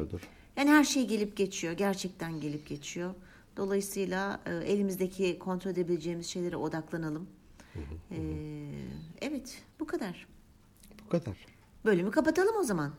yani 0.57 0.71
her 0.71 0.85
şey 0.85 1.07
gelip 1.07 1.37
geçiyor. 1.37 1.73
Gerçekten 1.73 2.41
gelip 2.41 2.67
geçiyor. 2.67 3.15
Dolayısıyla 3.57 4.41
e, 4.47 4.55
elimizdeki 4.55 5.39
kontrol 5.39 5.71
edebileceğimiz 5.71 6.27
şeylere 6.27 6.57
odaklanalım. 6.57 7.27
E, 8.11 8.17
evet, 9.21 9.59
bu 9.81 9.87
kadar. 9.87 10.27
Bu 11.05 11.09
kadar. 11.09 11.37
Bölümü 11.85 12.11
kapatalım 12.11 12.57
o 12.57 12.63
zaman. 12.63 12.93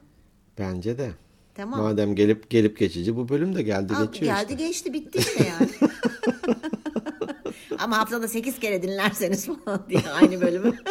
Bence 0.57 0.97
de. 0.97 1.11
Tamam. 1.55 1.81
Madem 1.81 2.15
gelip 2.15 2.49
gelip 2.49 2.77
geçici 2.77 3.15
bu 3.15 3.29
bölüm 3.29 3.55
de 3.55 3.61
geldi 3.61 3.93
Al, 3.93 4.05
geçiyor 4.05 4.35
geldi 4.35 4.53
işte. 4.53 4.67
geçti 4.67 4.93
bitti 4.93 5.19
işte 5.19 5.47
yani. 5.47 5.69
Ama 7.79 7.97
haftada 7.97 8.27
8 8.27 8.59
kere 8.59 8.83
dinlerseniz 8.83 9.45
falan 9.45 9.85
diye 9.89 10.01
aynı 10.21 10.41
bölümü. 10.41 10.77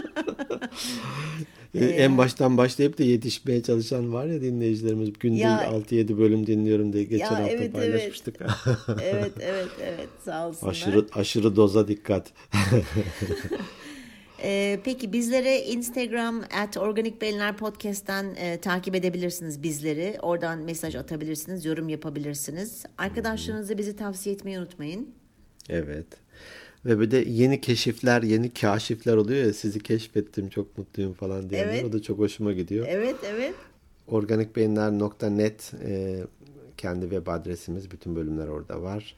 Ee, 1.74 1.84
En 1.84 2.18
baştan 2.18 2.56
başlayıp 2.56 2.98
da 2.98 3.02
yetişmeye 3.02 3.62
çalışan 3.62 4.12
var 4.12 4.26
ya 4.26 4.40
dinleyicilerimiz. 4.40 5.12
Günde 5.20 5.38
Ya- 5.38 5.70
6-7 5.70 6.18
bölüm 6.18 6.46
dinliyorum 6.46 6.92
diye 6.92 7.04
geçen 7.04 7.26
hafta 7.26 7.42
evet, 7.42 7.60
evet. 7.60 7.72
paylaşmıştık. 7.72 8.36
evet 9.02 9.32
evet 9.40 9.68
evet 9.82 10.08
sağ 10.24 10.48
olsunlar. 10.48 10.70
aşırı 10.72 11.06
aşırı 11.14 11.56
doza 11.56 11.88
dikkat. 11.88 12.32
Ee, 14.42 14.80
peki 14.84 15.12
bizlere 15.12 15.62
Instagram 15.62 16.44
at 16.62 16.76
Organik 16.76 17.22
Beyinler 17.22 17.56
Podcast'ten 17.56 18.34
e, 18.36 18.60
takip 18.60 18.94
edebilirsiniz 18.94 19.62
bizleri. 19.62 20.16
Oradan 20.22 20.58
mesaj 20.58 20.94
atabilirsiniz, 20.94 21.64
yorum 21.64 21.88
yapabilirsiniz. 21.88 22.84
Arkadaşlarınıza 22.98 23.78
bizi 23.78 23.96
tavsiye 23.96 24.34
etmeyi 24.34 24.58
unutmayın. 24.58 25.08
Evet. 25.68 26.06
Ve 26.85 27.11
de 27.11 27.16
yeni 27.16 27.61
keşifler, 27.61 28.22
yeni 28.22 28.55
kaşifler 28.55 29.16
oluyor 29.16 29.47
ya 29.47 29.53
sizi 29.53 29.83
keşfettim 29.83 30.49
çok 30.49 30.79
mutluyum 30.79 31.12
falan 31.12 31.51
diyenler. 31.51 31.74
Evet. 31.74 31.85
O 31.85 31.93
da 31.93 32.03
çok 32.03 32.18
hoşuma 32.18 32.53
gidiyor. 32.53 32.87
Evet 32.89 33.16
evet. 33.24 33.55
Organikbeyinler.net 34.09 35.72
e, 35.85 36.20
kendi 36.76 37.01
web 37.01 37.26
adresimiz. 37.26 37.91
Bütün 37.91 38.16
bölümler 38.16 38.49
orada 38.49 38.83
var. 38.83 39.16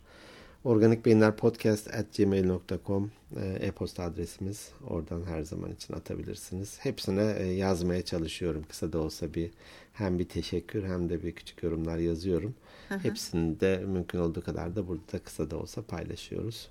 Organik 0.65 1.07
Beyinler 1.07 1.37
Podcast 1.37 1.95
at 1.95 2.17
gmail.com 2.17 3.11
e, 3.37 3.67
e-posta 3.67 4.03
adresimiz. 4.03 4.69
Oradan 4.89 5.23
her 5.25 5.43
zaman 5.43 5.73
için 5.73 5.95
atabilirsiniz. 5.95 6.79
Hepsine 6.81 7.35
e, 7.39 7.47
yazmaya 7.47 8.03
çalışıyorum. 8.03 8.65
Kısa 8.69 8.93
da 8.93 8.99
olsa 8.99 9.35
bir 9.35 9.51
hem 9.93 10.19
bir 10.19 10.29
teşekkür 10.29 10.85
hem 10.85 11.09
de 11.09 11.23
bir 11.23 11.33
küçük 11.33 11.63
yorumlar 11.63 11.99
yazıyorum. 11.99 12.55
Hepsini 12.89 13.61
de 13.61 13.85
mümkün 13.87 14.19
olduğu 14.19 14.45
kadar 14.45 14.77
da 14.77 14.89
burada 14.89 15.19
kısa 15.25 15.51
da 15.51 15.57
olsa 15.57 15.83
paylaşıyoruz. 15.83 16.69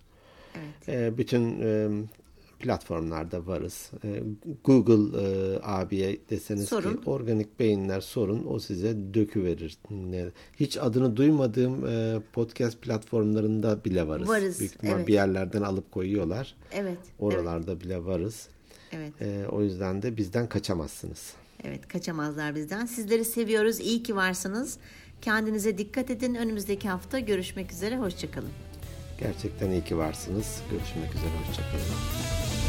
Evet. 0.55 0.89
E, 0.89 1.17
bütün 1.17 1.61
e, 1.61 1.87
platformlarda 2.59 3.47
varız. 3.47 3.91
E, 4.03 4.23
Google 4.63 5.21
e, 5.21 5.59
abiye 5.63 6.17
deseniz 6.29 6.69
Sorun. 6.69 6.93
ki 6.93 7.09
organik 7.09 7.59
beyinler 7.59 8.01
sorun 8.01 8.45
o 8.49 8.59
size 8.59 8.95
döküverir. 9.13 9.77
Ne- 9.89 10.25
Hiç 10.59 10.77
adını 10.77 11.17
duymadığım 11.17 11.87
e, 11.87 12.19
podcast 12.33 12.81
platformlarında 12.81 13.83
bile 13.85 14.07
varız. 14.07 14.29
Varız, 14.29 14.59
Büyük 14.59 14.73
evet. 14.83 15.07
bir 15.07 15.13
yerlerden 15.13 15.61
alıp 15.61 15.91
koyuyorlar. 15.91 16.55
Evet. 16.73 16.97
Oralarda 17.19 17.81
bile 17.81 18.05
varız. 18.05 18.47
Evet. 18.91 19.21
E, 19.21 19.47
o 19.51 19.61
yüzden 19.61 20.01
de 20.01 20.17
bizden 20.17 20.49
kaçamazsınız. 20.49 21.33
Evet 21.63 21.87
kaçamazlar 21.87 22.55
bizden. 22.55 22.85
Sizleri 22.85 23.25
seviyoruz. 23.25 23.79
İyi 23.79 24.03
ki 24.03 24.15
varsınız. 24.15 24.77
Kendinize 25.21 25.77
dikkat 25.77 26.09
edin. 26.09 26.35
Önümüzdeki 26.35 26.89
hafta 26.89 27.19
görüşmek 27.19 27.71
üzere. 27.71 27.97
Hoşçakalın. 27.97 28.68
Gerçekten 29.19 29.71
iyi 29.71 29.83
ki 29.83 29.97
varsınız. 29.97 30.61
Görüşmek 30.71 31.15
üzere. 31.15 31.31
Hoşçakalın. 31.47 32.68